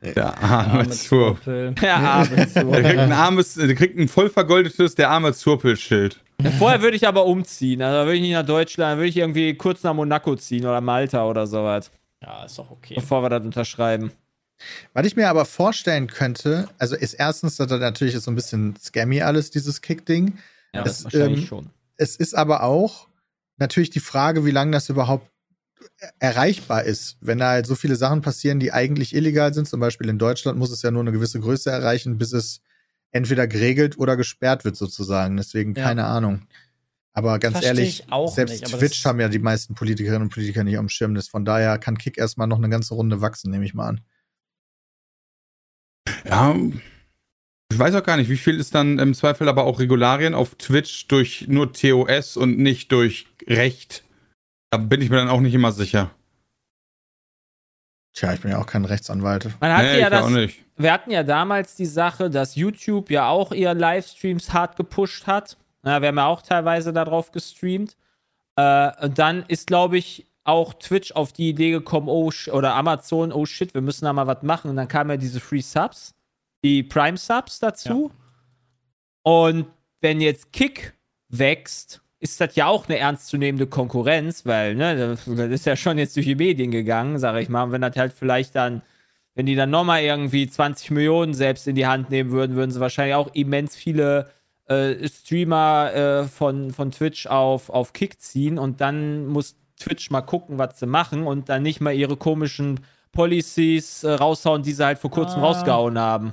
Der 0.03 0.43
arme. 0.43 0.89
Zurpel. 0.91 1.73
Der 1.73 1.97
Arme. 1.97 2.37
Der 2.37 2.47
so. 2.49 2.71
kriegt 2.71 2.99
ein 2.99 3.13
armes, 3.13 3.55
der 3.55 3.75
kriegt 3.75 3.99
ein 3.99 4.09
voll 4.09 4.31
vergoldetes, 4.31 4.95
der 4.95 5.11
arme 5.11 5.33
Zurpel-Schild. 5.35 6.21
Vorher 6.59 6.81
würde 6.81 6.97
ich 6.97 7.07
aber 7.07 7.27
umziehen. 7.27 7.83
Also 7.83 8.07
würde 8.07 8.15
ich 8.15 8.23
nicht 8.23 8.33
nach 8.33 8.47
Deutschland, 8.47 8.97
würde 8.97 9.09
ich 9.09 9.17
irgendwie 9.19 9.55
kurz 9.55 9.83
nach 9.83 9.93
Monaco 9.93 10.37
ziehen 10.37 10.65
oder 10.65 10.81
Malta 10.81 11.27
oder 11.27 11.47
sowas, 11.47 11.91
Ja, 12.23 12.45
ist 12.45 12.59
doch 12.59 12.71
okay. 12.71 12.95
bevor 12.95 13.23
wir 13.23 13.29
das 13.29 13.45
unterschreiben. 13.45 14.11
Was 14.93 15.07
ich 15.07 15.17
mir 15.17 15.29
aber 15.29 15.45
vorstellen 15.45 16.07
könnte, 16.07 16.69
also 16.79 16.97
ist 16.97 17.15
erstens, 17.15 17.57
dass 17.57 17.69
das 17.69 17.81
natürlich 17.81 18.15
ist 18.15 18.25
so 18.25 18.31
ein 18.31 18.35
bisschen 18.35 18.77
scammy 18.77 19.23
alles, 19.23 19.51
dieses 19.51 19.81
Kick-Ding. 19.81 20.39
Ja, 20.73 20.83
Es, 20.85 20.99
das 20.99 21.05
wahrscheinlich 21.05 21.41
ähm, 21.41 21.47
schon. 21.47 21.71
Es 21.97 22.17
ist 22.17 22.35
aber 22.35 22.63
auch 22.63 23.09
natürlich 23.57 23.91
die 23.91 24.01
Frage, 24.01 24.45
wie 24.45 24.51
lange 24.51 24.73
das 24.73 24.89
überhaupt 24.89 25.31
erreichbar 26.19 26.85
ist. 26.85 27.17
Wenn 27.21 27.39
da 27.39 27.51
halt 27.51 27.67
so 27.67 27.75
viele 27.75 27.97
Sachen 27.97 28.23
passieren, 28.23 28.61
die 28.61 28.73
eigentlich 28.73 29.15
illegal 29.15 29.55
sind, 29.55 29.69
zum 29.69 29.81
Beispiel 29.81 30.09
in 30.09 30.19
Deutschland, 30.19 30.59
muss 30.59 30.71
es 30.71 30.83
ja 30.83 30.91
nur 30.91 31.03
eine 31.03 31.13
gewisse 31.13 31.41
Größe 31.41 31.71
erreichen, 31.71 32.19
bis 32.19 32.33
es 32.33 32.61
entweder 33.13 33.47
geregelt 33.47 33.99
oder 33.99 34.17
gesperrt 34.17 34.65
wird, 34.65 34.77
sozusagen. 34.77 35.37
Deswegen 35.37 35.75
Ja. 35.75 35.85
keine 35.85 36.05
Ahnung. 36.05 36.43
Aber 37.13 37.39
ganz 37.39 37.55
Versteh 37.55 37.69
ehrlich, 37.69 38.07
selbst 38.27 38.61
nicht, 38.63 38.79
Twitch 38.79 39.05
haben 39.05 39.21
ja 39.21 39.29
die 39.29 39.41
meisten 39.41 39.75
Politikerinnen 39.75 40.23
und 40.23 40.33
Politiker 40.33 40.63
nicht 40.63 40.79
am 40.79 40.89
Schirm. 40.89 41.15
Das 41.15 41.29
von 41.29 41.45
daher 41.45 41.77
kann 41.79 41.99
Kick 41.99 42.19
erstmal 42.19 42.47
noch 42.47 42.59
eine 42.59 42.69
ganze 42.69 42.95
Runde 42.95 43.21
wachsen, 43.21 43.51
nehme 43.51 43.65
ich 43.65 43.75
mal 43.75 43.89
an. 43.89 44.01
Ja, 46.29 46.55
ich 47.73 47.79
weiß 47.79 47.95
auch 47.95 48.03
gar 48.03 48.17
nicht, 48.17 48.29
wie 48.31 48.37
viel 48.37 48.59
ist 48.59 48.75
dann 48.75 48.99
im 48.99 49.15
Zweifel 49.15 49.49
aber 49.49 49.65
auch 49.65 49.79
Regularien 49.79 50.35
auf 50.35 50.57
Twitch 50.57 51.07
durch 51.09 51.47
nur 51.49 51.73
TOS 51.73 52.37
und 52.37 52.59
nicht 52.59 52.91
durch 52.93 53.27
Recht. 53.47 54.03
Da 54.71 54.79
bin 54.79 55.01
ich 55.01 55.11
mir 55.11 55.17
dann 55.17 55.29
auch 55.29 55.41
nicht 55.41 55.55
immer 55.55 55.73
sicher. 55.73 56.11
Tja, 58.13 58.33
ich 58.35 58.41
bin 58.41 58.51
ja 58.51 58.59
auch 58.59 58.67
kein 58.67 58.85
Rechtsanwalt. 58.85 59.49
Man 59.61 59.73
hat 59.73 59.83
Nee, 59.85 60.01
ja 60.01 60.09
ich 60.09 60.15
auch 60.15 60.23
das, 60.23 60.31
nicht. 60.31 60.65
wir 60.77 60.93
hatten 60.93 61.11
ja 61.13 61.23
damals 61.23 61.77
die 61.77 61.87
Sache, 61.87 62.29
dass 62.29 62.57
YouTube 62.57 63.09
ja 63.11 63.29
auch 63.29 63.53
ihre 63.53 63.75
Livestreams 63.75 64.53
hart 64.53 64.77
gepusht 64.77 65.27
hat. 65.27 65.57
Ja, 65.85 66.03
wir 66.03 66.09
haben 66.09 66.17
ja 66.19 66.27
auch 66.27 66.43
teilweise 66.43 66.93
darauf 66.93 67.31
gestreamt. 67.31 67.97
Äh, 68.57 68.91
und 69.05 69.19
dann 69.19 69.45
ist, 69.47 69.69
glaube 69.69 69.97
ich, 69.97 70.27
auch 70.45 70.75
Twitch 70.75 71.13
auf 71.13 71.33
die 71.33 71.51
Idee 71.51 71.71
gekommen, 71.71 72.09
oh, 72.09 72.31
oder 72.53 72.75
Amazon, 72.75 73.33
oh 73.33 73.47
shit, 73.47 73.75
wir 73.75 73.81
müssen 73.81 74.05
da 74.05 74.13
mal 74.13 74.27
was 74.27 74.43
machen. 74.43 74.71
Und 74.71 74.77
dann 74.77 74.89
kamen 74.89 75.11
ja 75.11 75.17
diese 75.17 75.41
Free 75.41 75.61
Subs, 75.61 76.15
die 76.65 76.83
Prime 76.83 77.17
Subs 77.17 77.59
dazu. 77.59 78.11
Und 79.23 79.67
wenn 80.01 80.21
jetzt 80.21 80.53
Kick 80.53 80.95
wächst, 81.29 82.01
ist 82.21 82.41
das 82.41 82.55
ja 82.55 82.67
auch 82.67 82.87
eine 82.89 82.99
ernstzunehmende 82.99 83.67
Konkurrenz, 83.67 84.45
weil, 84.45 84.75
ne, 84.75 84.97
das 84.97 85.27
ist 85.27 85.67
ja 85.67 85.77
schon 85.77 85.99
jetzt 85.99 86.17
durch 86.17 86.27
die 86.27 86.35
Medien 86.35 86.71
gegangen, 86.71 87.19
sage 87.19 87.41
ich 87.41 87.49
mal. 87.49 87.65
Und 87.65 87.73
wenn 87.73 87.81
das 87.81 87.97
halt 87.97 88.13
vielleicht 88.13 88.55
dann, 88.55 88.83
wenn 89.35 89.47
die 89.47 89.55
dann 89.55 89.71
nochmal 89.71 90.03
irgendwie 90.03 90.49
20 90.49 90.91
Millionen 90.91 91.33
selbst 91.33 91.67
in 91.67 91.77
die 91.77 91.87
Hand 91.87 92.11
nehmen 92.11 92.31
würden, 92.31 92.57
würden 92.57 92.71
sie 92.71 92.81
wahrscheinlich 92.81 93.15
auch 93.15 93.33
immens 93.35 93.75
viele 93.75 94.31
äh, 94.67 95.09
Streamer 95.09 95.95
äh, 95.95 96.25
von, 96.25 96.73
von 96.73 96.91
Twitch 96.91 97.27
auf, 97.27 97.71
auf 97.71 97.93
Kick 97.95 98.21
ziehen 98.21 98.59
und 98.59 98.83
dann 98.83 99.27
muss 99.27 99.57
Twitch 99.81 100.11
mal 100.11 100.21
gucken, 100.21 100.59
was 100.59 100.79
sie 100.79 100.87
machen 100.87 101.27
und 101.27 101.49
dann 101.49 101.63
nicht 101.63 101.81
mal 101.81 101.93
ihre 101.93 102.17
komischen 102.17 102.81
Policies 103.13 104.05
äh, 104.05 104.13
raushauen, 104.13 104.63
die 104.63 104.73
sie 104.73 104.85
halt 104.85 104.99
vor 105.01 105.11
kurzem 105.11 105.41
Ah. 105.41 105.47
rausgehauen 105.47 105.99
haben. 105.99 106.33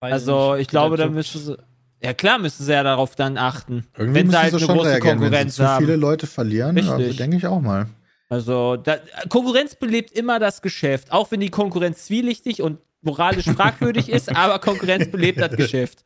Weiß 0.00 0.12
Also 0.12 0.52
nicht, 0.54 0.62
ich 0.62 0.68
glaube, 0.68 0.96
da 0.96 1.08
müssen 1.08 1.40
sie. 1.40 1.58
Ja 2.02 2.12
klar 2.14 2.38
müssen 2.38 2.62
sie 2.64 2.72
ja 2.72 2.82
darauf 2.82 3.14
dann 3.14 3.36
achten. 3.38 3.86
Irgendwie 3.96 4.20
wenn 4.20 4.30
sie 4.30 4.38
halt 4.38 4.50
sie 4.54 4.56
eine 4.58 4.66
große 4.66 4.90
reagieren, 4.90 5.02
wenn 5.02 5.18
sie 5.18 5.24
Konkurrenz 5.24 5.54
zu 5.56 5.66
haben. 5.68 5.84
viele 5.84 5.96
Leute 5.96 6.26
verlieren. 6.26 6.78
Also, 6.78 7.12
denke 7.12 7.36
ich 7.38 7.46
auch 7.46 7.60
mal. 7.60 7.88
Also 8.28 8.76
da, 8.76 8.98
Konkurrenz 9.28 9.74
belebt 9.76 10.12
immer 10.12 10.38
das 10.38 10.60
Geschäft, 10.62 11.12
auch 11.12 11.30
wenn 11.30 11.40
die 11.40 11.48
Konkurrenz 11.50 12.04
zwielichtig 12.06 12.60
und 12.62 12.78
moralisch 13.02 13.46
fragwürdig 13.46 14.08
ist, 14.08 14.28
aber 14.36 14.58
Konkurrenz 14.58 15.10
belebt 15.10 15.40
das 15.40 15.52
Geschäft. 15.56 16.04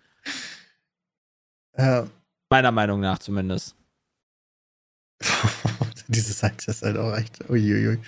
Äh, 1.73 2.03
Meiner 2.51 2.73
Meinung 2.73 3.01
nach 3.01 3.19
zumindest. 3.19 3.75
diese 6.11 6.33
Seite 6.33 6.71
ist 6.71 6.83
halt 6.83 6.97
auch 6.97 7.17
echt. 7.17 7.39
Uiuiui. 7.49 7.99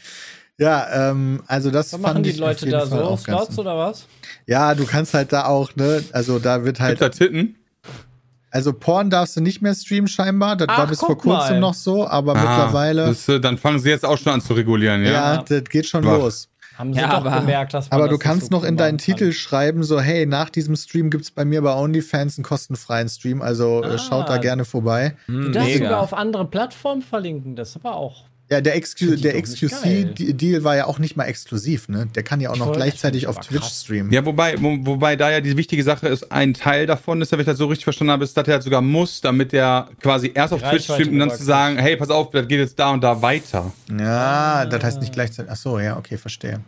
Ja, 0.58 1.10
ähm, 1.10 1.42
also 1.46 1.70
das 1.70 1.86
Was 1.86 1.90
fand 1.92 2.02
machen 2.02 2.22
die 2.22 2.32
Leute 2.32 2.66
da 2.68 2.86
Fall 2.86 3.04
so? 3.08 3.16
Slots 3.16 3.58
oder 3.58 3.76
was? 3.76 4.06
Ja, 4.46 4.74
du 4.74 4.84
kannst 4.84 5.14
halt 5.14 5.32
da 5.32 5.46
auch, 5.46 5.74
ne? 5.76 6.04
Also 6.12 6.38
da 6.38 6.64
wird 6.64 6.78
Halt 6.78 7.00
da 7.00 7.08
Titten? 7.08 7.56
Also 8.50 8.74
Porn 8.74 9.08
darfst 9.08 9.34
du 9.36 9.40
nicht 9.40 9.62
mehr 9.62 9.74
streamen 9.74 10.08
scheinbar. 10.08 10.56
Das 10.56 10.68
war 10.68 10.80
Ach, 10.80 10.88
bis 10.88 10.98
guck 10.98 11.22
vor 11.22 11.36
kurzem 11.38 11.54
mal. 11.54 11.60
noch 11.60 11.74
so, 11.74 12.06
aber 12.06 12.36
Ah, 12.36 12.40
mittlerweile. 12.42 13.06
Das, 13.06 13.26
äh, 13.28 13.40
dann 13.40 13.56
fangen 13.56 13.78
sie 13.78 13.88
jetzt 13.88 14.04
auch 14.04 14.18
schon 14.18 14.34
an 14.34 14.40
zu 14.42 14.52
regulieren, 14.52 15.02
ja? 15.02 15.10
ja, 15.10 15.34
Ja. 15.36 15.42
das 15.48 15.64
geht 15.70 15.86
schon 15.86 16.04
Wach. 16.04 16.18
los. 16.18 16.48
Haben 16.78 16.94
sie 16.94 17.00
Ja, 17.00 17.08
doch 17.08 17.24
aber- 17.26 17.40
gemerkt, 17.40 17.74
dass 17.74 17.90
man 17.90 18.00
Aber 18.00 18.08
das 18.08 18.18
du 18.18 18.24
kannst 18.24 18.50
so 18.50 18.56
noch 18.56 18.64
in 18.64 18.76
deinen 18.76 18.96
kann. 18.98 19.04
Titel 19.04 19.32
schreiben, 19.32 19.82
so, 19.84 20.00
hey, 20.00 20.26
nach 20.26 20.50
diesem 20.50 20.74
Stream 20.76 21.10
gibt's 21.10 21.30
bei 21.30 21.44
mir 21.44 21.62
bei 21.62 21.74
OnlyFans 21.74 22.38
einen 22.38 22.44
kostenfreien 22.44 23.08
Stream, 23.08 23.42
also 23.42 23.82
Ah. 23.84 23.98
schaut 23.98 24.28
da 24.28 24.38
gerne 24.38 24.64
vorbei. 24.64 25.14
Hm, 25.26 25.42
Du 25.42 25.50
darfst 25.50 25.68
mega. 25.74 25.84
sogar 25.86 26.00
auf 26.00 26.14
andere 26.14 26.46
Plattformen 26.46 27.02
verlinken, 27.02 27.56
das 27.56 27.70
ist 27.70 27.76
aber 27.76 27.96
auch. 27.96 28.24
Ja, 28.52 28.60
der, 28.60 28.74
die 28.74 29.16
der. 29.16 29.40
XQC-Deal 29.40 30.62
war 30.62 30.76
ja 30.76 30.86
auch 30.86 30.98
nicht 30.98 31.16
mal 31.16 31.24
exklusiv, 31.24 31.88
ne? 31.88 32.06
Der 32.14 32.22
kann 32.22 32.40
ja 32.40 32.50
auch 32.50 32.54
Ich 32.54 32.60
noch 32.60 32.72
gleichzeitig 32.72 33.22
ich 33.22 33.28
auf 33.28 33.40
Twitch 33.40 33.60
krass. 33.62 33.82
streamen. 33.82 34.12
Ja, 34.12 34.26
wobei, 34.26 34.60
wo, 34.60 34.76
wobei 34.82 35.16
da 35.16 35.30
ja 35.30 35.40
die 35.40 35.56
wichtige 35.56 35.82
Sache 35.82 36.08
ist, 36.08 36.30
ein 36.30 36.52
Teil 36.52 36.86
davon 36.86 37.22
ist, 37.22 37.32
wenn 37.32 37.40
ich 37.40 37.46
das 37.46 37.56
so 37.56 37.66
richtig 37.66 37.84
verstanden 37.84 38.12
habe, 38.12 38.24
ist, 38.24 38.36
dass 38.36 38.46
er 38.46 38.54
halt 38.54 38.62
sogar 38.62 38.82
muss, 38.82 39.22
damit 39.22 39.54
er 39.54 39.88
quasi 40.02 40.32
erst 40.34 40.52
auf 40.52 40.62
Twitch 40.62 40.84
streamt 40.84 41.12
und 41.12 41.18
dann 41.18 41.30
zu 41.30 41.42
sagen, 41.42 41.78
hey, 41.78 41.96
pass 41.96 42.10
auf, 42.10 42.30
das 42.30 42.46
geht 42.46 42.58
jetzt 42.58 42.78
da 42.78 42.90
und 42.90 43.02
da 43.02 43.22
weiter. 43.22 43.72
Ja, 43.98 44.66
das 44.66 44.84
heißt 44.84 45.00
nicht 45.00 45.14
gleichzeitig. 45.14 45.50
Ach 45.50 45.56
so, 45.56 45.78
ja, 45.78 45.96
okay, 45.96 46.18
verstehe. 46.18 46.60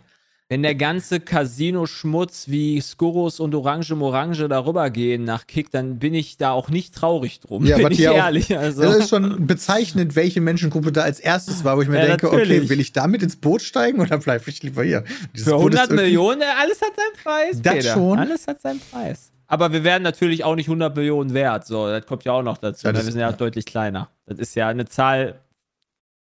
Wenn 0.51 0.63
der 0.63 0.75
ganze 0.75 1.21
Casino-Schmutz 1.21 2.49
wie 2.49 2.79
Skurrus 2.81 3.41
und 3.41 3.55
Orange 3.55 3.95
Morange 3.95 4.47
darüber 4.47 4.91
gehen 4.91 5.25
nach 5.25 5.47
Kick, 5.47 5.71
dann 5.71 5.99
bin 5.99 6.13
ich 6.13 6.37
da 6.37 6.51
auch 6.53 6.69
nicht 6.69 6.95
traurig 6.95 7.41
drum. 7.41 7.65
Ja, 7.65 7.77
bin 7.79 7.91
ich 7.93 7.99
hier 7.99 8.13
auch- 8.13 8.17
ehrlich. 8.17 8.57
also. 8.57 8.83
Das 8.83 8.97
ist 8.97 9.09
schon 9.09 9.47
bezeichnend, 9.47 10.17
welche 10.17 10.43
Menschengruppe 10.43 10.93
da 10.93 11.01
als 11.03 11.19
erstes 11.19 11.65
war, 11.65 11.79
wo 11.79 11.83
ich 11.83 11.89
mir 11.89 11.99
Ja, 11.99 12.07
denke, 12.09 12.27
natürlich. 12.27 12.59
okay, 12.61 12.69
will 12.69 12.81
ich 12.81 12.93
damit 12.93 13.23
ins 13.23 13.37
Boot 13.37 13.63
steigen 13.63 14.01
oder 14.01 14.19
bleibe 14.19 14.45
ich 14.51 14.63
lieber 14.63 14.85
hier? 14.85 15.05
Dieses 15.35 15.49
Für 15.49 15.57
Boot 15.57 15.73
ist 15.73 15.81
100 15.81 15.91
irgendwie- 15.91 16.05
Millionen, 16.05 16.43
alles 16.61 16.81
hat 16.83 16.93
seinen 16.95 17.23
Preis. 17.25 17.63
Das 17.63 17.75
Peter. 17.75 17.95
schon. 17.95 18.19
Alles 18.19 18.47
hat 18.47 18.61
seinen 18.61 18.81
Preis. 18.81 19.33
Aber 19.47 19.73
wir 19.73 19.83
werden 19.83 20.03
natürlich 20.03 20.45
auch 20.45 20.57
nicht 20.57 20.69
100 20.69 20.95
Millionen 20.95 21.33
wert. 21.33 21.67
So, 21.67 21.87
das 21.89 22.05
kommt 22.05 22.25
ja 22.25 22.33
auch 22.33 22.43
noch 22.43 22.59
dazu. 22.59 22.87
Ja, 22.87 22.93
ne? 22.93 22.99
das- 22.99 23.07
wir 23.07 23.13
sind 23.13 23.21
ja, 23.23 23.31
ja. 23.31 23.37
deutlich 23.37 23.65
kleiner. 23.65 24.11
Das 24.27 24.39
ist 24.39 24.55
ja 24.57 24.69
eine 24.69 24.85
Zahl, 24.85 25.41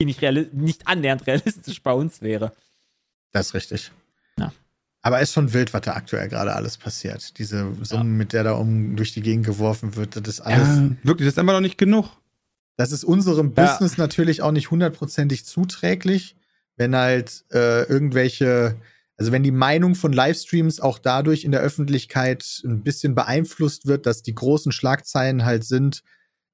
die 0.01 0.05
nicht, 0.05 0.21
nicht 0.53 0.87
annähernd 0.87 1.27
realistisch 1.27 1.83
bei 1.83 1.93
uns 1.93 2.21
wäre. 2.23 2.51
Das 3.31 3.47
ist 3.47 3.53
richtig. 3.53 3.91
Ja. 4.39 4.51
Aber 5.01 5.21
ist 5.21 5.33
schon 5.33 5.53
wild, 5.53 5.73
was 5.73 5.81
da 5.81 5.93
aktuell 5.93 6.27
gerade 6.27 6.53
alles 6.53 6.77
passiert. 6.77 7.37
Diese 7.37 7.71
Summe, 7.83 8.03
mit 8.05 8.33
der 8.33 8.43
da 8.43 8.53
um 8.53 8.95
durch 8.95 9.13
die 9.13 9.21
Gegend 9.21 9.45
geworfen 9.45 9.95
wird, 9.95 10.15
das 10.15 10.27
ist 10.27 10.41
alles. 10.41 10.67
Ja, 10.67 10.89
wirklich, 11.03 11.27
das 11.27 11.33
ist 11.35 11.39
einfach 11.39 11.53
noch 11.53 11.61
nicht 11.61 11.77
genug. 11.77 12.09
Das 12.75 12.91
ist 12.91 13.03
unserem 13.03 13.53
Ja. 13.55 13.65
Business 13.65 13.97
natürlich 13.97 14.41
auch 14.41 14.51
nicht 14.51 14.69
hundertprozentig 14.69 15.45
zuträglich, 15.45 16.35
wenn 16.75 16.95
halt 16.95 17.45
äh, 17.53 17.83
irgendwelche, 17.83 18.75
also 19.17 19.31
wenn 19.31 19.43
die 19.43 19.51
Meinung 19.51 19.95
von 19.95 20.11
Livestreams 20.13 20.79
auch 20.79 20.99
dadurch 20.99 21.43
in 21.43 21.51
der 21.51 21.61
Öffentlichkeit 21.61 22.61
ein 22.65 22.83
bisschen 22.83 23.15
beeinflusst 23.15 23.87
wird, 23.87 24.05
dass 24.05 24.21
die 24.23 24.35
großen 24.35 24.71
Schlagzeilen 24.71 25.45
halt 25.45 25.63
sind, 25.63 26.03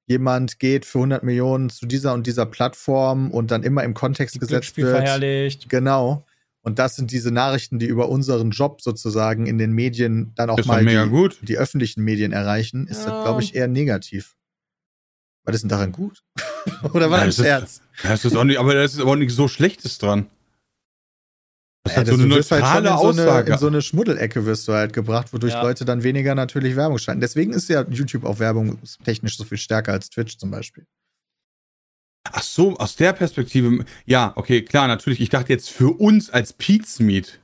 jemand 0.05 0.59
geht 0.59 0.85
für 0.85 0.99
100 0.99 1.23
Millionen 1.23 1.69
zu 1.69 1.85
dieser 1.85 2.13
und 2.13 2.27
dieser 2.27 2.45
Plattform 2.45 3.31
und 3.31 3.51
dann 3.51 3.63
immer 3.63 3.83
im 3.83 3.93
Kontext 3.93 4.35
gesetzt 4.35 4.49
Glücksspiel 4.49 4.85
wird. 4.85 4.97
verherrlicht. 4.97 5.69
Genau. 5.69 6.25
Und 6.65 6.79
das 6.79 6.95
sind 6.95 7.11
diese 7.11 7.29
Nachrichten, 7.29 7.77
die 7.77 7.87
über 7.87 8.07
unseren 8.09 8.51
Job 8.51 8.81
sozusagen 8.81 9.45
in 9.47 9.57
den 9.57 9.73
Medien 9.73 10.31
dann 10.35 10.49
auch 10.49 10.55
Das 10.55 10.65
mal 10.65 10.81
mega 10.83 11.03
die, 11.03 11.09
gut. 11.09 11.37
die 11.41 11.57
öffentlichen 11.57 12.03
Medien 12.03 12.31
erreichen, 12.31 12.87
ist 12.87 13.05
Ja. 13.05 13.11
das, 13.11 13.21
glaube 13.23 13.41
ich, 13.43 13.53
eher 13.53 13.67
negativ. 13.67 14.35
Was 15.45 15.55
ist 15.55 15.61
denn 15.63 15.69
daran 15.69 15.91
gut? 15.91 16.23
Oder 16.93 17.11
war 17.11 17.19
Ja, 17.19 17.25
das 17.25 17.37
ein 17.39 17.43
das 17.43 17.45
Scherz? 17.45 17.81
Das 18.03 18.23
ist 18.25 18.35
auch 18.37 18.45
nicht, 18.45 18.57
aber 18.59 18.73
da 18.73 18.83
ist 18.83 18.97
aber 18.99 19.11
auch 19.11 19.15
nichts 19.17 19.35
so 19.35 19.49
Schlechtes 19.49 19.97
dran. 19.97 20.27
Das 21.83 21.95
Ja, 21.95 21.99
hat 21.99 22.07
so 22.07 22.13
eine 22.13 22.21
halt 22.21 22.29
neutrale 22.49 22.89
in 22.91 22.97
so 22.97 23.01
eine, 23.09 23.09
Aussage. 23.21 23.51
in 23.51 23.57
so 23.57 23.67
eine 23.67 23.81
Schmuddelecke 23.81 24.45
wirst 24.45 24.65
du 24.69 24.71
halt 24.71 24.93
gebracht, 24.93 25.33
wodurch 25.33 25.51
Ja. 25.51 25.61
Leute 25.63 25.83
dann 25.83 26.01
weniger 26.03 26.33
natürlich 26.33 26.77
Werbung 26.77 26.97
schalten. 26.97 27.19
Deswegen 27.19 27.51
ist 27.51 27.67
ja 27.67 27.85
YouTube 27.89 28.23
auch 28.23 28.39
werbungstechnisch 28.39 29.35
so 29.35 29.43
viel 29.43 29.57
stärker 29.57 29.91
als 29.91 30.09
Twitch 30.09 30.37
zum 30.37 30.49
Beispiel. 30.49 30.85
Ach 32.31 32.41
so, 32.43 32.75
aus 32.77 32.95
der 32.95 33.13
Perspektive. 33.13 33.85
Ja, 34.05 34.31
okay, 34.35 34.61
klar, 34.61 34.87
natürlich. 34.87 35.19
Ich 35.19 35.29
dachte 35.29 35.51
jetzt 35.51 35.69
für 35.69 35.89
uns 35.99 36.29
als 36.29 36.53
Pizmeet. 36.53 37.39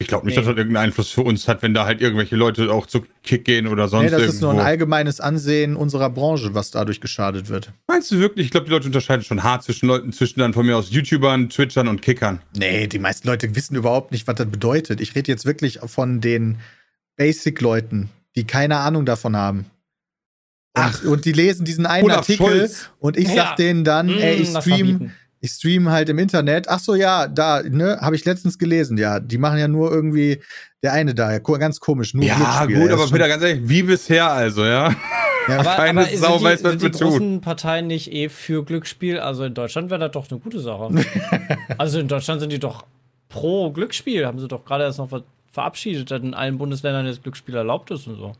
Ich 0.00 0.06
glaube 0.06 0.26
nicht, 0.26 0.36
Nee. 0.36 0.42
dass 0.42 0.46
das 0.46 0.56
irgendeinen 0.56 0.84
Einfluss 0.86 1.10
für 1.10 1.22
uns 1.22 1.48
hat, 1.48 1.60
wenn 1.62 1.74
da 1.74 1.84
halt 1.84 2.00
irgendwelche 2.00 2.36
Leute 2.36 2.72
auch 2.72 2.86
zu 2.86 3.04
Kick 3.24 3.44
gehen 3.44 3.66
oder 3.66 3.88
sonst 3.88 4.04
Nee, 4.04 4.10
das 4.10 4.20
irgendwo. 4.20 4.34
ist 4.36 4.40
nur 4.42 4.52
ein 4.52 4.60
allgemeines 4.60 5.20
Ansehen 5.20 5.74
unserer 5.74 6.08
Branche, 6.08 6.54
was 6.54 6.70
dadurch 6.70 7.00
geschadet 7.00 7.48
wird. 7.48 7.72
Meinst 7.88 8.12
du 8.12 8.18
wirklich? 8.20 8.46
Ich 8.46 8.50
glaube, 8.52 8.66
die 8.66 8.70
Leute 8.72 8.86
unterscheiden 8.86 9.24
schon 9.24 9.42
hart 9.42 9.64
zwischen 9.64 9.88
Leuten, 9.88 10.12
zwischen 10.12 10.38
dann 10.38 10.54
von 10.54 10.64
mir 10.64 10.76
aus 10.76 10.90
YouTubern, 10.92 11.50
Twitchern 11.50 11.88
und 11.88 12.00
Kickern. 12.00 12.40
Nee, 12.56 12.86
die 12.86 13.00
meisten 13.00 13.26
Leute 13.26 13.56
wissen 13.56 13.74
überhaupt 13.74 14.12
nicht, 14.12 14.28
was 14.28 14.36
das 14.36 14.48
bedeutet. 14.48 15.00
Ich 15.00 15.16
rede 15.16 15.32
jetzt 15.32 15.44
wirklich 15.46 15.80
von 15.84 16.20
den 16.20 16.58
Basic-Leuten, 17.16 18.08
die 18.36 18.44
keine 18.44 18.76
Ahnung 18.78 19.04
davon 19.04 19.36
haben. 19.36 19.66
Und, 20.76 20.82
Ach. 20.84 21.04
und 21.04 21.24
die 21.24 21.32
lesen 21.32 21.64
diesen 21.64 21.86
einen 21.86 22.04
Olaf 22.04 22.18
Artikel 22.18 22.46
Scholz. 22.46 22.90
und 23.00 23.16
ich 23.16 23.28
Ja. 23.28 23.34
sag 23.48 23.56
denen 23.56 23.84
dann, 23.84 24.06
Mm, 24.06 24.18
ey, 24.18 24.34
ich 24.36 24.48
stream, 24.50 25.12
ich 25.40 25.50
stream 25.50 25.88
halt 25.90 26.08
im 26.08 26.18
Internet. 26.18 26.68
Ach 26.68 26.78
so, 26.78 26.94
ja, 26.94 27.26
da, 27.26 27.62
ne, 27.62 27.98
habe 28.00 28.14
ich 28.16 28.24
letztens 28.24 28.58
gelesen. 28.58 28.96
Ja, 28.98 29.18
die 29.20 29.38
machen 29.38 29.58
ja 29.58 29.66
nur 29.68 29.90
irgendwie 29.90 30.40
der 30.82 30.92
eine 30.92 31.14
da, 31.14 31.38
ganz 31.38 31.80
komisch, 31.80 32.14
nur 32.14 32.24
Ja, 32.24 32.36
Glücksspiel. 32.36 32.80
gut, 32.80 32.88
Er 32.90 32.94
aber 32.94 33.06
Peter, 33.10 33.28
ganz 33.28 33.42
ehrlich, 33.42 33.68
wie 33.68 33.82
bisher 33.82 34.30
also, 34.30 34.64
ja? 34.64 34.90
ja, 34.90 34.96
Aber, 35.58 35.76
Keine 35.76 36.00
aber 36.02 36.16
Sau 36.16 36.34
sind 36.38 36.44
weiß, 36.44 36.58
die, 36.58 36.64
was 36.64 36.70
sind 36.72 36.82
wir 36.82 36.90
die 36.90 36.98
tun. 36.98 37.08
großen 37.08 37.40
Parteien 37.40 37.86
nicht 37.86 38.12
eh 38.12 38.28
für 38.28 38.64
Glücksspiel? 38.64 39.18
Also 39.18 39.44
in 39.44 39.54
Deutschland 39.54 39.88
wäre 39.90 39.98
das 40.00 40.10
doch 40.12 40.30
eine 40.30 40.38
gute 40.38 40.60
Sache. 40.60 40.90
also 41.78 41.98
in 41.98 42.06
Deutschland 42.06 42.40
sind 42.40 42.52
die 42.52 42.58
doch 42.58 42.84
pro 43.30 43.72
Glücksspiel. 43.72 44.26
Haben 44.26 44.38
sie 44.38 44.46
doch 44.46 44.64
gerade 44.64 44.84
erst 44.84 44.98
noch 44.98 45.08
ver 45.08 45.24
verabschiedet, 45.50 46.10
dass 46.10 46.22
in 46.22 46.34
allen 46.34 46.58
Bundesländern 46.58 47.06
das 47.06 47.22
Glücksspiel 47.22 47.56
erlaubt 47.56 47.90
ist 47.90 48.06
und 48.06 48.16
so. 48.16 48.34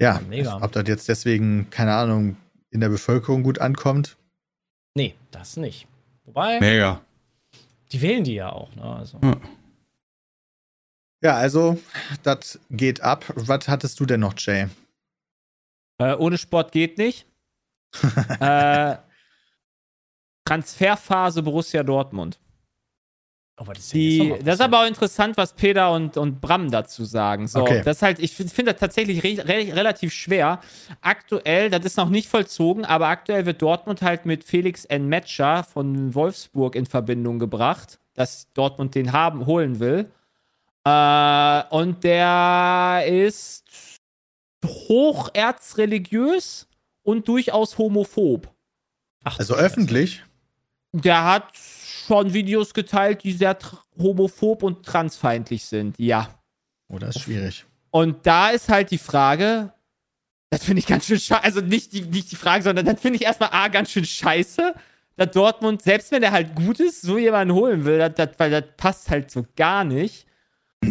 Ja, 0.00 0.20
Mega. 0.28 0.60
ob 0.62 0.72
das 0.72 0.88
jetzt 0.88 1.08
deswegen, 1.08 1.68
keine 1.70 1.94
Ahnung, 1.94 2.36
in 2.70 2.80
der 2.80 2.88
Bevölkerung 2.88 3.42
gut 3.42 3.58
ankommt. 3.58 4.16
Nee, 4.94 5.14
das 5.30 5.56
nicht. 5.56 5.86
Wobei, 6.24 6.58
Mega. 6.60 7.00
die 7.92 8.00
wählen 8.00 8.24
die 8.24 8.34
ja 8.34 8.50
auch. 8.50 8.74
Ne? 8.74 8.82
Also. 8.82 9.20
Ja, 11.22 11.36
also, 11.36 11.78
das 12.22 12.58
geht 12.70 13.02
ab. 13.02 13.24
Was 13.36 13.68
hattest 13.68 14.00
du 14.00 14.06
denn 14.06 14.20
noch, 14.20 14.34
Jay? 14.38 14.68
Äh, 15.98 16.14
ohne 16.14 16.38
Sport 16.38 16.72
geht 16.72 16.96
nicht. 16.96 17.26
äh, 18.40 18.96
Transferphase 20.46 21.42
Borussia 21.42 21.82
Dortmund. 21.82 22.40
Aber 23.60 23.74
das 23.74 23.90
Die, 23.90 24.34
das 24.42 24.54
ist 24.54 24.60
aber 24.62 24.80
auch 24.80 24.86
interessant, 24.86 25.36
was 25.36 25.52
Peter 25.52 25.92
und, 25.92 26.16
und 26.16 26.40
Bram 26.40 26.70
dazu 26.70 27.04
sagen. 27.04 27.46
So, 27.46 27.60
Okay. 27.60 27.82
das 27.84 27.98
ist 27.98 28.02
halt, 28.02 28.18
ich 28.18 28.34
finde 28.34 28.54
find 28.54 28.68
das 28.68 28.78
tatsächlich 28.78 29.22
re 29.22 29.36
re 29.46 29.76
relativ 29.76 30.14
schwer. 30.14 30.60
Aktuell, 31.02 31.68
das 31.68 31.84
ist 31.84 31.98
noch 31.98 32.08
nicht 32.08 32.30
vollzogen, 32.30 32.86
aber 32.86 33.08
aktuell 33.08 33.44
wird 33.44 33.60
Dortmund 33.60 34.00
halt 34.00 34.24
mit 34.24 34.44
Felix 34.44 34.86
N. 34.86 35.08
Metscher 35.08 35.62
von 35.62 36.14
Wolfsburg 36.14 36.74
in 36.74 36.86
Verbindung 36.86 37.38
gebracht, 37.38 37.98
dass 38.14 38.50
Dortmund 38.54 38.94
den 38.94 39.12
haben, 39.12 39.44
holen 39.44 39.78
will. 39.78 40.10
Äh, 40.86 41.62
und 41.68 42.02
der 42.02 43.02
ist 43.06 43.64
hocherzreligiös 44.64 46.66
und 47.02 47.28
durchaus 47.28 47.76
homophob. 47.76 48.48
Ach, 49.24 49.38
Also 49.38 49.54
öffentlich? 49.54 50.24
Der 50.92 51.24
hat 51.24 51.44
schon 52.10 52.32
Videos 52.32 52.74
geteilt, 52.74 53.22
die 53.22 53.32
sehr 53.32 53.56
homophob 53.96 54.64
und 54.64 54.84
transfeindlich 54.84 55.64
sind. 55.64 55.94
Ja. 55.96 56.28
Oh, 56.88 56.98
das 56.98 57.14
ist 57.14 57.22
schwierig. 57.22 57.64
Und 57.92 58.26
da 58.26 58.50
ist 58.50 58.68
halt 58.68 58.90
die 58.90 58.98
Frage, 58.98 59.72
das 60.50 60.64
finde 60.64 60.80
ich 60.80 60.86
ganz 60.88 61.06
schön 61.06 61.20
scheiße, 61.20 61.44
also 61.44 61.60
nicht 61.60 61.92
die, 61.92 62.02
nicht 62.02 62.32
die 62.32 62.36
Frage, 62.36 62.64
sondern 62.64 62.84
das 62.84 63.00
finde 63.00 63.16
ich 63.16 63.22
erstmal 63.22 63.50
A, 63.52 63.68
ganz 63.68 63.92
schön 63.92 64.04
scheiße, 64.04 64.74
dass 65.16 65.30
Dortmund, 65.30 65.82
selbst 65.82 66.10
wenn 66.10 66.20
der 66.22 66.32
halt 66.32 66.56
gut 66.56 66.80
ist, 66.80 67.02
so 67.02 67.16
jemanden 67.16 67.54
holen 67.54 67.84
will, 67.84 67.98
das, 67.98 68.14
das, 68.16 68.30
weil 68.38 68.50
das 68.50 68.64
passt 68.76 69.08
halt 69.08 69.30
so 69.30 69.46
gar 69.54 69.84
nicht. 69.84 70.26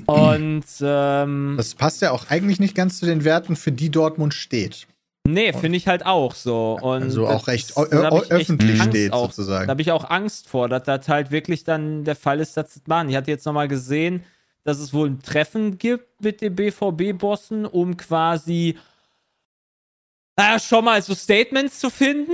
Und, 0.06 0.66
ähm, 0.80 1.56
Das 1.58 1.76
passt 1.76 2.02
ja 2.02 2.12
auch 2.12 2.30
eigentlich 2.30 2.62
nicht 2.62 2.76
ganz 2.76 2.98
zu 2.98 3.06
den 3.06 3.26
Werten, 3.26 3.58
für 3.58 3.74
die 3.74 3.90
Dortmund 3.90 4.34
steht. 4.34 4.88
Nee, 5.34 5.54
finde 5.54 5.78
ich 5.78 5.88
halt 5.88 6.06
auch 6.06 6.34
so. 6.36 6.78
Und 6.82 7.04
Also 7.04 7.28
auch 7.28 7.48
recht 7.48 7.70
echt 7.78 8.32
öffentlich 8.32 8.82
steht, 8.84 9.14
auch. 9.14 9.26
sozusagen. 9.32 9.68
Da 9.68 9.72
habe 9.72 9.82
ich 9.82 9.92
auch 9.92 10.10
Angst 10.10 10.48
vor, 10.48 10.70
dass 10.70 10.84
das 10.84 11.08
halt 11.08 11.32
wirklich 11.32 11.64
dann 11.64 12.04
der 12.04 12.16
Fall 12.16 12.40
ist, 12.40 12.58
dass 12.58 12.74
das 12.74 12.84
machen. 12.88 13.10
Ich 13.10 13.16
hatte 13.16 13.32
jetzt 13.32 13.46
nochmal 13.46 13.68
gesehen, 13.68 14.24
dass 14.64 14.80
es 14.80 14.94
wohl 14.94 15.10
ein 15.10 15.22
Treffen 15.22 15.78
gibt 15.78 16.22
mit 16.22 16.42
den 16.42 16.56
BVB-Bossen, 16.56 17.66
um 17.66 17.98
quasi, 17.98 18.78
naja, 20.36 20.60
schon 20.60 20.86
mal 20.86 21.02
so 21.02 21.16
Statements 21.16 21.80
zu 21.80 21.90
finden. 21.90 22.34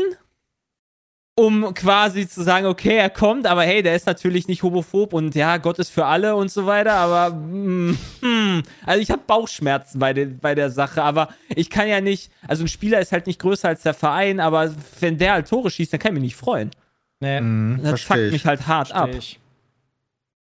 Um 1.38 1.73
quasi 1.73 2.29
zu 2.29 2.43
sagen, 2.43 2.65
okay, 2.65 2.95
er 2.95 3.09
kommt, 3.09 3.45
aber 3.45 3.63
hey, 3.63 3.83
der 3.83 3.93
ist 3.95 4.05
natürlich 4.07 4.47
nicht 4.47 4.63
homophob 4.63 5.11
und 5.11 5.36
ja, 5.36 5.57
Gott 5.57 5.79
ist 5.79 5.89
für 5.89 6.05
alle 6.05 6.33
und 6.36 6.49
so 6.49 6.65
weiter, 6.65 6.93
aber 6.93 7.36
mm, 7.36 7.97
hm, 8.21 8.63
also 8.86 9.01
ich 9.01 9.11
habe 9.11 9.21
Bauchschmerzen 9.27 9.99
bei, 9.99 10.13
den, 10.13 10.39
bei 10.39 10.55
der 10.55 10.69
Sache, 10.71 11.03
aber 11.03 11.27
ich 11.49 11.69
kann 11.69 11.89
ja 11.89 11.99
nicht, 11.99 12.31
also 12.47 12.63
ein 12.63 12.69
Spieler 12.69 13.01
ist 13.01 13.11
halt 13.11 13.27
nicht 13.27 13.41
größer 13.41 13.67
als 13.67 13.81
der 13.81 13.93
Verein, 13.93 14.39
aber 14.39 14.73
wenn 15.01 15.17
der 15.17 15.33
halt 15.33 15.49
Tore 15.49 15.69
schießt, 15.69 15.91
dann 15.91 15.99
kann 15.99 16.11
ich 16.11 16.21
mich 16.21 16.23
nicht 16.23 16.36
freuen. 16.38 16.71
Nee, 17.19 17.41
Mhm, 17.41 17.81
Das 17.83 18.01
fuckt 18.01 18.19
ich. 18.21 18.31
mich 18.31 18.45
halt 18.45 18.65
hart 18.67 18.93
ab. 18.93 19.09
versteh 19.09 19.17
ich. 19.17 19.39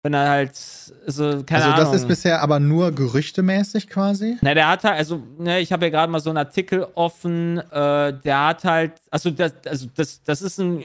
Wenn 0.04 0.14
er 0.14 0.28
halt, 0.28 0.56
so, 0.56 1.44
keine 1.46 1.64
Also, 1.64 1.70
Ahnung. 1.74 1.92
das 1.92 2.00
ist 2.02 2.08
bisher 2.08 2.42
aber 2.42 2.58
nur 2.58 2.90
gerüchtemäßig 2.90 3.88
quasi. 3.88 4.36
Na, 4.40 4.52
der 4.52 4.68
hat 4.68 4.82
halt, 4.82 4.98
also, 4.98 5.22
ne, 5.38 5.60
ich 5.60 5.72
habe 5.72 5.84
ja 5.86 5.90
gerade 5.90 6.10
mal 6.10 6.18
so 6.18 6.30
einen 6.30 6.38
Artikel 6.38 6.88
offen, 6.94 7.58
äh, 7.70 8.12
der 8.12 8.46
hat 8.46 8.64
halt, 8.64 8.94
also 9.12 9.30
das, 9.30 9.54
also 9.64 9.86
das, 9.94 10.20
das 10.24 10.42
ist 10.42 10.58
ein 10.58 10.82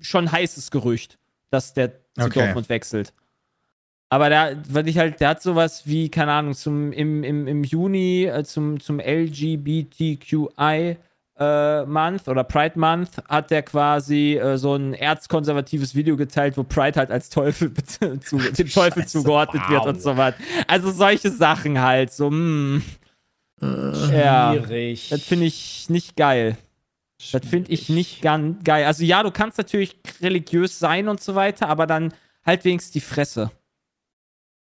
schon 0.00 0.30
heißes 0.30 0.70
Gerücht, 0.70 1.18
dass 1.50 1.72
der 1.72 1.92
zu 2.18 2.26
Okay. 2.26 2.40
Dortmund 2.40 2.68
wechselt. 2.68 3.14
Aber 4.10 4.28
der, 4.28 4.58
weil 4.68 4.86
ich 4.88 4.98
halt, 4.98 5.20
der 5.20 5.30
hat 5.30 5.42
sowas 5.42 5.86
wie, 5.86 6.10
keine 6.10 6.32
Ahnung, 6.32 6.54
zum, 6.54 6.92
im, 6.92 7.24
im, 7.24 7.46
im 7.46 7.64
Juni 7.64 8.24
äh, 8.24 8.44
zum, 8.44 8.80
zum 8.80 9.00
LGBTQI 9.00 10.96
äh, 11.38 11.84
Month 11.84 12.28
oder 12.28 12.44
Pride 12.44 12.78
Month 12.78 13.22
hat 13.28 13.50
der 13.50 13.62
quasi 13.62 14.36
äh, 14.36 14.56
so 14.58 14.74
ein 14.74 14.94
erzkonservatives 14.94 15.94
Video 15.94 16.16
geteilt, 16.16 16.56
wo 16.56 16.64
Pride 16.64 16.98
halt 16.98 17.10
als 17.10 17.30
Teufel 17.30 17.72
zu, 18.20 18.38
dem 18.38 18.68
Teufel 18.68 19.06
zugeordnet 19.06 19.62
wird 19.68 19.86
und 19.86 20.02
so 20.02 20.16
was. 20.16 20.34
Also 20.66 20.90
solche 20.90 21.30
Sachen 21.30 21.80
halt, 21.80 22.12
so, 22.12 22.28
hm, 22.28 22.82
ja, 23.60 24.54
Schwierig. 24.54 25.08
das 25.10 25.22
finde 25.22 25.46
ich 25.46 25.88
nicht 25.88 26.16
geil. 26.16 26.56
Das 27.32 27.44
finde 27.44 27.72
ich 27.72 27.88
nicht 27.88 28.22
ganz 28.22 28.62
geil. 28.62 28.84
Also 28.84 29.04
ja, 29.04 29.22
du 29.22 29.32
kannst 29.32 29.58
natürlich 29.58 29.96
religiös 30.20 30.78
sein 30.78 31.08
und 31.08 31.20
so 31.20 31.34
weiter, 31.34 31.68
aber 31.68 31.86
dann 31.86 32.14
halt 32.46 32.64
wenigstens 32.64 32.92
die 32.92 33.00
Fresse. 33.00 33.50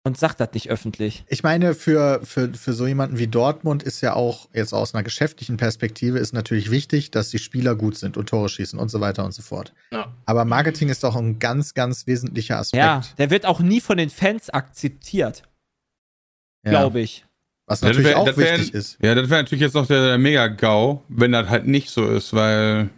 Und 0.02 0.16
sag 0.16 0.34
das 0.36 0.48
nicht 0.54 0.70
öffentlich. 0.70 1.24
Ich 1.28 1.42
meine, 1.42 1.74
für, 1.74 2.20
für, 2.24 2.54
für 2.54 2.72
so 2.72 2.86
jemanden 2.86 3.18
wie 3.18 3.26
Dortmund 3.26 3.82
ist 3.82 4.00
ja 4.00 4.14
auch 4.14 4.48
jetzt 4.54 4.72
aus 4.72 4.94
einer 4.94 5.02
geschäftlichen 5.02 5.58
Perspektive 5.58 6.18
ist 6.18 6.32
natürlich 6.32 6.70
wichtig, 6.70 7.10
dass 7.10 7.28
die 7.28 7.38
Spieler 7.38 7.74
gut 7.74 7.98
sind 7.98 8.16
und 8.16 8.26
Tore 8.30 8.48
schießen 8.48 8.78
und 8.78 8.88
so 8.90 9.00
weiter 9.02 9.26
und 9.26 9.32
so 9.32 9.42
fort. 9.42 9.74
Ja. 9.92 10.10
Aber 10.24 10.46
Marketing 10.46 10.88
ist 10.88 11.04
doch 11.04 11.16
ein 11.16 11.38
ganz, 11.38 11.74
ganz 11.74 12.06
wesentlicher 12.06 12.56
Aspekt. 12.58 12.82
Ja, 12.82 13.02
der 13.18 13.28
wird 13.30 13.44
auch 13.44 13.60
nie 13.60 13.82
von 13.82 13.98
den 13.98 14.08
Fans 14.08 14.48
akzeptiert, 14.48 15.42
Ja. 16.64 16.70
glaube 16.70 17.00
ich. 17.00 17.26
Was 17.66 17.82
natürlich 17.82 18.06
wär- 18.06 18.18
auch 18.18 18.24
das 18.24 18.38
wär- 18.38 18.54
wichtig 18.58 18.72
ist. 18.74 18.96
Ja, 19.02 19.14
das 19.14 19.28
wäre 19.28 19.42
natürlich 19.42 19.60
jetzt 19.62 19.74
noch 19.74 19.86
der, 19.86 20.02
der 20.08 20.18
Mega-GAU, 20.18 21.02
wenn 21.08 21.32
das 21.32 21.48
halt 21.50 21.66
nicht 21.66 21.90
so 21.90 22.06
ist, 22.08 22.32
weil. 22.32 22.88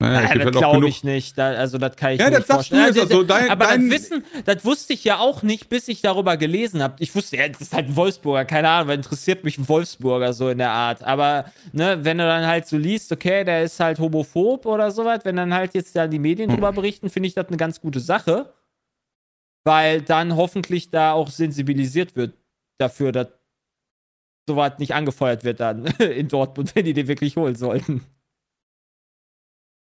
Naja, 0.00 0.32
gibt 0.32 0.44
das 0.46 0.52
glaube 0.52 0.88
ich 0.88 1.02
nicht. 1.02 1.36
Da, 1.36 1.48
also, 1.54 1.76
das 1.76 1.96
kann 1.96 2.12
ich 2.12 2.20
Ja, 2.20 2.30
mir 2.30 2.36
nicht 2.38 2.46
vorstellen. 2.46 2.86
jetzt, 2.94 3.00
also 3.00 3.24
dein- 3.24 3.50
aber 3.50 3.66
dein- 3.66 3.90
das 3.90 3.98
Wissen, 4.00 4.24
das 4.44 4.64
wusste 4.64 4.92
ich 4.92 5.02
ja 5.02 5.18
auch 5.18 5.42
nicht, 5.42 5.68
bis 5.68 5.88
ich 5.88 6.00
darüber 6.02 6.36
gelesen 6.36 6.82
habe. 6.84 6.94
Ich 7.00 7.12
wusste, 7.16 7.36
ja, 7.36 7.48
das 7.48 7.60
ist 7.60 7.72
halt 7.74 7.86
ein 7.88 7.96
Wolfsburger, 7.96 8.44
keine 8.44 8.68
Ahnung, 8.68 8.88
weil 8.88 8.96
interessiert 8.98 9.42
mich 9.42 9.58
ein 9.58 9.68
Wolfsburger 9.68 10.32
so 10.34 10.50
in 10.50 10.58
der 10.58 10.70
Art. 10.70 11.02
Aber, 11.02 11.46
ne, 11.72 11.98
wenn 12.04 12.18
du 12.18 12.24
dann 12.24 12.46
halt 12.46 12.68
so 12.68 12.76
liest, 12.78 13.10
okay, 13.10 13.42
der 13.42 13.64
ist 13.64 13.80
halt 13.80 13.98
homophob 13.98 14.66
oder 14.66 14.92
sowas, 14.92 15.20
wenn 15.24 15.34
dann 15.34 15.52
halt 15.52 15.74
jetzt 15.74 15.96
da 15.96 16.06
die 16.06 16.20
Medien 16.20 16.48
Hm. 16.50 16.56
drüber 16.56 16.72
berichten, 16.72 17.10
finde 17.10 17.26
ich 17.26 17.34
das 17.34 17.48
eine 17.48 17.56
ganz 17.56 17.80
gute 17.80 17.98
Sache. 17.98 18.52
Weil 19.66 20.00
dann 20.02 20.36
hoffentlich 20.36 20.90
da 20.90 21.12
auch 21.12 21.28
sensibilisiert 21.28 22.14
wird 22.14 22.34
dafür, 22.78 23.10
dass 23.10 23.28
sowas 24.48 24.74
nicht 24.78 24.94
angefeuert 24.94 25.42
wird 25.42 25.58
dann 25.58 25.84
in 25.98 26.28
Dortmund, 26.28 26.74
wenn 26.76 26.84
die 26.84 26.94
den 26.94 27.08
wirklich 27.08 27.36
holen 27.36 27.56
sollten. 27.56 28.04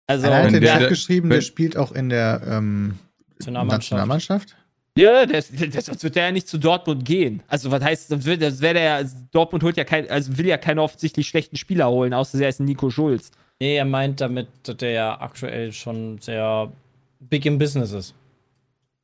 Also, 0.07 0.27
Einer 0.29 0.45
hat 0.45 0.53
den 0.53 0.61
der- 0.61 0.79
Chat 0.79 0.89
geschrieben, 0.89 1.31
der 1.31 1.41
spielt 1.41 1.77
auch 1.77 1.93
in 1.93 2.09
der 2.09 2.41
ähm, 2.47 2.99
Nationalmannschaft. 3.39 3.91
Nationalmannschaft. 3.93 4.57
Ja, 4.99 5.27
das, 5.27 5.51
das, 5.53 5.87
sonst 5.87 6.03
wird 6.05 6.17
der 6.17 6.25
ja 6.27 6.33
nicht 6.33 6.49
zu 6.49 6.57
Dortmund 6.59 7.05
gehen. 7.05 7.43
Also, 7.49 7.71
was 7.71 7.83
heißt, 7.83 8.13
das 8.13 8.25
wäre 8.25 8.75
der 8.75 8.83
ja, 8.83 9.03
Dortmund 9.31 9.63
holt 9.63 9.77
ja 9.77 9.85
kein, 9.85 10.09
also 10.09 10.39
will 10.39 10.47
ja 10.47 10.57
keine 10.57 10.81
offensichtlich 10.81 11.29
schlechten 11.29 11.57
Spieler 11.57 11.91
holen, 11.91 12.15
außer 12.15 12.41
er 12.41 12.49
ist 12.49 12.61
ein 12.61 12.65
Nico 12.65 12.89
Schulz. 12.89 13.31
Nee, 13.61 13.77
er 13.77 13.85
meint 13.85 14.21
damit, 14.21 14.49
dass 14.63 14.77
der 14.79 14.91
ja 14.93 15.21
aktuell 15.21 15.73
schon 15.73 16.19
sehr 16.21 16.73
big 17.21 17.45
im 17.45 17.59
Business 17.59 17.93
ist. 17.93 18.15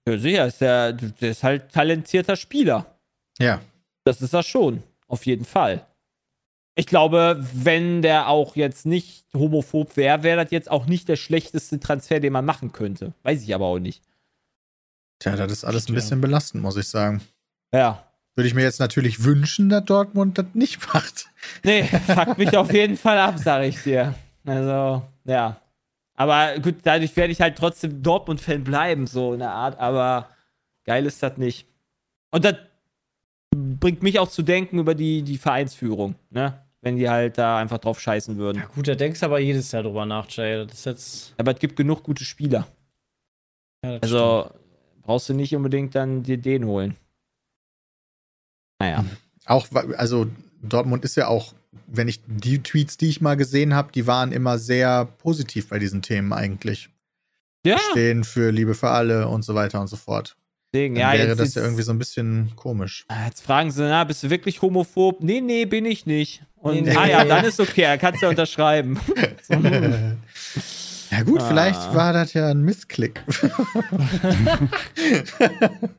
Ja, 0.08 0.18
sicher, 0.18 0.46
ist 0.46 0.60
der, 0.60 0.92
der 0.94 1.30
ist 1.30 1.42
halt 1.42 1.70
talentierter 1.72 2.36
Spieler. 2.36 2.86
Ja. 3.38 3.60
Das 4.04 4.22
ist 4.22 4.32
er 4.32 4.42
schon, 4.42 4.82
auf 5.08 5.26
jeden 5.26 5.44
Fall. 5.44 5.84
Ich 6.74 6.86
glaube, 6.86 7.44
wenn 7.52 8.00
der 8.00 8.28
auch 8.28 8.56
jetzt 8.56 8.86
nicht 8.86 9.26
homophob 9.34 9.96
wäre, 9.96 10.22
wäre 10.22 10.42
das 10.42 10.50
jetzt 10.50 10.70
auch 10.70 10.86
nicht 10.86 11.08
der 11.08 11.16
schlechteste 11.16 11.78
Transfer, 11.78 12.18
den 12.18 12.32
man 12.32 12.44
machen 12.44 12.72
könnte. 12.72 13.12
Weiß 13.22 13.42
ich 13.42 13.54
aber 13.54 13.66
auch 13.66 13.78
nicht. 13.78 14.02
Tja, 15.18 15.36
das 15.36 15.52
ist 15.52 15.64
alles 15.64 15.88
ein 15.88 15.94
bisschen 15.94 16.20
belastend, 16.20 16.62
muss 16.62 16.76
ich 16.76 16.88
sagen. 16.88 17.20
Ja. 17.72 18.04
Würde 18.34 18.48
ich 18.48 18.54
mir 18.54 18.62
jetzt 18.62 18.80
natürlich 18.80 19.24
wünschen, 19.24 19.68
dass 19.68 19.84
Dortmund 19.84 20.38
das 20.38 20.46
nicht 20.54 20.80
macht. 20.94 21.26
Nee, 21.62 21.84
fuckt 21.84 22.38
mich 22.38 22.56
auf 22.56 22.72
jeden 22.72 22.96
Fall 22.96 23.18
ab, 23.18 23.38
sage 23.38 23.66
ich 23.66 23.82
dir. 23.82 24.14
Also, 24.46 25.02
ja. 25.24 25.60
Aber 26.14 26.58
gut, 26.58 26.76
dadurch 26.82 27.14
werde 27.16 27.32
ich 27.32 27.40
halt 27.40 27.56
trotzdem 27.56 28.02
Dortmund-Fan 28.02 28.64
bleiben, 28.64 29.06
so 29.06 29.34
in 29.34 29.40
der 29.40 29.50
Art, 29.50 29.78
aber 29.78 30.28
geil 30.84 31.04
ist 31.06 31.22
das 31.22 31.36
nicht. 31.36 31.66
Und 32.30 32.44
das 32.44 32.56
bringt 33.54 34.02
mich 34.02 34.18
auch 34.18 34.28
zu 34.28 34.42
denken 34.42 34.78
über 34.78 34.94
die, 34.94 35.22
die 35.22 35.38
Vereinsführung, 35.38 36.14
ne? 36.30 36.62
Wenn 36.80 36.96
die 36.96 37.08
halt 37.08 37.38
da 37.38 37.58
einfach 37.58 37.78
drauf 37.78 38.00
scheißen 38.00 38.36
würden. 38.38 38.58
Ja, 38.58 38.66
gut, 38.66 38.88
da 38.88 38.96
denkst 38.96 39.20
du 39.20 39.26
aber 39.26 39.38
jedes 39.38 39.70
Jahr 39.70 39.84
drüber 39.84 40.04
nach, 40.04 40.28
Jay. 40.28 40.66
Das 40.66 40.78
ist 40.78 40.84
jetzt. 40.86 41.34
Aber 41.38 41.52
es 41.52 41.60
gibt 41.60 41.76
genug 41.76 42.02
gute 42.02 42.24
Spieler. 42.24 42.66
Ja, 43.84 43.98
das 43.98 44.10
Also 44.10 44.50
brauchst 45.02 45.28
du 45.28 45.34
nicht 45.34 45.54
unbedingt 45.54 45.94
dann 45.94 46.24
dir 46.24 46.38
den 46.38 46.64
holen. 46.64 46.96
Naja. 48.80 49.04
Auch, 49.46 49.68
also 49.96 50.26
Dortmund 50.60 51.04
ist 51.04 51.16
ja 51.16 51.28
auch, 51.28 51.54
wenn 51.86 52.08
ich 52.08 52.20
die 52.26 52.62
Tweets, 52.62 52.96
die 52.96 53.08
ich 53.08 53.20
mal 53.20 53.36
gesehen 53.36 53.74
habe, 53.74 53.92
die 53.92 54.08
waren 54.08 54.32
immer 54.32 54.58
sehr 54.58 55.04
positiv 55.04 55.68
bei 55.68 55.78
diesen 55.78 56.02
Themen 56.02 56.32
eigentlich. 56.32 56.88
Ja, 57.64 57.78
Stehen 57.78 58.24
für 58.24 58.50
Liebe 58.50 58.74
für 58.74 58.90
alle 58.90 59.28
und 59.28 59.42
so 59.42 59.54
weiter 59.54 59.80
und 59.80 59.86
so 59.86 59.96
fort. 59.96 60.36
Deswegen, 60.72 60.94
Dann 60.94 61.02
ja, 61.02 61.12
wäre 61.18 61.28
jetzt, 61.28 61.38
das 61.40 61.48
jetzt, 61.48 61.54
ja 61.56 61.62
irgendwie 61.62 61.82
so 61.82 61.92
ein 61.92 61.98
bisschen 61.98 62.52
komisch. 62.56 63.04
Ah, 63.08 63.26
Jetzt 63.26 63.42
fragen 63.42 63.70
sie, 63.70 63.82
na, 63.82 64.04
bist 64.04 64.22
du 64.22 64.30
wirklich 64.30 64.60
homophob? 64.62 65.20
Nee, 65.22 65.40
nee, 65.40 65.64
bin 65.66 65.84
ich 65.86 66.06
nicht. 66.06 66.42
Und 66.56 66.74
Nee, 66.74 66.80
nee. 66.82 66.96
ah 66.96 67.06
ja, 67.08 67.24
dann 67.24 67.44
ist 67.44 67.58
okay, 67.60 67.82
dann 67.82 67.98
kannst 67.98 68.22
du 68.22 68.26
ja 68.26 68.30
unterschreiben. 68.30 68.98
So, 69.42 69.54
ja 71.10 71.22
gut, 71.24 71.40
Ah. 71.40 71.48
vielleicht 71.48 71.94
war 71.94 72.12
das 72.12 72.32
ja 72.34 72.48
ein 72.48 72.62
Missklick. 72.62 73.22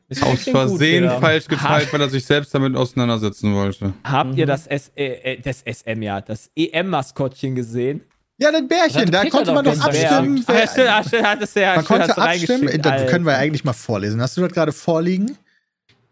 Ist 0.08 0.22
Aus 0.22 0.44
gut, 0.44 0.52
Versehen 0.52 1.08
falsch 1.20 1.46
geteilt, 1.48 1.92
weil 1.92 2.00
er 2.00 2.08
sich 2.08 2.24
selbst 2.24 2.54
damit 2.54 2.76
auseinandersetzen 2.76 3.54
wollte. 3.54 3.92
Habt 4.04 4.36
ihr 4.36 4.44
Mhm. 4.46 4.48
das, 4.48 4.66
S 4.66 4.90
äh, 4.96 5.34
äh, 5.34 5.40
das 5.40 5.62
SM, 5.62 6.02
ja, 6.02 6.20
das 6.20 6.50
EM-Maskottchen 6.56 7.54
gesehen? 7.54 8.00
Ja, 8.38 8.50
das 8.52 8.66
Bärchen, 8.66 9.00
hatte 9.00 9.10
da 9.10 9.24
konnte 9.26 9.52
man 9.52 9.64
doch 9.64 9.80
abstimmen. 9.80 10.36
ja, 10.38 10.44
wer- 10.46 10.66
stimmt, 10.68 10.88
ah, 10.88 11.04
stimmt, 11.04 11.26
hattest 11.26 11.56
du 11.56 11.60
ja, 11.60 11.76
Man 11.76 11.84
konnte 11.84 12.16
abstimmen, 12.18 12.82
das 12.82 13.10
können 13.10 13.26
wir 13.26 13.36
eigentlich 13.36 13.64
mal 13.64 13.72
vorlesen. 13.72 14.20
Hast 14.20 14.36
du 14.36 14.40
das 14.40 14.52
gerade 14.52 14.72
vorliegen? 14.72 15.36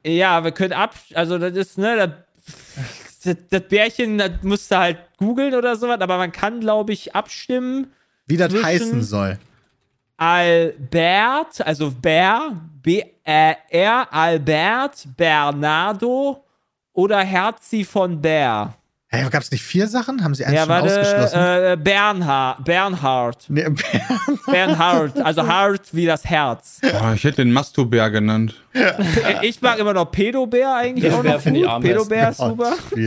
Ja, 0.05 0.43
wir 0.43 0.53
können 0.53 0.73
ab, 0.73 0.95
also 1.15 1.39
das 1.39 1.57
ist, 1.57 1.79
ne, 1.79 2.15
das, 3.25 3.37
das, 3.51 3.61
Bärchen, 3.63 4.19
das 4.19 4.31
musst 4.43 4.71
du 4.71 4.77
halt 4.77 4.99
googeln 5.17 5.55
oder 5.55 5.77
sowas, 5.77 6.01
aber 6.01 6.17
man 6.19 6.33
kann, 6.33 6.61
glaube 6.61 6.93
ich, 6.93 7.15
abstimmen. 7.15 7.93
Wie 8.27 8.37
das 8.37 8.53
heißen 8.53 9.03
soll. 9.03 9.39
Albert, 10.17 11.67
also 11.67 11.91
Bär, 11.91 12.53
B-R, 12.83 14.13
Albert, 14.13 15.07
Bernardo 15.17 16.45
oder 16.93 17.21
Herzi 17.21 17.85
von 17.85 18.21
Bär. 18.21 18.75
Hey, 19.15 19.29
gab 19.29 19.43
es 19.43 19.51
nicht 19.51 19.63
vier 19.63 19.89
Sachen? 19.89 20.25
Haben 20.25 20.35
sie 20.35 20.43
eins 20.47 20.55
Ja, 20.55 20.61
schon 20.63 20.69
warte, 20.71 20.87
ausgeschlossen? 21.01 21.39
äh, 21.39 21.77
Bernhard, 21.79 22.65
Bernhard, 22.65 23.45
Nee, 23.51 23.67
Bernhard, 24.51 25.19
also 25.21 25.47
Hart 25.47 25.83
wie 25.93 26.07
das 26.07 26.25
Herz. 26.25 26.81
Boah, 26.81 27.13
ich 27.15 27.23
hätte 27.25 27.43
den 27.45 27.53
Mastobär 27.53 28.11
genannt. 28.11 28.55
Äh, 28.73 28.95
Ich 29.47 29.61
mag 29.61 29.79
immer 29.79 29.93
noch 29.93 30.07
Pedobär 30.11 30.75
eigentlich 30.75 31.13
auch 31.13 31.17
Pedobär 31.19 31.33
noch 31.35 31.41
finde 31.43 31.61
ich 31.61 31.67
gut. 31.67 31.81
Pedobär 31.83 32.31
ist 32.31 32.41
Oh, 32.41 32.49
super. 32.49 32.73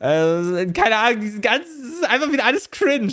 Äh, 0.00 0.66
keine 0.72 0.96
Ahnung, 0.96 1.20
diesen 1.20 1.40
ganzen, 1.40 1.64
das 1.82 1.92
ist 2.00 2.08
einfach 2.08 2.30
wieder 2.32 2.44
alles 2.44 2.70
cringe. 2.70 3.12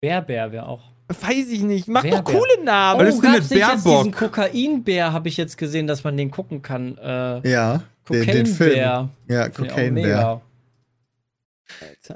Bärbär 0.00 0.52
wäre 0.52 0.66
auch. 0.66 0.82
Weiß 1.20 1.48
ich 1.50 1.60
nicht. 1.60 1.86
Mach 1.86 2.02
doch 2.02 2.24
coole 2.24 2.64
Namen. 2.64 3.00
Was 3.06 3.14
ist 3.14 3.22
denn 3.22 3.32
gab's 3.32 3.50
mit 3.50 3.58
nicht 3.58 3.68
jetzt 3.68 3.84
Baerbock? 3.84 4.04
diesen 4.04 4.12
Kokainbär 4.18 5.12
habe 5.12 5.28
ich 5.28 5.36
jetzt 5.36 5.58
gesehen, 5.58 5.86
dass 5.86 6.02
man 6.02 6.16
den 6.16 6.30
gucken 6.30 6.62
kann. 6.62 6.96
Äh, 6.98 7.48
ja, 7.48 7.82
den, 8.08 8.26
den 8.26 8.46
Film. 8.46 8.70
Kokainbär. 8.74 9.08
Ja, 9.28 9.48
Cocaine 9.48 9.90
mega. 9.92 10.40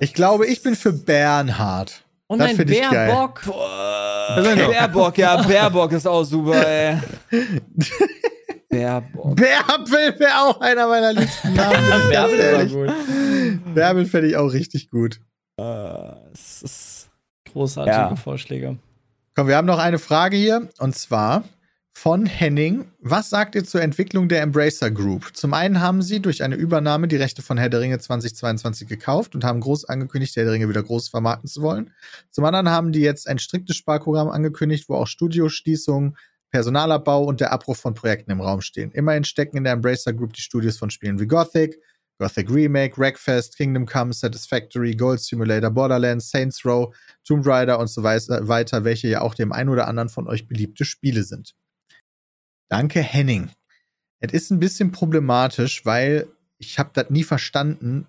Ich 0.01 0.13
glaube, 0.15 0.47
ich 0.47 0.63
bin 0.63 0.77
für 0.77 0.93
Bernhard. 0.93 2.03
Oh 2.29 2.37
Das 2.37 2.49
nein, 2.49 2.57
find 2.57 2.71
ich 2.71 2.81
geil. 2.83 3.07
Bärbock. 3.09 3.43
Baerbock, 3.47 5.17
ja, 5.19 5.43
Baerbock 5.43 5.93
ist 5.93 6.07
auch 6.07 6.25
super, 6.25 6.67
ey. 6.67 6.99
Baerbock. 8.69 9.37
Bärbel 9.37 10.19
wäre 10.21 10.43
auch 10.43 10.61
einer 10.61 10.87
meiner 10.89 11.13
liebsten 11.15 11.55
Namen. 11.55 11.77
Bärbel 12.11 12.53
war 12.53 12.67
gut. 12.67 13.75
Bärbel 13.75 14.05
fände 14.07 14.29
ich 14.29 14.37
auch 14.37 14.53
richtig 14.53 14.91
gut. 14.91 15.21
Es 16.33 16.63
ist- 16.63 17.09
Großartige 17.51 17.97
Ja. 17.97 18.17
Vorschläge. 18.17 18.77
Komm, 19.35 19.49
wir 19.49 19.57
haben 19.57 19.67
noch 19.67 19.79
eine 19.79 19.99
Frage 19.99 20.37
hier 20.37 20.69
und 20.79 20.95
zwar 20.97 21.45
von 21.99 22.27
Henning. 22.27 22.85
Was 23.01 23.29
sagt 23.29 23.57
ihr 23.57 23.65
zur 23.65 23.83
Entwicklung 23.83 24.29
der 24.29 24.41
Embracer 24.43 24.89
Group? 24.89 25.31
Zum 25.37 25.53
einen 25.53 25.81
haben 25.81 26.01
sie 26.01 26.21
durch 26.23 26.45
eine 26.45 26.55
Übernahme 26.55 27.09
die 27.09 27.17
Rechte 27.17 27.43
von 27.43 27.59
Herr 27.59 27.71
der 27.71 27.81
Ringe 27.81 27.99
2022 27.99 28.87
gekauft 28.87 29.35
und 29.35 29.43
haben 29.43 29.59
groß 29.59 29.87
angekündigt, 29.87 30.37
Herr 30.37 30.45
der 30.45 30.53
Ringe 30.53 30.69
wieder 30.69 30.83
groß 30.85 31.09
vermarkten 31.09 31.49
zu 31.49 31.61
wollen. 31.61 31.91
Zum 32.31 32.45
anderen 32.45 32.69
haben 32.71 32.93
die 32.93 33.01
jetzt 33.01 33.27
ein 33.27 33.41
striktes 33.41 33.75
Sparprogramm 33.75 34.29
angekündigt, 34.29 34.89
wo 34.89 34.95
auch 34.95 35.09
Studioschließungen, 35.09 36.17
Personalabbau 36.53 37.25
und 37.25 37.41
der 37.41 37.51
Abbruch 37.51 37.77
von 37.77 37.95
Projekten 37.95 38.31
im 38.31 38.41
Raum 38.41 38.61
stehen. 38.61 38.93
Immerhin 38.93 39.25
stecken 39.25 39.57
in 39.57 39.65
der 39.65 39.73
Embracer 39.73 40.13
Group 40.13 40.35
die 40.35 40.41
Studios 40.41 40.79
von 40.79 40.91
Spielen 40.91 41.19
wie 41.19 41.27
Gothic, 41.27 41.81
Gothic 42.21 42.49
Remake, 42.49 42.97
Wreckfest, 42.97 43.57
Kingdom 43.57 43.87
Come, 43.87 44.13
Satisfactory, 44.13 44.95
Gold 44.95 45.19
Simulator, 45.19 45.71
Borderlands, 45.71 46.31
Saints 46.31 46.65
Row, 46.65 46.95
Tomb 47.27 47.45
Raider 47.45 47.81
und 47.81 47.89
so 47.89 48.05
wei- 48.05 48.19
weiter, 48.29 48.85
welche 48.85 49.09
ja 49.09 49.21
auch 49.21 49.35
dem 49.35 49.51
einen 49.51 49.69
oder 49.69 49.89
anderen 49.89 50.09
von 50.09 50.29
euch 50.29 50.47
beliebte 50.47 50.85
Spiele 50.85 51.25
sind. 51.25 51.57
Danke, 52.69 53.01
Henning. 53.01 53.51
Es 54.21 54.33
ist 54.33 54.51
ein 54.51 54.59
bisschen 54.61 54.91
problematisch, 54.93 55.85
weil 55.87 56.27
ich 56.59 56.79
habe 56.79 56.91
das 56.93 57.11
nie 57.11 57.25
verstanden, 57.25 58.07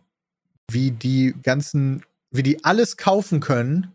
wie 0.69 0.91
die 0.91 1.35
ganzen 1.43 2.03
wie 2.31 2.43
die 2.43 2.63
alles 2.63 2.97
kaufen 2.97 3.39
können, 3.39 3.91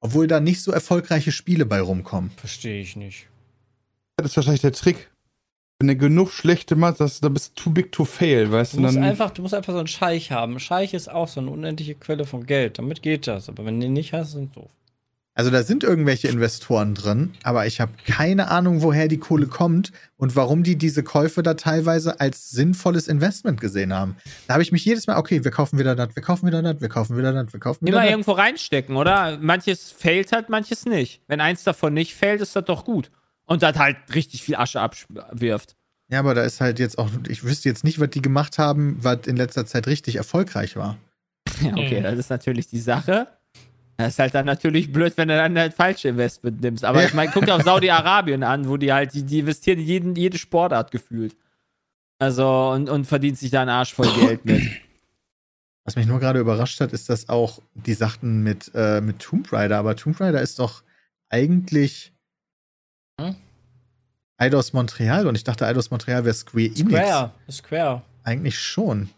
obwohl 0.00 0.26
da 0.26 0.40
nicht 0.40 0.60
so 0.62 0.72
erfolgreiche 0.72 1.32
Spiele 1.32 1.64
bei 1.64 1.80
rumkommen. 1.80 2.30
Verstehe 2.36 2.80
ich 2.82 2.96
nicht. 2.96 3.28
Das 4.16 4.26
ist 4.30 4.36
wahrscheinlich 4.36 4.60
der 4.62 4.72
Trick. 4.72 5.10
Wenn 5.78 5.88
du 5.88 5.96
genug 5.96 6.30
schlechte 6.32 6.74
machst, 6.74 7.00
das, 7.00 7.20
dann 7.20 7.34
bist 7.34 7.52
du 7.58 7.62
too 7.64 7.70
big 7.70 7.92
to 7.92 8.04
fail, 8.06 8.50
weißt 8.50 8.74
Du 8.74 8.76
du? 8.78 8.82
musst, 8.84 8.96
Dann, 8.96 9.04
einfach, 9.04 9.30
du 9.30 9.42
musst 9.42 9.52
einfach 9.54 9.72
so 9.74 9.78
einen 9.78 9.88
Scheich 9.88 10.32
haben. 10.32 10.54
Ein 10.54 10.60
Scheich 10.60 10.94
ist 10.94 11.10
auch 11.10 11.28
so 11.28 11.40
eine 11.40 11.50
unendliche 11.50 11.94
Quelle 11.94 12.24
von 12.24 12.46
Geld. 12.46 12.78
Damit 12.78 13.02
geht 13.02 13.26
das. 13.26 13.48
Aber 13.50 13.64
wenn 13.66 13.80
du 13.80 13.86
den 13.86 13.92
nicht 13.92 14.12
hast, 14.14 14.28
ist 14.28 14.34
es 14.42 14.52
doof. 14.52 14.70
Also 15.38 15.50
da 15.50 15.62
sind 15.62 15.84
irgendwelche 15.84 16.28
Investoren 16.28 16.94
drin, 16.94 17.34
aber 17.42 17.66
ich 17.66 17.78
habe 17.82 17.92
keine 18.06 18.48
Ahnung, 18.50 18.80
woher 18.80 19.06
die 19.06 19.18
Kohle 19.18 19.46
kommt 19.46 19.92
und 20.16 20.34
warum 20.34 20.62
die 20.62 20.76
diese 20.76 21.02
Käufe 21.02 21.42
da 21.42 21.52
teilweise 21.52 22.20
als 22.20 22.48
sinnvolles 22.50 23.06
Investment 23.06 23.60
gesehen 23.60 23.92
haben. 23.92 24.16
Da 24.48 24.54
habe 24.54 24.62
ich 24.62 24.72
mich 24.72 24.82
jedes 24.86 25.06
Mal, 25.06 25.18
okay, 25.18 25.44
wir 25.44 25.50
kaufen 25.50 25.78
wieder 25.78 25.94
das, 25.94 26.16
wir 26.16 26.22
kaufen 26.22 26.46
wieder 26.46 26.62
das, 26.62 26.80
wir 26.80 26.88
kaufen 26.88 27.18
wieder 27.18 27.34
das, 27.34 27.52
wir 27.52 27.60
kaufen 27.60 27.86
wieder 27.86 27.98
Immer 27.98 28.04
das. 28.04 28.10
irgendwo 28.12 28.32
reinstecken, 28.32 28.96
oder? 28.96 29.36
Manches 29.38 29.92
failt 29.92 30.32
halt, 30.32 30.48
manches 30.48 30.86
nicht. 30.86 31.20
Wenn 31.28 31.42
eins 31.42 31.64
davon 31.64 31.92
nicht 31.92 32.14
fällt, 32.14 32.40
ist 32.40 32.56
das 32.56 32.64
doch 32.64 32.86
gut. 32.86 33.10
Und 33.44 33.62
das 33.62 33.78
halt 33.78 33.98
richtig 34.14 34.42
viel 34.42 34.56
Asche 34.56 34.80
abwirft. 34.80 35.76
Ja, 36.08 36.20
aber 36.20 36.34
da 36.34 36.44
ist 36.44 36.62
halt 36.62 36.78
jetzt 36.78 36.96
auch, 36.98 37.10
ich 37.28 37.44
wüsste 37.44 37.68
jetzt 37.68 37.84
nicht, 37.84 38.00
was 38.00 38.08
die 38.08 38.22
gemacht 38.22 38.56
haben, 38.56 38.96
was 39.02 39.26
in 39.26 39.36
letzter 39.36 39.66
Zeit 39.66 39.86
richtig 39.86 40.16
erfolgreich 40.16 40.76
war. 40.76 40.96
Ja, 41.60 41.72
okay, 41.72 41.98
Mhm. 42.00 42.04
das 42.04 42.14
ist 42.18 42.30
natürlich 42.30 42.68
die 42.68 42.80
Sache. 42.80 43.26
Das 43.98 44.08
ist 44.14 44.18
halt 44.18 44.34
dann 44.34 44.44
natürlich 44.46 44.92
blöd, 44.92 45.16
wenn 45.16 45.28
du 45.28 45.36
dann 45.36 45.56
halt 45.58 45.72
falsche 45.74 46.08
Investment 46.08 46.60
nimmst. 46.60 46.84
Aber 46.84 47.04
ich 47.04 47.14
meine, 47.14 47.30
guck 47.32 47.46
dir 47.46 47.54
auf 47.54 47.62
Saudi-Arabien 47.64 48.42
an, 48.42 48.68
wo 48.68 48.76
die 48.76 48.92
halt, 48.92 49.14
die, 49.14 49.22
die 49.22 49.38
investieren 49.38 49.78
in 49.78 49.86
jeden, 49.86 50.14
jede 50.16 50.36
Sportart 50.38 50.90
gefühlt. 50.90 51.34
Also, 52.18 52.70
und, 52.70 52.88
und 52.90 53.06
verdient 53.06 53.38
sich 53.38 53.50
da 53.50 53.62
einen 53.62 53.70
Arsch 53.70 53.94
voll 53.94 54.12
Geld 54.14 54.44
mit. 54.44 54.62
Was 55.84 55.96
mich 55.96 56.06
nur 56.06 56.18
gerade 56.18 56.40
überrascht 56.40 56.80
hat, 56.80 56.92
ist, 56.92 57.08
dass 57.08 57.28
auch 57.28 57.62
die 57.74 57.94
sagten 57.94 58.42
mit, 58.42 58.70
äh, 58.74 59.00
mit 59.00 59.20
Tomb 59.20 59.52
Raider, 59.52 59.78
aber 59.78 59.94
Tomb 59.96 60.20
Raider 60.20 60.42
ist 60.42 60.58
doch 60.58 60.82
eigentlich 61.28 62.12
Hm? 63.20 63.36
Eidos 64.38 64.72
Montreal 64.74 65.26
und 65.26 65.36
ich 65.36 65.44
dachte, 65.44 65.64
Eidos 65.66 65.90
Montreal 65.90 66.24
wäre 66.24 66.34
Square 66.34 66.66
Enix. 66.66 66.80
Square. 66.90 67.32
Square. 67.50 68.02
Eigentlich 68.24 68.58
schon. 68.58 69.08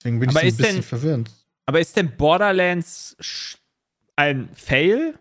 Deswegen 0.00 0.20
bin 0.20 0.30
Aber 0.30 0.42
ich 0.42 0.42
so 0.42 0.46
ein 0.46 0.48
ist 0.48 0.56
bisschen 0.58 0.74
denn- 0.76 0.82
verwirrt. 0.82 1.30
Aber 1.66 1.80
ist 1.80 1.96
denn 1.96 2.16
Borderlands 2.16 3.16
ein 4.16 4.48
Fail? 4.54 5.14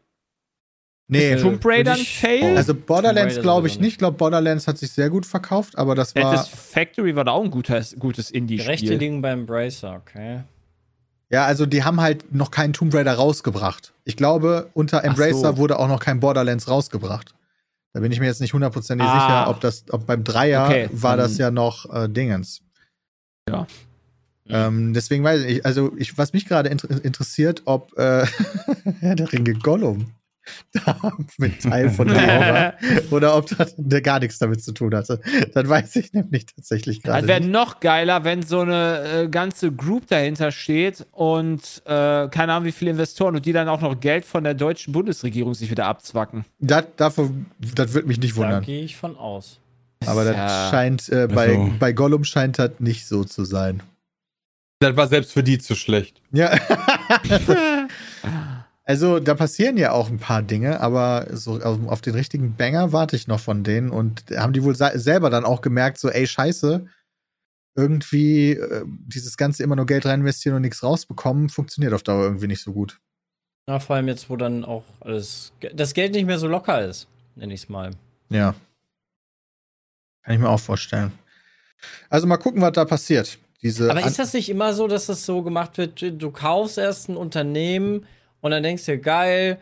Nee, 1.07 1.33
ist 1.33 1.41
Tomb 1.41 1.63
Raider 1.65 1.93
ein 1.93 1.99
ich- 1.99 2.17
Fail? 2.17 2.55
also 2.57 2.73
Borderlands 2.73 3.39
glaube 3.41 3.67
ich 3.67 3.79
nicht. 3.79 3.93
Ich 3.93 3.97
glaube, 3.97 4.17
Borderlands 4.17 4.67
hat 4.67 4.77
sich 4.77 4.91
sehr 4.91 5.09
gut 5.09 5.25
verkauft, 5.25 5.77
aber 5.77 5.95
das 5.95 6.15
war. 6.15 6.43
Factory 6.45 7.15
war 7.15 7.23
da 7.25 7.31
auch 7.31 7.43
ein 7.43 7.51
gutes, 7.51 7.95
gutes 7.99 8.29
Die 8.29 8.37
Rechte 8.37 8.37
Indie-Spiel. 8.37 8.97
liegen 8.97 9.21
beim 9.21 9.45
Bracer, 9.45 9.95
okay. 10.01 10.43
Ja, 11.29 11.45
also 11.45 11.65
die 11.65 11.83
haben 11.83 11.99
halt 11.99 12.33
noch 12.33 12.51
keinen 12.51 12.73
Tomb 12.73 12.93
Raider 12.93 13.13
rausgebracht. 13.15 13.93
Ich 14.05 14.15
glaube, 14.17 14.69
unter 14.73 15.03
Embracer 15.03 15.53
so. 15.53 15.57
wurde 15.57 15.77
auch 15.79 15.87
noch 15.87 15.99
kein 15.99 16.19
Borderlands 16.19 16.67
rausgebracht. 16.67 17.33
Da 17.93 17.99
bin 17.99 18.11
ich 18.11 18.19
mir 18.19 18.25
jetzt 18.27 18.41
nicht 18.41 18.53
hundertprozentig 18.53 19.07
Ah. 19.07 19.19
sicher, 19.19 19.49
ob 19.49 19.59
das, 19.61 19.85
ob 19.91 20.05
beim 20.07 20.23
Dreier 20.23 20.65
Okay, 20.65 20.89
war 20.91 21.17
das 21.17 21.31
dann- 21.33 21.39
ja 21.39 21.51
noch 21.51 21.93
äh, 21.93 22.07
Dingens. 22.07 22.61
Ja. 23.49 23.67
Ähm, 24.49 24.93
deswegen 24.93 25.23
weiß 25.23 25.41
ich, 25.41 25.47
nicht, 25.47 25.65
also 25.65 25.93
ich, 25.97 26.17
was 26.17 26.33
mich 26.33 26.45
gerade 26.45 26.69
inter 26.69 26.89
interessiert, 27.03 27.61
ob 27.65 27.97
äh, 27.97 28.25
Herr 28.99 29.15
der 29.15 29.31
Ringe 29.31 29.53
Gollum 29.53 30.07
da 30.73 31.13
mit 31.37 31.61
Teil 31.63 31.89
von 31.89 32.07
der 32.09 32.17
war 32.27 32.73
oder 33.11 33.37
ob 33.37 33.47
das 33.57 33.75
der 33.77 34.01
gar 34.01 34.19
nichts 34.19 34.39
damit 34.39 34.61
zu 34.61 34.73
tun 34.73 34.93
hatte. 34.93 35.21
Dann 35.53 35.69
weiß 35.69 35.95
ich 35.95 36.11
nämlich 36.11 36.45
tatsächlich 36.47 36.97
Es 36.97 37.03
gerade. 37.03 37.27
wäre 37.29 37.39
nicht. 37.39 37.51
noch 37.51 37.79
geiler, 37.79 38.25
wenn 38.25 38.43
so 38.43 38.59
eine 38.59 39.03
äh, 39.23 39.27
ganze 39.29 39.71
Group 39.71 40.07
dahinter 40.07 40.51
steht 40.51 41.05
und 41.11 41.81
äh, 41.85 42.27
keine 42.27 42.51
Ahnung, 42.51 42.65
wie 42.65 42.73
viele 42.73 42.91
Investoren 42.91 43.37
und 43.37 43.45
die 43.45 43.53
dann 43.53 43.69
auch 43.69 43.79
noch 43.79 43.97
Geld 44.01 44.25
von 44.25 44.43
der 44.43 44.53
deutschen 44.55 44.91
Bundesregierung 44.91 45.53
sich 45.53 45.71
wieder 45.71 45.85
abzwacken. 45.85 46.43
Das, 46.59 46.83
das 46.97 47.15
würde 47.17 48.07
mich 48.09 48.19
nicht 48.19 48.33
Da 48.35 48.41
wundern. 48.41 48.63
gehe 48.65 48.83
ich 48.83 48.97
von 48.97 49.15
aus. 49.15 49.59
Aber 50.05 50.25
das 50.25 50.35
Ja. 50.35 50.67
scheint 50.69 51.07
äh, 51.07 51.27
bei, 51.33 51.47
Also. 51.51 51.71
bei 51.79 51.93
Gollum 51.93 52.25
scheint 52.25 52.59
das 52.59 52.71
nicht 52.79 53.07
so 53.07 53.23
zu 53.23 53.45
sein. 53.45 53.81
Das 54.83 54.95
war 54.95 55.07
selbst 55.07 55.33
für 55.33 55.43
die 55.43 55.57
zu 55.57 55.75
schlecht. 55.75 56.21
Ja. 56.31 56.51
also, 58.85 59.19
da 59.19 59.35
passieren 59.35 59.77
ja 59.77 59.91
auch 59.91 60.09
ein 60.09 60.19
paar 60.19 60.41
Dinge, 60.41 60.79
aber 60.79 61.27
so 61.31 61.59
auf, 61.61 61.79
auf 61.87 62.01
den 62.01 62.13
richtigen 62.15 62.55
Banger 62.55 62.91
warte 62.91 63.15
ich 63.15 63.27
noch 63.27 63.39
von 63.39 63.63
denen 63.63 63.89
und 63.89 64.23
haben 64.35 64.53
die 64.53 64.63
wohl 64.63 64.75
se- 64.75 64.99
selber 64.99 65.29
dann 65.29 65.45
auch 65.45 65.61
gemerkt, 65.61 65.97
so, 65.97 66.09
ey, 66.09 66.27
scheiße, 66.27 66.85
irgendwie 67.75 68.51
äh, 68.51 68.83
dieses 68.85 69.37
Ganze 69.37 69.63
immer 69.63 69.75
nur 69.75 69.85
Geld 69.85 70.05
reinvestieren 70.05 70.57
und 70.57 70.61
nichts 70.61 70.83
rausbekommen, 70.83 71.49
funktioniert 71.49 71.93
auf 71.93 72.03
Dauer 72.03 72.23
irgendwie 72.23 72.47
nicht 72.47 72.61
so 72.61 72.73
gut. 72.73 72.99
Na, 73.65 73.79
vor 73.79 73.95
allem 73.95 74.07
jetzt, 74.07 74.29
wo 74.29 74.35
dann 74.35 74.65
auch 74.65 74.83
alles. 74.99 75.53
Das 75.73 75.93
Geld 75.93 76.13
nicht 76.13 76.25
mehr 76.25 76.37
so 76.37 76.47
locker 76.47 76.85
ist, 76.85 77.07
nenne 77.35 77.53
ich 77.53 77.61
es 77.61 77.69
mal. 77.69 77.91
Ja. 78.29 78.53
Kann 80.23 80.35
ich 80.35 80.39
mir 80.39 80.49
auch 80.49 80.59
vorstellen. 80.59 81.11
Also 82.09 82.27
mal 82.27 82.37
gucken, 82.37 82.61
was 82.61 82.73
da 82.73 82.85
passiert. 82.85 83.37
Diese 83.63 83.89
Aber 83.89 84.05
ist 84.05 84.19
das 84.19 84.33
nicht 84.33 84.49
immer 84.49 84.73
so, 84.73 84.87
dass 84.87 85.05
das 85.05 85.25
so 85.25 85.41
gemacht 85.41 85.77
wird, 85.77 86.01
du 86.01 86.31
kaufst 86.31 86.77
erst 86.77 87.09
ein 87.09 87.15
Unternehmen 87.15 88.05
und 88.41 88.51
dann 88.51 88.61
denkst 88.61 88.85
du, 88.85 88.97
geil, 88.99 89.57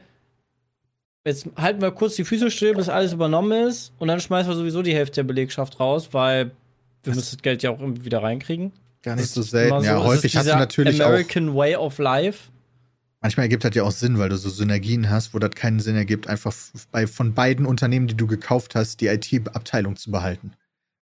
jetzt 1.23 1.47
halten 1.55 1.81
wir 1.81 1.91
kurz 1.91 2.15
die 2.15 2.23
Füße 2.23 2.49
still, 2.49 2.73
bis 2.73 2.89
alles 2.89 3.13
übernommen 3.13 3.67
ist 3.67 3.93
und 3.99 4.07
dann 4.07 4.19
schmeißen 4.19 4.51
wir 4.51 4.55
sowieso 4.55 4.81
die 4.81 4.95
Hälfte 4.95 5.17
der 5.17 5.23
Belegschaft 5.23 5.79
raus, 5.79 6.09
weil 6.13 6.51
wir 7.03 7.13
müssen 7.13 7.35
das 7.35 7.41
Geld 7.43 7.61
ja 7.61 7.69
auch 7.69 7.79
irgendwie 7.79 8.05
wieder 8.05 8.23
reinkriegen. 8.23 8.71
gar 9.03 9.15
nicht 9.15 9.29
so 9.29 9.43
selten. 9.43 9.83
Ja, 9.83 9.97
so? 9.97 10.01
Ist 10.01 10.07
häufig 10.07 10.35
hast 10.35 10.47
du 10.47 10.55
natürlich 10.55 11.01
auch. 11.03 11.07
American 11.07 11.55
Way 11.55 11.75
of 11.75 11.99
Life. 11.99 12.49
Manchmal 13.21 13.45
ergibt 13.45 13.63
das 13.63 13.75
ja 13.75 13.83
auch 13.83 13.91
Sinn, 13.91 14.17
weil 14.17 14.29
du 14.29 14.37
so 14.37 14.49
Synergien 14.49 15.11
hast, 15.11 15.35
wo 15.35 15.39
das 15.39 15.51
keinen 15.51 15.79
Sinn 15.79 15.95
ergibt, 15.95 16.27
einfach 16.27 16.51
bei, 16.91 17.05
von 17.05 17.35
beiden 17.35 17.67
Unternehmen, 17.67 18.07
die 18.07 18.15
du 18.15 18.25
gekauft 18.25 18.73
hast, 18.73 18.99
die 18.99 19.07
IT-Abteilung 19.07 19.95
zu 19.95 20.09
behalten. 20.09 20.53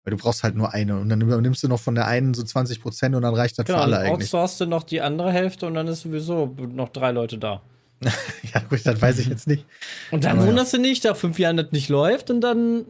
Weil 0.04 0.10
du 0.10 0.16
brauchst 0.18 0.42
halt 0.42 0.54
nur 0.54 0.72
eine 0.74 0.98
und 0.98 1.08
dann 1.08 1.20
übernimmst 1.20 1.62
du 1.62 1.68
noch 1.68 1.80
von 1.80 1.94
der 1.94 2.06
einen 2.06 2.34
so 2.34 2.42
20 2.42 2.82
Prozent 2.82 3.14
und 3.14 3.22
dann 3.22 3.34
reicht 3.34 3.58
das 3.58 3.64
Genau, 3.64 3.78
für 3.78 3.84
alle 3.84 3.98
eigentlich. 4.00 4.12
outsourcest 4.24 4.60
du 4.60 4.66
noch 4.66 4.82
die 4.82 5.00
andere 5.00 5.32
Hälfte 5.32 5.66
und 5.66 5.74
dann 5.74 5.86
ist 5.88 6.02
sowieso 6.02 6.54
noch 6.72 6.90
drei 6.90 7.10
Leute 7.12 7.38
da. 7.38 7.62
Ja, 8.52 8.60
gut, 8.68 8.80
das 8.84 9.00
weiß 9.00 9.18
ich 9.20 9.26
jetzt 9.28 9.46
nicht. 9.46 9.64
Und 10.10 10.24
dann 10.24 10.32
Aber 10.32 10.42
ja. 10.42 10.48
wunderst 10.48 10.74
du 10.74 10.78
nicht, 10.78 11.04
nach 11.04 11.16
fünf 11.16 11.38
Jahren 11.38 11.56
das 11.56 11.72
nicht 11.72 11.88
läuft 11.88 12.30
und 12.30 12.40
dann 12.42 12.84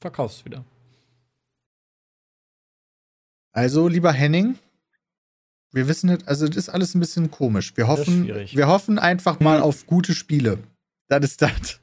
verkaufst 0.00 0.40
du 0.42 0.44
wieder. 0.46 0.64
Also, 3.52 3.88
lieber 3.88 4.12
Henning, 4.12 4.58
wir 5.72 5.88
wissen 5.88 6.10
nicht, 6.10 6.28
also 6.28 6.46
das 6.46 6.56
ist 6.56 6.68
alles 6.68 6.94
ein 6.94 7.00
bisschen 7.00 7.30
komisch. 7.30 7.72
Wir 7.76 7.86
hoffen, 7.88 8.26
wir 8.28 8.66
hoffen 8.66 8.98
einfach 8.98 9.40
mal 9.40 9.60
auf 9.60 9.86
gute 9.86 10.14
Spiele. 10.14 10.58
Das 11.08 11.24
ist 11.24 11.40
das, 11.42 11.80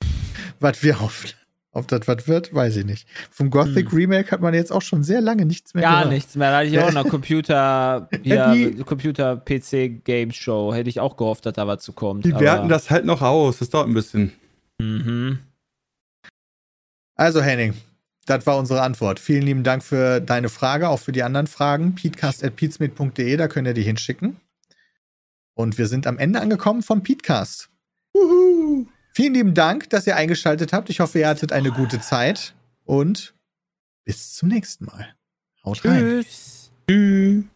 was 0.60 0.82
wir 0.82 1.00
hoffen. 1.00 1.30
Ob 1.72 1.86
das 1.86 2.08
was 2.08 2.26
wird, 2.26 2.52
weiß 2.52 2.76
ich 2.78 2.84
nicht. 2.84 3.06
Vom 3.30 3.48
Gothic 3.50 3.92
Remake 3.92 4.32
hat 4.32 4.40
man 4.40 4.54
jetzt 4.54 4.72
auch 4.72 4.82
schon 4.82 5.04
sehr 5.04 5.20
lange 5.20 5.44
nichts 5.46 5.72
mehr 5.72 5.82
Gar 5.84 5.98
gehört. 5.98 6.12
nichts 6.14 6.34
mehr. 6.34 6.50
Da 6.50 6.56
hatte 6.58 6.66
ich 6.68 6.78
auch 6.80 6.92
noch 6.92 7.08
Computer, 7.08 8.08
Ja, 8.24 8.52
hier, 8.52 8.72
die- 8.72 8.82
Computer 8.82 9.36
PC 9.36 10.02
Game 10.04 10.32
Show. 10.32 10.74
Hätte 10.74 10.90
ich 10.90 10.98
auch 10.98 11.16
gehofft, 11.16 11.46
dass 11.46 11.54
da 11.54 11.68
was 11.68 11.84
zu 11.84 11.92
kommt. 11.92 12.24
Die 12.24 12.34
werten 12.34 12.68
das 12.68 12.90
halt 12.90 13.04
noch 13.04 13.22
aus. 13.22 13.58
Das 13.58 13.70
dauert 13.70 13.86
ein 13.86 13.94
bisschen. 13.94 14.32
Mhm. 14.80 15.38
Also, 17.14 17.40
Henning, 17.40 17.74
das 18.26 18.46
war 18.46 18.56
unsere 18.56 18.82
Antwort. 18.82 19.20
Vielen 19.20 19.42
lieben 19.42 19.62
Dank 19.62 19.84
für 19.84 20.20
deine 20.20 20.48
Frage, 20.48 20.88
auch 20.88 20.98
für 20.98 21.12
die 21.12 21.22
anderen 21.22 21.46
Fragen. 21.46 21.94
peatcast.peatsmit.de, 21.94 23.36
da 23.36 23.46
könnt 23.46 23.68
ihr 23.68 23.74
die 23.74 23.82
hinschicken. 23.82 24.36
Und 25.54 25.78
wir 25.78 25.86
sind 25.86 26.06
am 26.08 26.18
Ende 26.18 26.40
angekommen 26.40 26.82
vom 26.82 27.02
Peatcast. 27.04 27.68
Vielen 29.20 29.34
lieben 29.34 29.54
Dank, 29.54 29.90
dass 29.90 30.06
ihr 30.06 30.16
eingeschaltet 30.16 30.72
habt. 30.72 30.88
Ich 30.88 31.00
hoffe, 31.00 31.18
ihr 31.18 31.28
hattet 31.28 31.52
eine 31.52 31.72
gute 31.72 32.00
Zeit 32.00 32.54
und 32.86 33.34
bis 34.06 34.32
zum 34.32 34.48
nächsten 34.48 34.86
Mal. 34.86 35.14
Haut 35.62 35.82
Tschüss. 35.82 35.90
rein. 35.90 36.24
Tschüss. 36.88 37.50